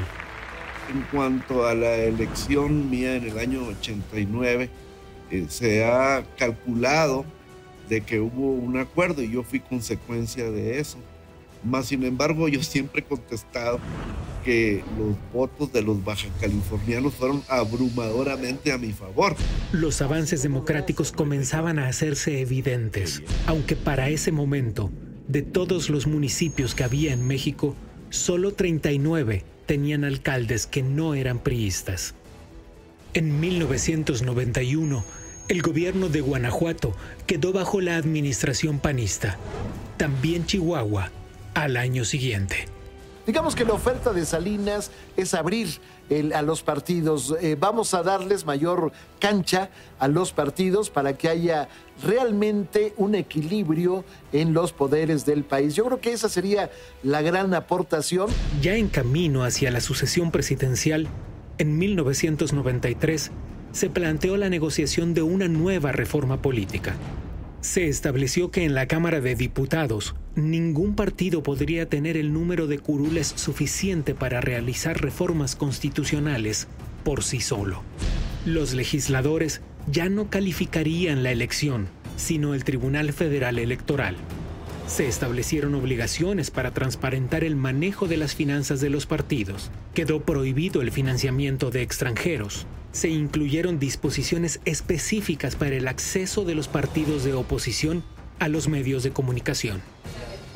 En 0.93 1.03
cuanto 1.11 1.66
a 1.66 1.75
la 1.75 1.97
elección 1.97 2.89
mía 2.89 3.16
en 3.16 3.25
el 3.25 3.39
año 3.39 3.64
89, 3.64 4.71
eh, 5.31 5.47
se 5.49 5.85
ha 5.85 6.25
calculado 6.39 7.25
de 7.89 8.01
que 8.01 8.21
hubo 8.21 8.53
un 8.53 8.79
acuerdo 8.79 9.23
y 9.23 9.31
yo 9.31 9.43
fui 9.43 9.61
consecuencia 9.61 10.51
de 10.51 10.79
eso. 10.79 10.99
Más 11.64 11.87
sin 11.87 12.05
embargo, 12.05 12.49
yo 12.49 12.62
siempre 12.62 13.01
he 13.01 13.05
contestado 13.05 13.81
que 14.45 14.82
los 14.99 15.16
votos 15.32 15.72
de 15.72 15.82
los 15.82 16.05
baja 16.05 16.28
californianos 16.41 17.14
fueron 17.14 17.43
abrumadoramente 17.49 18.72
a 18.72 18.78
mi 18.78 18.93
favor. 18.93 19.36
Los 19.72 20.01
avances 20.03 20.43
democráticos 20.43 21.12
comenzaban 21.12 21.78
a 21.78 21.89
hacerse 21.89 22.41
evidentes, 22.41 23.22
aunque 23.47 23.76
para 23.76 24.09
ese 24.09 24.32
momento, 24.32 24.91
de 25.26 25.43
todos 25.43 25.91
los 25.91 26.07
municipios 26.07 26.74
que 26.74 26.84
había 26.84 27.12
en 27.12 27.26
México, 27.26 27.76
solo 28.11 28.55
39 28.55 29.45
tenían 29.66 30.05
alcaldes 30.05 30.66
que 30.66 30.82
no 30.82 31.14
eran 31.14 31.39
priistas. 31.41 32.14
En 33.14 33.39
1991, 33.41 35.05
el 35.49 35.62
gobierno 35.62 36.09
de 36.09 36.20
Guanajuato 36.20 36.95
quedó 37.26 37.53
bajo 37.53 37.80
la 37.80 37.97
administración 37.97 38.80
panista. 38.80 39.39
También 39.97 40.47
Chihuahua 40.47 41.11
al 41.55 41.76
año 41.76 42.05
siguiente. 42.05 42.66
Digamos 43.29 43.55
que 43.55 43.66
la 43.66 43.74
oferta 43.74 44.14
de 44.14 44.24
Salinas 44.24 44.91
es 45.14 45.35
abrir 45.35 45.68
a 46.35 46.41
los 46.41 46.62
partidos. 46.62 47.37
Eh, 47.43 47.59
vamos 47.61 47.93
a 47.93 48.03
darles 48.03 48.47
mayor 48.47 48.91
cancha 49.20 49.68
a 49.99 50.09
los 50.09 50.33
partidos 50.33 50.89
para 50.89 51.12
que 51.12 51.29
haya 51.29 51.68
realmente 52.03 52.95
un 52.97 53.14
equilibrio 53.14 54.03
en 54.33 54.55
los 54.55 54.72
poderes 54.72 55.26
del 55.26 55.45
país. 55.45 55.74
Yo 55.74 55.85
creo 55.85 56.01
que 56.01 56.14
esa 56.14 56.31
sería 56.31 56.70
la 57.03 57.20
gran 57.20 57.53
aportación. 57.53 58.31
Ya 58.62 58.76
en 58.76 58.89
camino 58.89 59.45
hacia 59.45 59.70
la 59.70 59.83
sucesión 59.83 60.31
presidencial, 60.31 61.07
en 61.59 61.76
1993 61.76 63.31
se 63.72 63.91
planteó 63.91 64.39
la 64.39 64.49
negociación 64.49 65.12
de 65.12 65.20
una 65.20 65.49
nueva 65.49 65.93
reforma 65.93 66.41
política 66.41 66.97
se 67.61 67.88
estableció 67.88 68.50
que 68.50 68.64
en 68.64 68.74
la 68.74 68.86
Cámara 68.86 69.20
de 69.20 69.34
Diputados 69.34 70.14
ningún 70.36 70.94
partido 70.94 71.42
podría 71.42 71.88
tener 71.88 72.16
el 72.16 72.32
número 72.32 72.66
de 72.66 72.78
curules 72.78 73.26
suficiente 73.26 74.14
para 74.14 74.40
realizar 74.40 75.00
reformas 75.00 75.56
constitucionales 75.56 76.68
por 77.04 77.24
sí 77.24 77.40
solo. 77.40 77.82
Los 78.46 78.74
legisladores 78.74 79.61
ya 79.90 80.09
no 80.09 80.30
calificarían 80.30 81.22
la 81.22 81.32
elección, 81.32 81.88
sino 82.16 82.54
el 82.54 82.64
Tribunal 82.64 83.12
Federal 83.12 83.59
Electoral. 83.59 84.16
Se 84.86 85.06
establecieron 85.06 85.74
obligaciones 85.74 86.50
para 86.50 86.70
transparentar 86.70 87.44
el 87.44 87.56
manejo 87.56 88.06
de 88.09 88.16
las 88.16 88.34
finanzas 88.34 88.80
de 88.80 88.88
los 88.88 89.06
partidos. 89.06 89.70
Quedó 89.94 90.22
prohibido 90.22 90.80
el 90.80 90.92
financiamiento 90.92 91.70
de 91.70 91.82
extranjeros 91.82 92.66
se 92.93 93.09
incluyeron 93.09 93.78
disposiciones 93.78 94.61
específicas 94.64 95.57
para 95.57 95.76
el 95.76 95.89
acceso 95.89 96.45
de 96.45 96.55
los 96.55 96.68
partidos 96.68 97.24
de 97.24 97.34
oposición 97.34 98.03
a 98.39 98.49
los 98.49 98.68
medios 98.68 99.03
de 99.03 99.11
comunicación. 99.11 99.82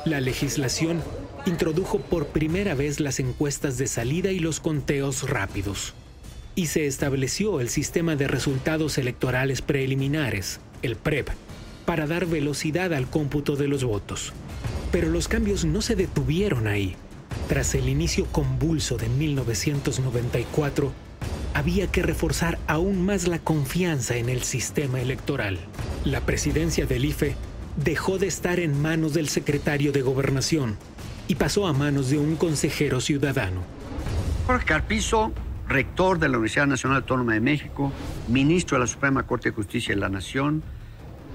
La 0.04 0.20
legislación 0.20 1.02
introdujo 1.46 1.98
por 1.98 2.26
primera 2.28 2.74
vez 2.74 3.00
las 3.00 3.20
encuestas 3.20 3.78
de 3.78 3.86
salida 3.86 4.30
y 4.30 4.38
los 4.38 4.60
conteos 4.60 5.28
rápidos. 5.28 5.94
Y 6.54 6.66
se 6.66 6.86
estableció 6.86 7.60
el 7.60 7.68
sistema 7.68 8.16
de 8.16 8.28
resultados 8.28 8.98
electorales 8.98 9.62
preliminares, 9.62 10.60
el 10.82 10.96
PREP, 10.96 11.28
para 11.86 12.06
dar 12.06 12.26
velocidad 12.26 12.92
al 12.92 13.08
cómputo 13.08 13.56
de 13.56 13.68
los 13.68 13.84
votos. 13.84 14.32
Pero 14.90 15.08
los 15.08 15.28
cambios 15.28 15.64
no 15.64 15.82
se 15.82 15.96
detuvieron 15.96 16.66
ahí. 16.66 16.94
Tras 17.48 17.74
el 17.74 17.88
inicio 17.88 18.26
convulso 18.26 18.98
de 18.98 19.08
1994, 19.08 20.92
había 21.54 21.86
que 21.86 22.02
reforzar 22.02 22.58
aún 22.66 23.04
más 23.04 23.28
la 23.28 23.38
confianza 23.38 24.16
en 24.16 24.28
el 24.28 24.42
sistema 24.42 25.00
electoral. 25.00 25.58
La 26.04 26.20
presidencia 26.20 26.86
del 26.86 27.04
IFE 27.04 27.36
dejó 27.76 28.18
de 28.18 28.26
estar 28.26 28.60
en 28.60 28.80
manos 28.80 29.14
del 29.14 29.28
secretario 29.28 29.92
de 29.92 30.02
gobernación 30.02 30.76
y 31.28 31.36
pasó 31.36 31.66
a 31.66 31.72
manos 31.72 32.10
de 32.10 32.18
un 32.18 32.36
consejero 32.36 33.00
ciudadano. 33.00 33.62
Jorge 34.46 34.66
Carpizo, 34.66 35.32
rector 35.68 36.18
de 36.18 36.28
la 36.28 36.38
Universidad 36.38 36.66
Nacional 36.66 36.98
Autónoma 36.98 37.34
de 37.34 37.40
México, 37.40 37.92
ministro 38.28 38.76
de 38.76 38.80
la 38.80 38.86
Suprema 38.86 39.22
Corte 39.24 39.50
de 39.50 39.54
Justicia 39.54 39.94
de 39.94 40.00
la 40.00 40.08
Nación, 40.08 40.62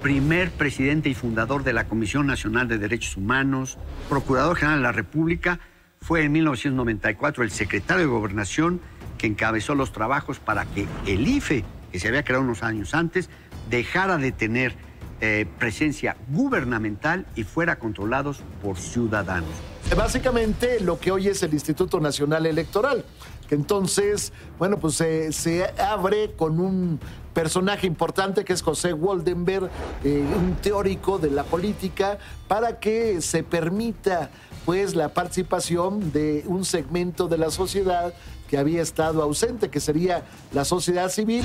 primer 0.01 0.51
presidente 0.51 1.09
y 1.09 1.15
fundador 1.15 1.63
de 1.63 1.73
la 1.73 1.87
Comisión 1.87 2.27
Nacional 2.27 2.67
de 2.67 2.77
Derechos 2.77 3.17
Humanos, 3.17 3.77
procurador 4.09 4.57
general 4.57 4.79
de 4.79 4.83
la 4.83 4.91
República, 4.91 5.59
fue 6.01 6.23
en 6.23 6.31
1994 6.33 7.43
el 7.43 7.51
secretario 7.51 8.03
de 8.03 8.11
Gobernación 8.11 8.79
que 9.17 9.27
encabezó 9.27 9.75
los 9.75 9.91
trabajos 9.91 10.39
para 10.39 10.65
que 10.65 10.87
el 11.05 11.27
IFE, 11.27 11.63
que 11.91 11.99
se 11.99 12.07
había 12.07 12.23
creado 12.23 12.43
unos 12.43 12.63
años 12.63 12.93
antes, 12.93 13.29
dejara 13.69 14.17
de 14.17 14.31
tener 14.31 14.75
eh, 15.19 15.47
presencia 15.57 16.15
gubernamental 16.29 17.25
y 17.35 17.43
fuera 17.43 17.79
controlados 17.79 18.41
por 18.61 18.77
ciudadanos. 18.77 19.49
Básicamente 19.95 20.79
lo 20.79 20.99
que 20.99 21.11
hoy 21.11 21.27
es 21.27 21.41
el 21.41 21.53
Instituto 21.53 21.99
Nacional 21.99 22.45
Electoral, 22.45 23.03
que 23.49 23.55
entonces, 23.55 24.31
bueno, 24.59 24.77
pues 24.77 24.95
se 24.95 25.73
abre 25.79 26.33
con 26.37 26.59
un 26.59 26.99
personaje 27.33 27.87
importante 27.87 28.43
que 28.43 28.53
es 28.53 28.61
José 28.61 28.93
Waldenberg, 28.93 29.69
eh, 30.03 30.25
un 30.35 30.55
teórico 30.55 31.17
de 31.17 31.31
la 31.31 31.43
política, 31.43 32.17
para 32.47 32.79
que 32.79 33.21
se 33.21 33.43
permita 33.43 34.29
pues 34.65 34.95
la 34.95 35.09
participación 35.09 36.11
de 36.11 36.43
un 36.45 36.65
segmento 36.65 37.27
de 37.27 37.37
la 37.37 37.49
sociedad 37.49 38.13
que 38.49 38.57
había 38.57 38.81
estado 38.81 39.21
ausente, 39.21 39.69
que 39.69 39.79
sería 39.79 40.23
la 40.53 40.65
sociedad 40.65 41.09
civil. 41.09 41.43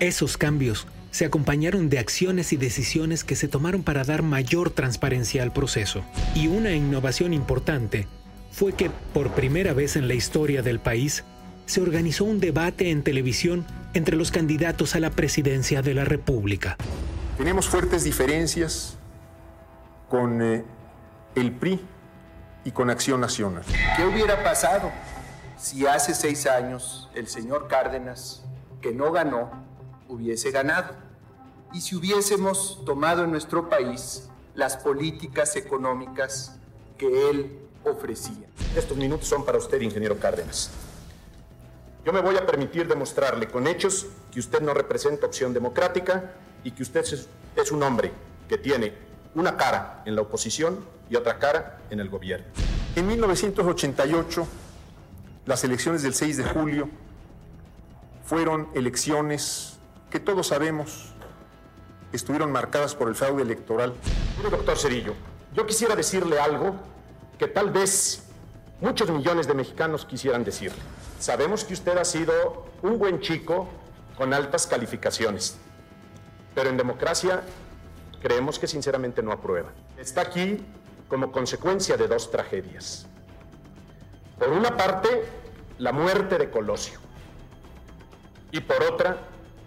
Esos 0.00 0.36
cambios 0.36 0.86
se 1.10 1.26
acompañaron 1.26 1.90
de 1.90 1.98
acciones 1.98 2.52
y 2.52 2.56
decisiones 2.56 3.22
que 3.22 3.36
se 3.36 3.46
tomaron 3.46 3.82
para 3.82 4.02
dar 4.02 4.22
mayor 4.22 4.70
transparencia 4.70 5.42
al 5.42 5.52
proceso. 5.52 6.02
Y 6.34 6.48
una 6.48 6.72
innovación 6.72 7.34
importante 7.34 8.08
fue 8.50 8.72
que, 8.72 8.90
por 9.12 9.32
primera 9.32 9.74
vez 9.74 9.96
en 9.96 10.08
la 10.08 10.14
historia 10.14 10.62
del 10.62 10.80
país, 10.80 11.24
se 11.66 11.80
organizó 11.80 12.24
un 12.24 12.40
debate 12.40 12.90
en 12.90 13.02
televisión 13.02 13.64
entre 13.94 14.16
los 14.16 14.30
candidatos 14.30 14.96
a 14.96 15.00
la 15.00 15.10
presidencia 15.10 15.82
de 15.82 15.94
la 15.94 16.04
República. 16.04 16.76
Tenemos 17.36 17.68
fuertes 17.68 18.04
diferencias 18.04 18.96
con 20.08 20.42
eh, 20.42 20.64
el 21.34 21.52
PRI 21.52 21.80
y 22.64 22.70
con 22.70 22.90
Acción 22.90 23.20
Nacional. 23.20 23.64
¿Qué 23.96 24.04
hubiera 24.04 24.42
pasado 24.42 24.90
si 25.58 25.86
hace 25.86 26.14
seis 26.14 26.46
años 26.46 27.10
el 27.14 27.28
señor 27.28 27.68
Cárdenas, 27.68 28.42
que 28.80 28.92
no 28.92 29.12
ganó, 29.12 29.50
hubiese 30.08 30.50
ganado? 30.50 30.94
Y 31.72 31.80
si 31.80 31.96
hubiésemos 31.96 32.84
tomado 32.84 33.24
en 33.24 33.30
nuestro 33.30 33.68
país 33.68 34.28
las 34.54 34.76
políticas 34.76 35.56
económicas 35.56 36.56
que 36.98 37.30
él 37.30 37.58
ofrecía. 37.84 38.46
Estos 38.76 38.96
minutos 38.96 39.26
son 39.26 39.44
para 39.44 39.58
usted, 39.58 39.80
ingeniero 39.80 40.18
Cárdenas. 40.18 40.70
Yo 42.04 42.12
me 42.12 42.20
voy 42.20 42.36
a 42.36 42.46
permitir 42.46 42.88
demostrarle 42.88 43.48
con 43.48 43.66
hechos 43.66 44.06
que 44.32 44.40
usted 44.40 44.60
no 44.60 44.74
representa 44.74 45.26
opción 45.26 45.54
democrática 45.54 46.32
y 46.64 46.72
que 46.72 46.82
usted 46.82 47.04
es 47.56 47.72
un 47.72 47.82
hombre 47.82 48.12
que 48.48 48.58
tiene 48.58 48.92
una 49.34 49.56
cara 49.56 50.02
en 50.04 50.16
la 50.16 50.22
oposición 50.22 50.84
y 51.12 51.16
otra 51.16 51.38
cara 51.38 51.78
en 51.90 52.00
el 52.00 52.08
gobierno. 52.08 52.46
En 52.96 53.06
1988, 53.06 54.46
las 55.44 55.62
elecciones 55.62 56.02
del 56.02 56.14
6 56.14 56.38
de 56.38 56.44
julio 56.44 56.88
fueron 58.24 58.68
elecciones 58.74 59.78
que 60.10 60.18
todos 60.20 60.46
sabemos 60.46 61.12
estuvieron 62.12 62.50
marcadas 62.50 62.94
por 62.94 63.08
el 63.08 63.14
fraude 63.14 63.42
electoral. 63.42 63.92
Mire, 64.38 64.50
doctor 64.50 64.78
Cerillo, 64.78 65.14
yo 65.54 65.66
quisiera 65.66 65.94
decirle 65.94 66.40
algo 66.40 66.76
que 67.38 67.46
tal 67.46 67.70
vez 67.70 68.24
muchos 68.80 69.10
millones 69.10 69.46
de 69.46 69.54
mexicanos 69.54 70.06
quisieran 70.06 70.44
decirle. 70.44 70.78
Sabemos 71.18 71.64
que 71.64 71.74
usted 71.74 71.96
ha 71.98 72.06
sido 72.06 72.66
un 72.80 72.98
buen 72.98 73.20
chico 73.20 73.68
con 74.16 74.32
altas 74.32 74.66
calificaciones, 74.66 75.58
pero 76.54 76.70
en 76.70 76.78
democracia 76.78 77.42
creemos 78.22 78.58
que 78.58 78.66
sinceramente 78.66 79.22
no 79.22 79.30
aprueba. 79.32 79.72
Está 79.98 80.22
aquí 80.22 80.64
como 81.12 81.30
consecuencia 81.30 81.98
de 81.98 82.08
dos 82.08 82.30
tragedias. 82.30 83.06
Por 84.38 84.48
una 84.48 84.78
parte, 84.78 85.24
la 85.76 85.92
muerte 85.92 86.38
de 86.38 86.48
Colosio 86.48 86.98
y 88.50 88.60
por 88.60 88.82
otra, 88.82 89.18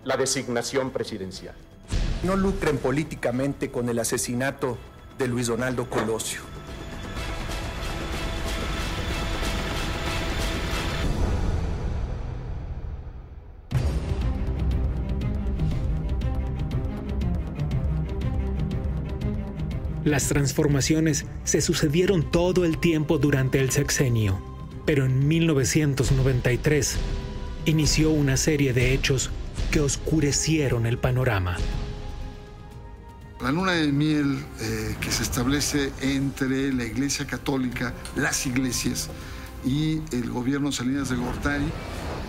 la 0.05 0.17
designación 0.17 0.89
presidencial. 0.89 1.53
No 2.23 2.35
lucren 2.35 2.79
políticamente 2.79 3.69
con 3.69 3.89
el 3.89 3.99
asesinato 3.99 4.79
de 5.19 5.27
Luis 5.27 5.45
Donaldo 5.45 5.87
Colosio. 5.87 6.54
Las 20.05 20.27
transformaciones 20.27 21.25
se 21.45 21.61
sucedieron 21.61 22.29
todo 22.29 22.63
el 22.63 22.77
tiempo 22.77 23.17
durante 23.17 23.59
el 23.59 23.71
sexenio, 23.71 24.39
pero 24.85 25.03
en 25.03 25.27
1993 25.27 26.97
inició 27.65 28.11
una 28.11 28.37
serie 28.37 28.71
de 28.71 28.93
hechos 28.93 29.31
que 29.71 29.79
oscurecieron 29.79 30.85
el 30.85 30.99
panorama. 30.99 31.57
La 33.41 33.51
luna 33.51 33.71
de 33.71 33.91
miel 33.91 34.45
eh, 34.61 34.95
que 35.01 35.09
se 35.11 35.23
establece 35.23 35.91
entre 36.01 36.71
la 36.71 36.85
Iglesia 36.85 37.25
Católica, 37.25 37.95
las 38.15 38.45
iglesias 38.45 39.09
y 39.65 40.01
el 40.11 40.29
gobierno 40.29 40.71
Salinas 40.71 41.09
de 41.09 41.15
Gortari 41.15 41.65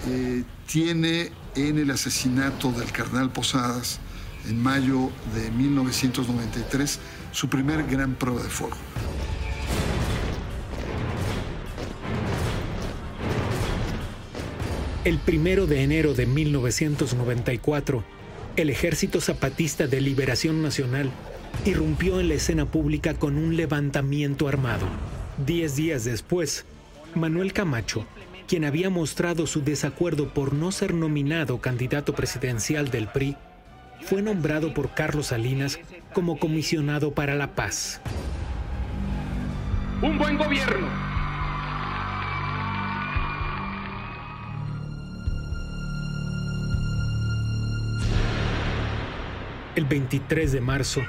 eh, 0.08 0.44
tiene 0.66 1.30
en 1.54 1.76
el 1.76 1.90
asesinato 1.90 2.72
del 2.72 2.90
cardenal 2.90 3.30
Posadas 3.30 4.00
en 4.48 4.62
mayo 4.62 5.10
de 5.34 5.50
1993 5.50 6.98
su 7.32 7.48
primer 7.48 7.86
gran 7.86 8.14
prueba 8.14 8.42
de 8.42 8.48
fuego. 8.48 8.76
El 15.04 15.18
primero 15.18 15.66
de 15.66 15.82
enero 15.82 16.14
de 16.14 16.26
1994, 16.26 18.02
el 18.56 18.70
Ejército 18.70 19.20
Zapatista 19.20 19.86
de 19.86 20.00
Liberación 20.00 20.62
Nacional 20.62 21.12
irrumpió 21.64 22.18
en 22.18 22.28
la 22.28 22.34
escena 22.34 22.66
pública 22.66 23.14
con 23.14 23.38
un 23.38 23.56
levantamiento 23.56 24.48
armado. 24.48 24.86
Diez 25.46 25.76
días 25.76 26.04
después, 26.04 26.64
Manuel 27.14 27.52
Camacho, 27.52 28.04
quien 28.48 28.64
había 28.64 28.90
mostrado 28.90 29.46
su 29.46 29.62
desacuerdo 29.62 30.32
por 30.32 30.52
no 30.52 30.72
ser 30.72 30.92
nominado 30.92 31.60
candidato 31.60 32.14
presidencial 32.14 32.90
del 32.90 33.08
PRI, 33.08 33.36
fue 34.02 34.22
nombrado 34.22 34.72
por 34.74 34.94
Carlos 34.94 35.28
Salinas 35.28 35.78
como 36.12 36.38
comisionado 36.38 37.12
para 37.12 37.34
la 37.34 37.54
paz. 37.54 38.00
Un 40.02 40.18
buen 40.18 40.36
gobierno 40.36 40.86
El 49.76 49.84
23 49.84 50.52
de 50.52 50.60
marzo, 50.62 51.02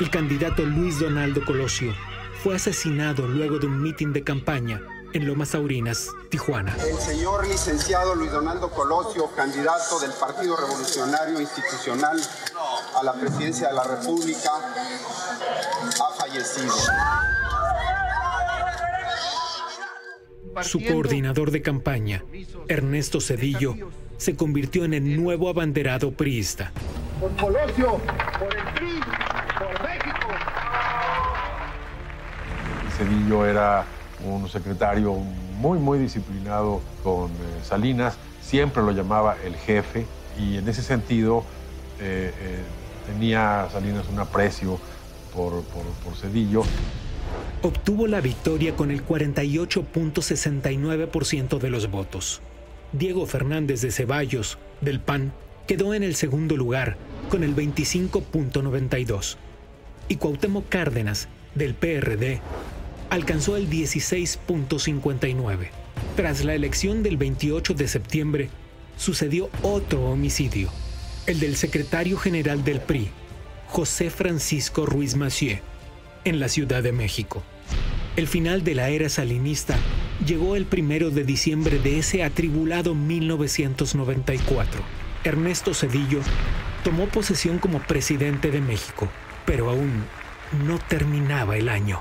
el 0.00 0.08
candidato 0.08 0.64
Luis 0.64 0.98
Donaldo 0.98 1.44
Colosio 1.44 1.94
fue 2.42 2.56
asesinado 2.56 3.28
luego 3.28 3.58
de 3.58 3.66
un 3.66 3.82
mitin 3.82 4.14
de 4.14 4.22
campaña 4.22 4.80
en 5.16 5.26
Lomas 5.26 5.50
Taurinas, 5.50 6.10
Tijuana. 6.28 6.76
El 6.86 6.98
señor 6.98 7.46
licenciado 7.46 8.14
Luis 8.14 8.30
Donaldo 8.30 8.70
Colosio, 8.70 9.30
candidato 9.34 9.98
del 9.98 10.12
Partido 10.12 10.56
Revolucionario 10.56 11.40
Institucional 11.40 12.20
a 12.94 13.02
la 13.02 13.14
presidencia 13.14 13.68
de 13.68 13.74
la 13.74 13.84
República, 13.84 14.50
ha 16.00 16.14
fallecido. 16.20 16.74
Su 20.62 20.84
coordinador 20.84 21.50
de 21.50 21.62
campaña, 21.62 22.22
Ernesto 22.68 23.20
Cedillo, 23.20 23.74
se 24.18 24.36
convirtió 24.36 24.84
en 24.84 24.94
el 24.94 25.22
nuevo 25.22 25.48
abanderado 25.48 26.12
priista 26.12 26.72
por 27.20 27.34
Colosio, 27.36 27.98
por 28.38 28.54
el 28.54 28.64
PRI, 28.74 29.00
por 29.58 29.82
México. 29.82 30.28
Cedillo 32.98 33.46
era 33.46 33.84
un 34.26 34.48
secretario 34.48 35.14
muy, 35.58 35.78
muy 35.78 35.98
disciplinado 35.98 36.80
con 37.02 37.30
eh, 37.30 37.60
Salinas, 37.62 38.16
siempre 38.40 38.82
lo 38.82 38.92
llamaba 38.92 39.36
el 39.44 39.56
jefe 39.56 40.06
y 40.38 40.56
en 40.58 40.68
ese 40.68 40.82
sentido 40.82 41.44
eh, 42.00 42.32
eh, 42.38 42.58
tenía 43.06 43.68
Salinas 43.72 44.06
un 44.12 44.18
aprecio 44.18 44.78
por, 45.34 45.62
por, 45.64 45.84
por 46.04 46.14
Cedillo. 46.16 46.62
Obtuvo 47.62 48.06
la 48.06 48.20
victoria 48.20 48.76
con 48.76 48.90
el 48.90 49.02
48.69% 49.04 51.58
de 51.58 51.70
los 51.70 51.90
votos. 51.90 52.42
Diego 52.92 53.26
Fernández 53.26 53.80
de 53.80 53.90
Ceballos, 53.90 54.58
del 54.80 55.00
PAN, 55.00 55.32
quedó 55.66 55.94
en 55.94 56.02
el 56.02 56.14
segundo 56.14 56.56
lugar 56.56 56.96
con 57.28 57.42
el 57.42 57.56
25.92 57.56 59.36
y 60.08 60.16
Cuauhtémoc 60.16 60.68
Cárdenas 60.68 61.28
del 61.54 61.74
PRD 61.74 62.40
alcanzó 63.10 63.56
el 63.56 63.68
16.59. 63.70 65.68
Tras 66.16 66.44
la 66.44 66.54
elección 66.54 67.02
del 67.02 67.16
28 67.16 67.74
de 67.74 67.88
septiembre, 67.88 68.50
sucedió 68.96 69.50
otro 69.62 70.02
homicidio, 70.02 70.70
el 71.26 71.40
del 71.40 71.56
secretario 71.56 72.16
general 72.18 72.64
del 72.64 72.80
PRI, 72.80 73.08
José 73.66 74.10
Francisco 74.10 74.86
Ruiz 74.86 75.16
Massieu, 75.16 75.58
en 76.24 76.40
la 76.40 76.48
Ciudad 76.48 76.82
de 76.82 76.92
México. 76.92 77.42
El 78.16 78.26
final 78.26 78.64
de 78.64 78.74
la 78.74 78.88
era 78.88 79.08
salinista 79.08 79.76
llegó 80.26 80.56
el 80.56 80.64
primero 80.64 81.10
de 81.10 81.24
diciembre 81.24 81.78
de 81.78 81.98
ese 81.98 82.24
atribulado 82.24 82.94
1994. 82.94 84.82
Ernesto 85.24 85.74
Cedillo 85.74 86.20
tomó 86.82 87.06
posesión 87.06 87.58
como 87.58 87.80
presidente 87.80 88.50
de 88.50 88.60
México, 88.60 89.08
pero 89.44 89.68
aún 89.68 90.04
no 90.66 90.78
terminaba 90.78 91.56
el 91.56 91.68
año. 91.68 92.00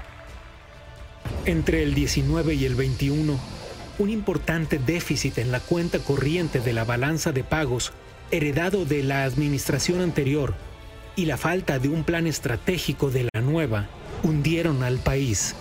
Entre 1.46 1.84
el 1.84 1.94
19 1.94 2.56
y 2.56 2.66
el 2.66 2.76
21, 2.76 3.40
un 4.00 4.10
importante 4.10 4.80
déficit 4.80 5.38
en 5.38 5.52
la 5.52 5.60
cuenta 5.60 6.00
corriente 6.00 6.60
de 6.60 6.74
la 6.74 6.84
balanza 6.84 7.32
de 7.32 7.44
pagos 7.44 7.94
heredado 8.32 8.86
de 8.86 9.04
la 9.04 9.24
administración 9.24 10.02
anterior 10.02 10.56
y 11.16 11.26
la 11.26 11.38
falta 11.38 11.80
de 11.80 11.90
un 11.90 12.04
plan 12.04 12.28
estratégico 12.28 13.10
de 13.12 13.30
la 13.34 13.42
nueva 13.42 13.88
hundieron 14.24 14.84
al 14.84 14.98
país 14.98 15.56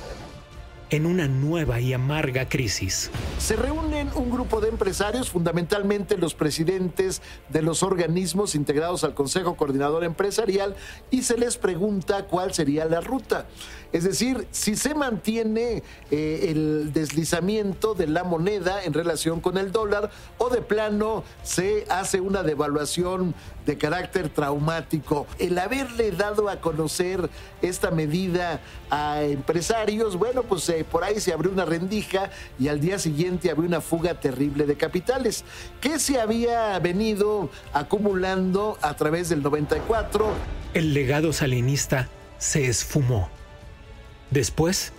en 0.95 1.07
una 1.07 1.27
nueva 1.27 1.81
y 1.81 1.93
amarga 1.93 2.49
crisis. 2.49 3.11
Se 3.39 3.57
reúnen 3.57 4.11
un 4.15 4.31
grupo 4.31 4.61
de 4.61 4.69
empresarios, 4.69 5.29
fundamentalmente 5.29 6.17
los 6.17 6.35
presidentes 6.35 7.21
de 7.49 7.63
los 7.63 7.83
organismos 7.83 8.55
integrados 8.55 9.03
al 9.03 9.15
Consejo 9.15 9.57
Coordinador 9.57 10.05
Empresarial, 10.05 10.77
y 11.11 11.23
se 11.23 11.37
les 11.37 11.57
pregunta 11.57 12.27
cuál 12.27 12.55
sería 12.55 12.85
la 12.85 13.01
ruta. 13.01 13.47
Es 13.93 14.05
decir, 14.05 14.47
si 14.51 14.77
se 14.77 14.95
mantiene 14.95 15.83
eh, 16.11 16.47
el 16.51 16.93
deslizamiento 16.93 17.95
de 17.95 18.07
la 18.07 18.25
moneda 18.25 18.83
en 18.85 18.93
relación 18.93 19.41
con 19.41 19.59
el 19.59 19.73
dólar 19.73 20.11
o 20.39 20.49
de 20.49 20.63
plano 20.63 21.25
se 21.43 21.87
hace 21.89 22.21
una 22.21 22.43
devaluación 22.43 23.35
de 23.67 23.79
carácter 23.79 24.29
traumático. 24.29 25.27
El 25.39 25.59
haberle 25.59 26.11
dado 26.11 26.49
a 26.49 26.61
conocer 26.61 27.31
esta 27.63 27.91
medida 27.91 28.61
a 28.95 29.25
empresarios, 29.25 30.17
bueno, 30.17 30.45
pues 30.45 30.69
eh, 30.69 30.85
por 30.89 31.03
ahí 31.03 31.19
se 31.19 31.33
abrió 31.33 31.51
una 31.51 31.65
rendija 31.65 32.31
y 32.61 32.69
al 32.69 32.81
día 32.81 33.01
siguiente 33.01 33.51
había 33.51 33.67
una 33.67 33.81
fuga 33.81 34.21
terrible 34.21 34.67
de 34.67 34.77
capitales 34.77 35.45
que 35.81 35.99
se 35.99 36.21
había 36.21 36.79
venido 36.79 37.51
acumulando 37.73 38.79
a 38.83 38.95
través 38.95 39.31
del 39.31 39.43
94. 39.43 40.33
El 40.75 40.95
legado 40.95 41.33
salinista 41.33 42.09
se 42.39 42.67
esfumó. 42.67 43.29
Después, 44.31 44.93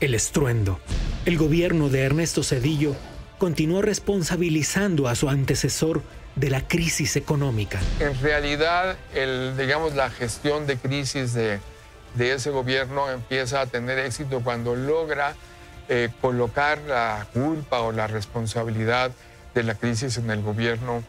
el 0.00 0.14
estruendo. 0.14 0.80
El 1.26 1.36
gobierno 1.36 1.90
de 1.90 2.00
Ernesto 2.00 2.42
Cedillo 2.42 2.96
continuó 3.38 3.82
responsabilizando 3.82 5.06
a 5.06 5.14
su 5.14 5.28
antecesor 5.28 6.00
de 6.34 6.48
la 6.48 6.66
crisis 6.66 7.14
económica. 7.16 7.78
En 8.00 8.18
realidad, 8.22 8.96
el, 9.14 9.54
digamos, 9.58 9.94
la 9.94 10.08
gestión 10.08 10.66
de 10.66 10.78
crisis 10.78 11.34
de, 11.34 11.60
ese 12.18 12.50
gobierno 12.50 13.10
empieza 13.10 13.60
a 13.60 13.66
tener 13.66 13.98
éxito 13.98 14.40
cuando 14.42 14.74
logra 14.74 15.34
eh, 15.88 16.10
colocar 16.20 16.78
la 16.78 17.26
culpa 17.32 17.80
o 17.80 17.92
la 17.92 18.06
responsabilidad 18.06 19.10
de 19.54 19.62
la 19.62 19.74
crisis 19.74 20.16
en 20.16 20.30
el 20.30 20.42
gobierno 20.42 21.02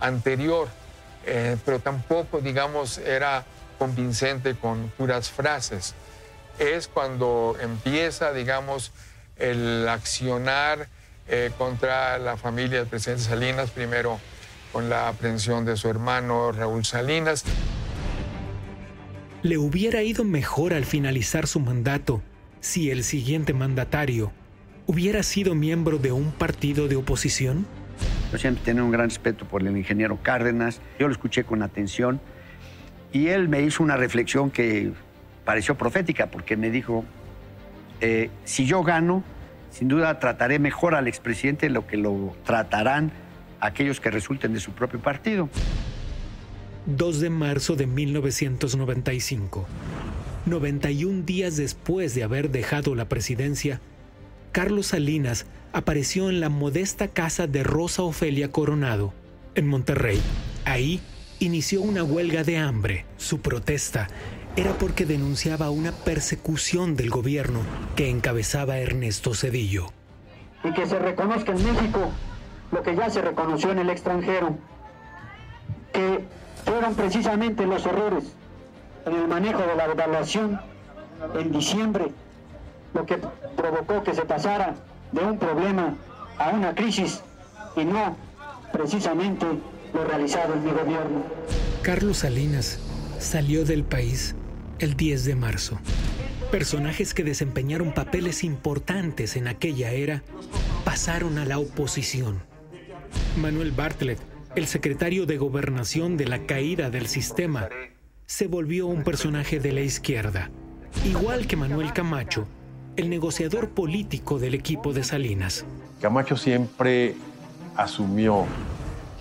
anterior. 0.00 0.68
Eh, 1.26 1.56
pero 1.64 1.80
tampoco, 1.80 2.40
digamos, 2.40 2.98
era 2.98 3.44
convincente 3.78 4.54
con 4.54 4.90
puras 4.90 5.30
frases. 5.30 5.94
Es 6.58 6.88
cuando 6.88 7.56
empieza, 7.60 8.32
digamos, 8.32 8.92
el 9.36 9.88
accionar 9.88 10.88
eh, 11.28 11.50
contra 11.56 12.18
la 12.18 12.36
familia 12.36 12.78
del 12.78 12.88
presidente 12.88 13.24
Salinas, 13.24 13.70
primero 13.70 14.20
con 14.72 14.88
la 14.88 15.08
aprehensión 15.08 15.64
de 15.64 15.76
su 15.76 15.88
hermano 15.88 16.52
Raúl 16.52 16.84
Salinas. 16.84 17.44
Le 19.42 19.56
hubiera 19.56 20.02
ido 20.02 20.22
mejor 20.22 20.74
al 20.74 20.84
finalizar 20.84 21.46
su 21.46 21.60
mandato 21.60 22.20
si 22.60 22.90
el 22.90 23.02
siguiente 23.04 23.54
mandatario 23.54 24.32
hubiera 24.86 25.22
sido 25.22 25.54
miembro 25.54 25.96
de 25.96 26.12
un 26.12 26.30
partido 26.30 26.88
de 26.88 26.96
oposición? 26.96 27.64
Yo 28.32 28.36
siempre 28.36 28.62
tengo 28.64 28.84
un 28.84 28.90
gran 28.90 29.08
respeto 29.08 29.46
por 29.46 29.62
el 29.62 29.74
ingeniero 29.74 30.18
Cárdenas. 30.22 30.82
Yo 30.98 31.06
lo 31.06 31.12
escuché 31.12 31.44
con 31.44 31.62
atención 31.62 32.20
y 33.12 33.28
él 33.28 33.48
me 33.48 33.62
hizo 33.62 33.82
una 33.82 33.96
reflexión 33.96 34.50
que 34.50 34.92
pareció 35.46 35.74
profética 35.74 36.26
porque 36.26 36.58
me 36.58 36.70
dijo, 36.70 37.06
eh, 38.02 38.28
si 38.44 38.66
yo 38.66 38.82
gano, 38.82 39.24
sin 39.70 39.88
duda 39.88 40.18
trataré 40.18 40.58
mejor 40.58 40.94
al 40.94 41.08
expresidente 41.08 41.66
de 41.66 41.70
lo 41.72 41.86
que 41.86 41.96
lo 41.96 42.36
tratarán 42.44 43.10
aquellos 43.58 44.00
que 44.00 44.10
resulten 44.10 44.52
de 44.52 44.60
su 44.60 44.72
propio 44.72 45.00
partido. 45.00 45.48
2 46.86 47.20
de 47.20 47.30
marzo 47.30 47.76
de 47.76 47.86
1995. 47.86 49.66
91 50.46 51.22
días 51.22 51.56
después 51.56 52.14
de 52.14 52.22
haber 52.22 52.50
dejado 52.50 52.94
la 52.94 53.08
presidencia, 53.08 53.80
Carlos 54.52 54.88
Salinas 54.88 55.46
apareció 55.72 56.30
en 56.30 56.40
la 56.40 56.48
modesta 56.48 57.08
casa 57.08 57.46
de 57.46 57.62
Rosa 57.62 58.02
Ofelia 58.02 58.50
Coronado, 58.50 59.12
en 59.54 59.68
Monterrey. 59.68 60.20
Ahí 60.64 61.00
inició 61.38 61.82
una 61.82 62.02
huelga 62.02 62.42
de 62.42 62.58
hambre. 62.58 63.04
Su 63.16 63.40
protesta 63.40 64.08
era 64.56 64.72
porque 64.72 65.06
denunciaba 65.06 65.70
una 65.70 65.92
persecución 65.92 66.96
del 66.96 67.10
gobierno 67.10 67.60
que 67.94 68.10
encabezaba 68.10 68.78
Ernesto 68.78 69.34
Cedillo. 69.34 69.86
Y 70.64 70.72
que 70.72 70.86
se 70.86 70.98
reconozca 70.98 71.52
en 71.52 71.64
México 71.64 72.10
lo 72.72 72.82
que 72.82 72.96
ya 72.96 73.10
se 73.10 73.22
reconoció 73.22 73.70
en 73.72 73.78
el 73.78 73.90
extranjero, 73.90 74.58
que 75.92 76.24
fueron 76.64 76.94
precisamente 76.94 77.66
los 77.66 77.84
errores 77.86 78.24
en 79.06 79.14
el 79.14 79.28
manejo 79.28 79.60
de 79.60 79.76
la 79.76 79.86
evaluación 79.86 80.60
en 81.38 81.52
diciembre, 81.52 82.12
lo 82.94 83.06
que 83.06 83.18
provocó 83.56 84.02
que 84.02 84.14
se 84.14 84.22
pasara 84.22 84.74
de 85.12 85.20
un 85.20 85.38
problema 85.38 85.94
a 86.38 86.50
una 86.50 86.74
crisis 86.74 87.22
y 87.76 87.84
no 87.84 88.16
precisamente 88.72 89.46
lo 89.92 90.04
realizado 90.04 90.54
en 90.54 90.64
mi 90.64 90.70
gobierno. 90.70 91.22
Carlos 91.82 92.18
Salinas 92.18 92.78
salió 93.18 93.64
del 93.64 93.84
país 93.84 94.34
el 94.78 94.96
10 94.96 95.24
de 95.24 95.34
marzo. 95.34 95.78
Personajes 96.50 97.14
que 97.14 97.22
desempeñaron 97.22 97.92
papeles 97.92 98.42
importantes 98.42 99.36
en 99.36 99.46
aquella 99.46 99.92
era 99.92 100.22
pasaron 100.84 101.38
a 101.38 101.44
la 101.44 101.58
oposición. 101.58 102.40
Manuel 103.36 103.72
Bartlett, 103.72 104.18
el 104.56 104.66
secretario 104.66 105.26
de 105.26 105.38
gobernación 105.38 106.16
de 106.16 106.26
la 106.26 106.44
caída 106.46 106.90
del 106.90 107.06
sistema, 107.06 107.68
se 108.26 108.48
volvió 108.48 108.86
un 108.88 109.04
personaje 109.04 109.60
de 109.60 109.72
la 109.72 109.80
izquierda, 109.80 110.50
igual 111.04 111.46
que 111.46 111.56
Manuel 111.56 111.92
Camacho, 111.92 112.46
el 112.96 113.10
negociador 113.10 113.70
político 113.70 114.38
del 114.38 114.54
equipo 114.54 114.92
de 114.92 115.04
Salinas. 115.04 115.64
Camacho 116.00 116.36
siempre 116.36 117.14
asumió 117.76 118.44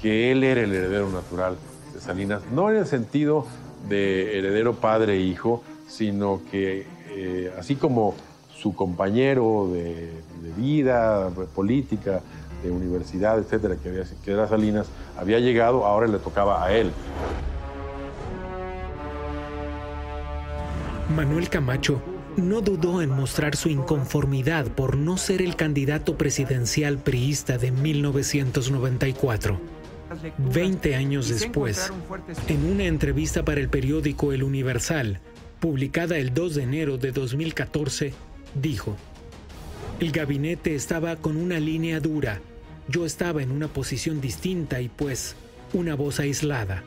que 0.01 0.32
él 0.32 0.43
era 0.43 0.61
el 0.61 0.73
heredero 0.73 1.09
natural 1.11 1.57
de 1.93 2.01
Salinas, 2.01 2.41
no 2.51 2.71
en 2.71 2.77
el 2.77 2.88
sentido 2.88 3.45
de 3.88 4.38
heredero 4.38 4.75
padre 4.75 5.13
e 5.13 5.19
hijo, 5.21 5.63
sino 5.88 6.41
que 6.49 6.88
eh, 7.11 7.53
así 7.57 7.75
como 7.75 8.15
su 8.55 8.75
compañero 8.75 9.69
de, 9.71 10.11
de 10.41 10.51
vida 10.57 11.30
política, 11.55 12.21
de 12.64 12.72
universidad, 12.72 13.39
etcétera, 13.39 13.76
que, 13.76 13.89
había, 13.89 14.03
que 14.24 14.32
era 14.32 14.47
Salinas, 14.47 14.88
había 15.18 15.39
llegado, 15.39 15.86
ahora 15.86 16.07
le 16.07 16.20
tocaba 16.20 16.64
a 16.64 16.72
él. 16.72 16.91
Manuel 21.16 21.49
Camacho 21.49 22.01
no 22.38 22.62
dudó 22.62 23.01
en 23.01 23.10
mostrar 23.10 23.55
su 23.55 23.70
inconformidad 23.70 24.68
por 24.68 24.95
no 24.95 25.18
ser 25.18 25.41
el 25.41 25.55
candidato 25.55 26.18
presidencial 26.18 26.97
priista 26.97 27.57
de 27.57 27.72
1994. 27.72 29.60
Veinte 30.38 30.95
años 30.95 31.30
después, 31.30 31.91
en 32.47 32.66
una 32.72 32.86
entrevista 32.86 33.43
para 33.43 33.60
el 33.62 33.70
periódico 33.70 34.34
El 34.34 34.43
Universal, 34.43 35.20
publicada 35.60 36.18
el 36.18 36.34
2 36.34 36.55
de 36.55 36.64
enero 36.64 36.97
de 36.97 37.12
2014, 37.12 38.14
dijo, 38.55 38.95
El 40.00 40.14
gabinete 40.14 40.76
estaba 40.76 41.18
con 41.18 41.36
una 41.36 41.60
línea 41.60 42.00
dura, 42.00 42.39
yo 42.88 43.06
estaba 43.06 43.43
en 43.43 43.52
una 43.52 43.68
posición 43.68 44.22
distinta 44.22 44.80
y 44.80 44.88
pues 44.88 45.36
una 45.74 45.93
voz 45.93 46.22
aislada, 46.22 46.86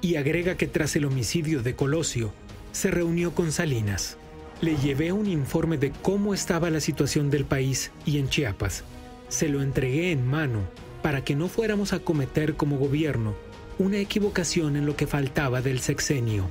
y 0.00 0.16
agrega 0.16 0.56
que 0.56 0.66
tras 0.66 0.96
el 0.96 1.04
homicidio 1.04 1.62
de 1.62 1.74
Colosio, 1.74 2.32
se 2.72 2.90
reunió 2.90 3.34
con 3.34 3.52
Salinas. 3.52 4.16
Le 4.62 4.76
llevé 4.76 5.12
un 5.12 5.26
informe 5.26 5.76
de 5.76 5.90
cómo 5.90 6.32
estaba 6.32 6.70
la 6.70 6.80
situación 6.80 7.28
del 7.28 7.44
país 7.44 7.90
y 8.06 8.16
en 8.16 8.30
Chiapas. 8.30 8.82
Se 9.28 9.50
lo 9.50 9.60
entregué 9.60 10.10
en 10.10 10.26
mano 10.26 10.60
para 11.02 11.22
que 11.22 11.36
no 11.36 11.48
fuéramos 11.48 11.92
a 11.92 11.98
cometer 11.98 12.54
como 12.54 12.78
gobierno 12.78 13.34
una 13.78 13.98
equivocación 13.98 14.76
en 14.76 14.86
lo 14.86 14.96
que 14.96 15.06
faltaba 15.06 15.60
del 15.60 15.80
sexenio. 15.80 16.48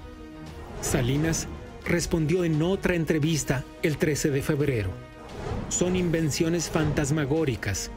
Salinas 0.80 1.47
respondió 1.88 2.43
en 2.43 2.61
otra 2.61 2.93
entrevista 2.93 3.64
el 3.82 3.97
13 3.97 4.30
de 4.30 4.41
febrero. 4.43 5.12
Son 5.70 5.95
invenciones 5.95 6.70
fantasmagóricas. 6.70 7.91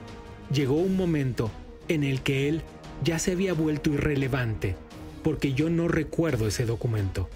Llegó 0.52 0.74
un 0.74 0.96
momento 0.96 1.50
en 1.88 2.04
el 2.04 2.22
que 2.22 2.48
él 2.48 2.62
ya 3.04 3.18
se 3.18 3.32
había 3.32 3.52
vuelto 3.52 3.90
irrelevante, 3.90 4.76
porque 5.22 5.52
yo 5.52 5.70
no 5.70 5.88
recuerdo 5.88 6.46
ese 6.48 6.64
documento. 6.66 7.28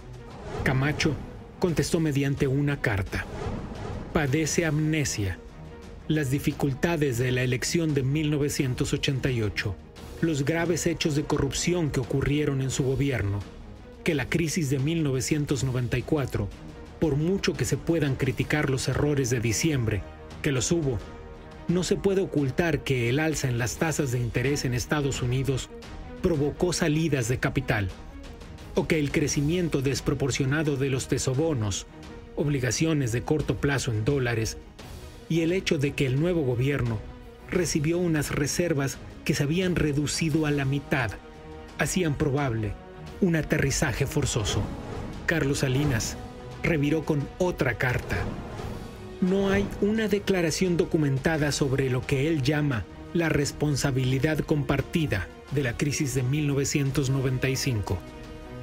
Camacho 0.64 1.14
contestó 1.58 2.00
mediante 2.00 2.46
una 2.46 2.80
carta. 2.80 3.24
Padece 4.12 4.64
amnesia. 4.64 5.38
Las 6.08 6.30
dificultades 6.30 7.18
de 7.18 7.30
la 7.30 7.42
elección 7.42 7.94
de 7.94 8.02
1988, 8.02 9.76
los 10.22 10.44
graves 10.44 10.86
hechos 10.86 11.14
de 11.14 11.24
corrupción 11.24 11.90
que 11.90 12.00
ocurrieron 12.00 12.62
en 12.62 12.70
su 12.70 12.82
gobierno, 12.84 13.38
que 14.02 14.14
la 14.14 14.28
crisis 14.28 14.70
de 14.70 14.80
1994, 14.80 16.48
por 16.98 17.16
mucho 17.16 17.52
que 17.54 17.64
se 17.64 17.76
puedan 17.76 18.16
criticar 18.16 18.70
los 18.70 18.88
errores 18.88 19.30
de 19.30 19.40
diciembre, 19.40 20.02
que 20.40 20.52
los 20.52 20.72
hubo, 20.72 20.98
no 21.68 21.84
se 21.84 21.96
puede 21.96 22.20
ocultar 22.20 22.82
que 22.82 23.08
el 23.08 23.20
alza 23.20 23.48
en 23.48 23.58
las 23.58 23.76
tasas 23.76 24.12
de 24.12 24.18
interés 24.18 24.64
en 24.64 24.74
Estados 24.74 25.22
Unidos 25.22 25.70
provocó 26.22 26.72
salidas 26.72 27.28
de 27.28 27.38
capital 27.38 27.88
o 28.74 28.86
que 28.86 28.98
el 28.98 29.10
crecimiento 29.10 29.82
desproporcionado 29.82 30.76
de 30.76 30.90
los 30.90 31.08
tesobonos, 31.08 31.86
obligaciones 32.36 33.12
de 33.12 33.22
corto 33.22 33.56
plazo 33.56 33.90
en 33.90 34.04
dólares, 34.04 34.58
y 35.28 35.42
el 35.42 35.52
hecho 35.52 35.78
de 35.78 35.92
que 35.92 36.06
el 36.06 36.20
nuevo 36.20 36.42
gobierno 36.42 36.98
recibió 37.50 37.98
unas 37.98 38.30
reservas 38.30 38.98
que 39.24 39.34
se 39.34 39.42
habían 39.42 39.76
reducido 39.76 40.46
a 40.46 40.50
la 40.50 40.64
mitad, 40.64 41.10
hacían 41.78 42.14
probable 42.14 42.72
un 43.20 43.36
aterrizaje 43.36 44.06
forzoso. 44.06 44.62
Carlos 45.26 45.58
Salinas 45.58 46.16
reviró 46.62 47.04
con 47.04 47.26
otra 47.38 47.74
carta. 47.74 48.16
No 49.20 49.50
hay 49.50 49.66
una 49.80 50.08
declaración 50.08 50.76
documentada 50.76 51.52
sobre 51.52 51.90
lo 51.90 52.06
que 52.06 52.28
él 52.28 52.42
llama 52.42 52.84
la 53.12 53.28
responsabilidad 53.28 54.38
compartida 54.38 55.28
de 55.52 55.62
la 55.62 55.76
crisis 55.76 56.14
de 56.14 56.22
1995 56.22 57.98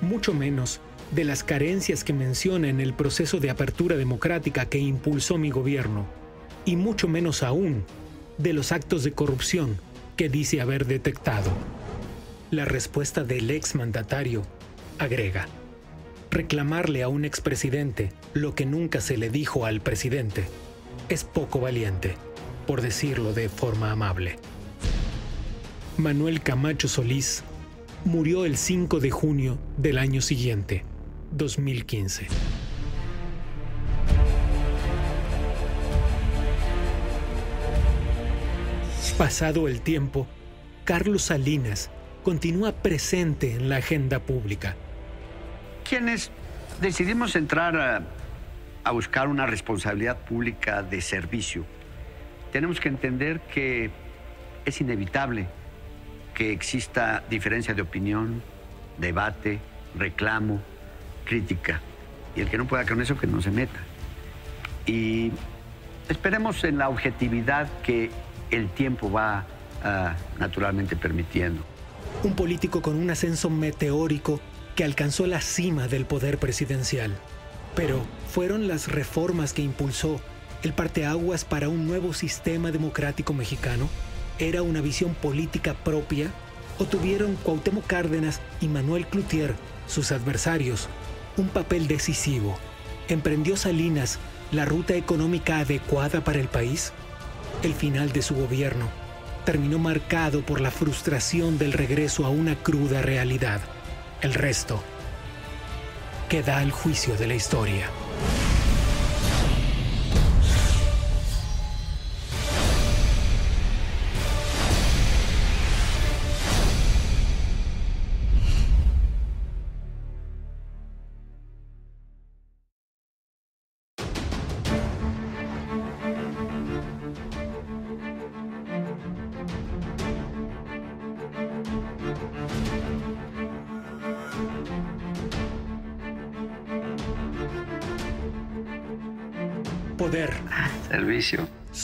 mucho 0.02 0.34
menos 0.34 0.80
de 1.12 1.24
las 1.24 1.44
carencias 1.44 2.04
que 2.04 2.14
menciona 2.14 2.70
en 2.70 2.80
el 2.80 2.94
proceso 2.94 3.40
de 3.40 3.50
apertura 3.50 3.96
democrática 3.96 4.66
que 4.66 4.80
impulsó 4.80 5.38
mi 5.38 5.50
gobierno, 5.50 6.06
y 6.66 6.76
mucho 6.76 7.08
menos 7.08 7.44
aún 7.44 7.84
de 8.38 8.54
los 8.54 8.72
actos 8.72 9.04
de 9.04 9.14
corrupción 9.14 9.78
que 10.16 10.30
dice 10.30 10.62
haber 10.62 10.86
detectado. 10.86 11.52
La 12.52 12.66
respuesta 12.66 13.24
del 13.24 13.50
exmandatario 13.52 14.44
agrega, 15.00 15.48
reclamarle 16.32 17.04
a 17.04 17.08
un 17.08 17.26
expresidente 17.26 18.12
lo 18.34 18.56
que 18.56 18.66
nunca 18.66 19.02
se 19.02 19.18
le 19.18 19.30
dijo 19.30 19.66
al 19.66 19.82
presidente 19.82 20.46
es 21.10 21.24
poco 21.24 21.60
valiente, 21.60 22.16
por 22.66 22.82
decirlo 22.82 23.34
de 23.34 23.50
forma 23.50 23.92
amable. 23.92 24.38
Manuel 25.98 26.42
Camacho 26.42 26.88
Solís 26.88 27.44
murió 28.06 28.46
el 28.46 28.58
5 28.58 29.00
de 29.00 29.12
junio 29.12 29.58
del 29.78 29.98
año 29.98 30.22
siguiente, 30.22 30.84
2015. 31.32 32.28
Pasado 39.18 39.68
el 39.68 39.82
tiempo, 39.82 40.28
Carlos 40.86 41.24
Salinas 41.24 41.90
continúa 42.24 42.72
presente 42.72 43.54
en 43.54 43.68
la 43.68 43.78
agenda 43.78 44.20
pública. 44.20 44.76
Quienes 45.88 46.32
decidimos 46.82 47.36
entrar 47.36 47.78
a, 47.78 48.02
a 48.84 48.92
buscar 48.92 49.28
una 49.28 49.46
responsabilidad 49.46 50.18
pública 50.18 50.84
de 50.84 51.02
servicio. 51.02 51.66
Tenemos 52.52 52.80
que 52.80 52.90
entender 52.90 53.42
que 53.42 53.92
es 54.66 54.82
inevitable 54.82 55.48
que 56.34 56.52
exista 56.52 57.24
diferencia 57.30 57.74
de 57.74 57.82
opinión, 57.82 58.44
debate, 58.98 59.60
reclamo, 59.96 60.62
crítica. 61.26 61.82
Y 62.36 62.42
el 62.42 62.50
que 62.50 62.58
no 62.58 62.68
pueda 62.68 62.86
con 62.86 63.02
eso, 63.02 63.18
que 63.18 63.28
no 63.28 63.42
se 63.42 63.50
meta. 63.50 63.80
Y 64.86 65.32
esperemos 66.08 66.64
en 66.64 66.78
la 66.78 66.90
objetividad 66.90 67.68
que 67.82 68.12
el 68.52 68.70
tiempo 68.70 69.12
va 69.12 69.46
ah, 69.84 70.16
naturalmente 70.40 70.96
permitiendo. 70.96 71.64
Un 72.24 72.36
político 72.36 72.82
con 72.82 72.96
un 72.96 73.10
ascenso 73.10 73.50
meteórico 73.50 74.40
que 74.78 74.84
alcanzó 74.84 75.26
la 75.26 75.42
cima 75.42 75.88
del 75.88 76.06
poder 76.06 76.38
presidencial. 76.38 77.18
Pero 77.76 78.06
fueron 78.32 78.68
las 78.68 78.88
reformas 78.88 79.52
que 79.52 79.64
impulsó 79.64 80.22
el 80.62 80.72
parteaguas 80.72 81.46
para 81.46 81.68
un 81.68 81.88
nuevo 81.88 82.14
sistema 82.14 82.72
democrático 82.72 83.34
mexicano. 83.34 83.90
¿Era 84.38 84.62
una 84.62 84.82
visión 84.82 85.16
política 85.16 85.74
propia? 85.74 86.32
¿O 86.78 86.86
tuvieron 86.86 87.38
Cuauhtémoc 87.38 87.88
Cárdenas 87.88 88.40
y 88.62 88.68
Manuel 88.68 89.08
Cloutier, 89.08 89.56
sus 89.88 90.12
adversarios, 90.12 90.90
un 91.38 91.48
papel 91.48 91.88
decisivo? 91.88 92.60
¿Emprendió 93.10 93.58
Salinas 93.58 94.20
la 94.52 94.66
ruta 94.66 94.94
económica 94.94 95.58
adecuada 95.58 96.24
para 96.24 96.40
el 96.40 96.50
país? 96.50 96.94
El 97.64 97.74
final 97.74 98.12
de 98.12 98.22
su 98.22 98.36
gobierno 98.36 98.88
terminó 99.44 99.80
marcado 99.80 100.42
por 100.46 100.62
la 100.62 100.70
frustración 100.70 101.58
del 101.58 101.74
regreso 101.74 102.26
a 102.26 102.30
una 102.30 102.56
cruda 102.56 103.02
realidad. 103.02 103.62
El 104.22 104.34
resto 104.34 104.84
queda 106.28 106.58
al 106.58 106.72
juicio 106.72 107.16
de 107.16 107.28
la 107.28 107.36
historia. 107.36 107.88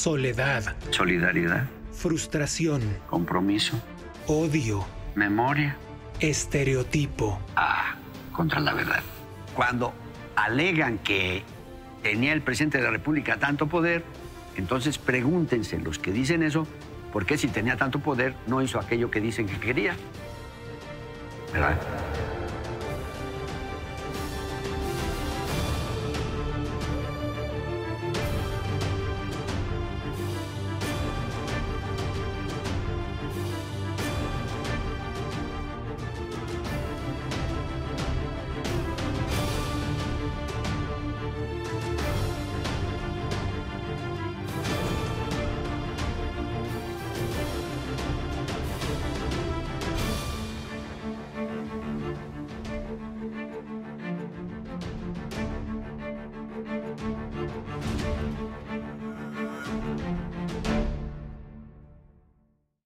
Soledad. 0.04 0.76
Solidaridad. 0.90 1.64
Frustración. 1.94 2.82
Compromiso. 3.10 3.82
Odio. 4.28 4.86
Memoria. 5.16 5.78
Estereotipo. 6.20 7.40
Ah, 7.56 7.96
contra 8.34 8.60
la 8.60 8.74
verdad. 8.74 9.02
Cuando 9.56 9.94
alegan 10.36 10.98
que 10.98 11.44
tenía 12.02 12.34
el 12.34 12.42
presidente 12.42 12.80
de 12.80 12.84
la 12.84 12.90
República 12.90 13.38
tanto 13.38 13.68
poder, 13.68 14.04
entonces 14.58 14.98
pregúntense 14.98 15.80
los 15.80 16.00
que 16.00 16.12
dicen 16.12 16.44
eso, 16.44 16.68
¿por 17.14 17.26
qué 17.26 17.38
si 17.38 17.48
tenía 17.48 17.78
tanto 17.78 18.00
poder 18.00 18.36
no 18.46 18.62
hizo 18.62 18.80
aquello 18.80 19.10
que 19.10 19.22
dicen 19.22 19.48
que 19.48 19.58
quería? 19.58 19.96
¿Verdad? 21.54 21.78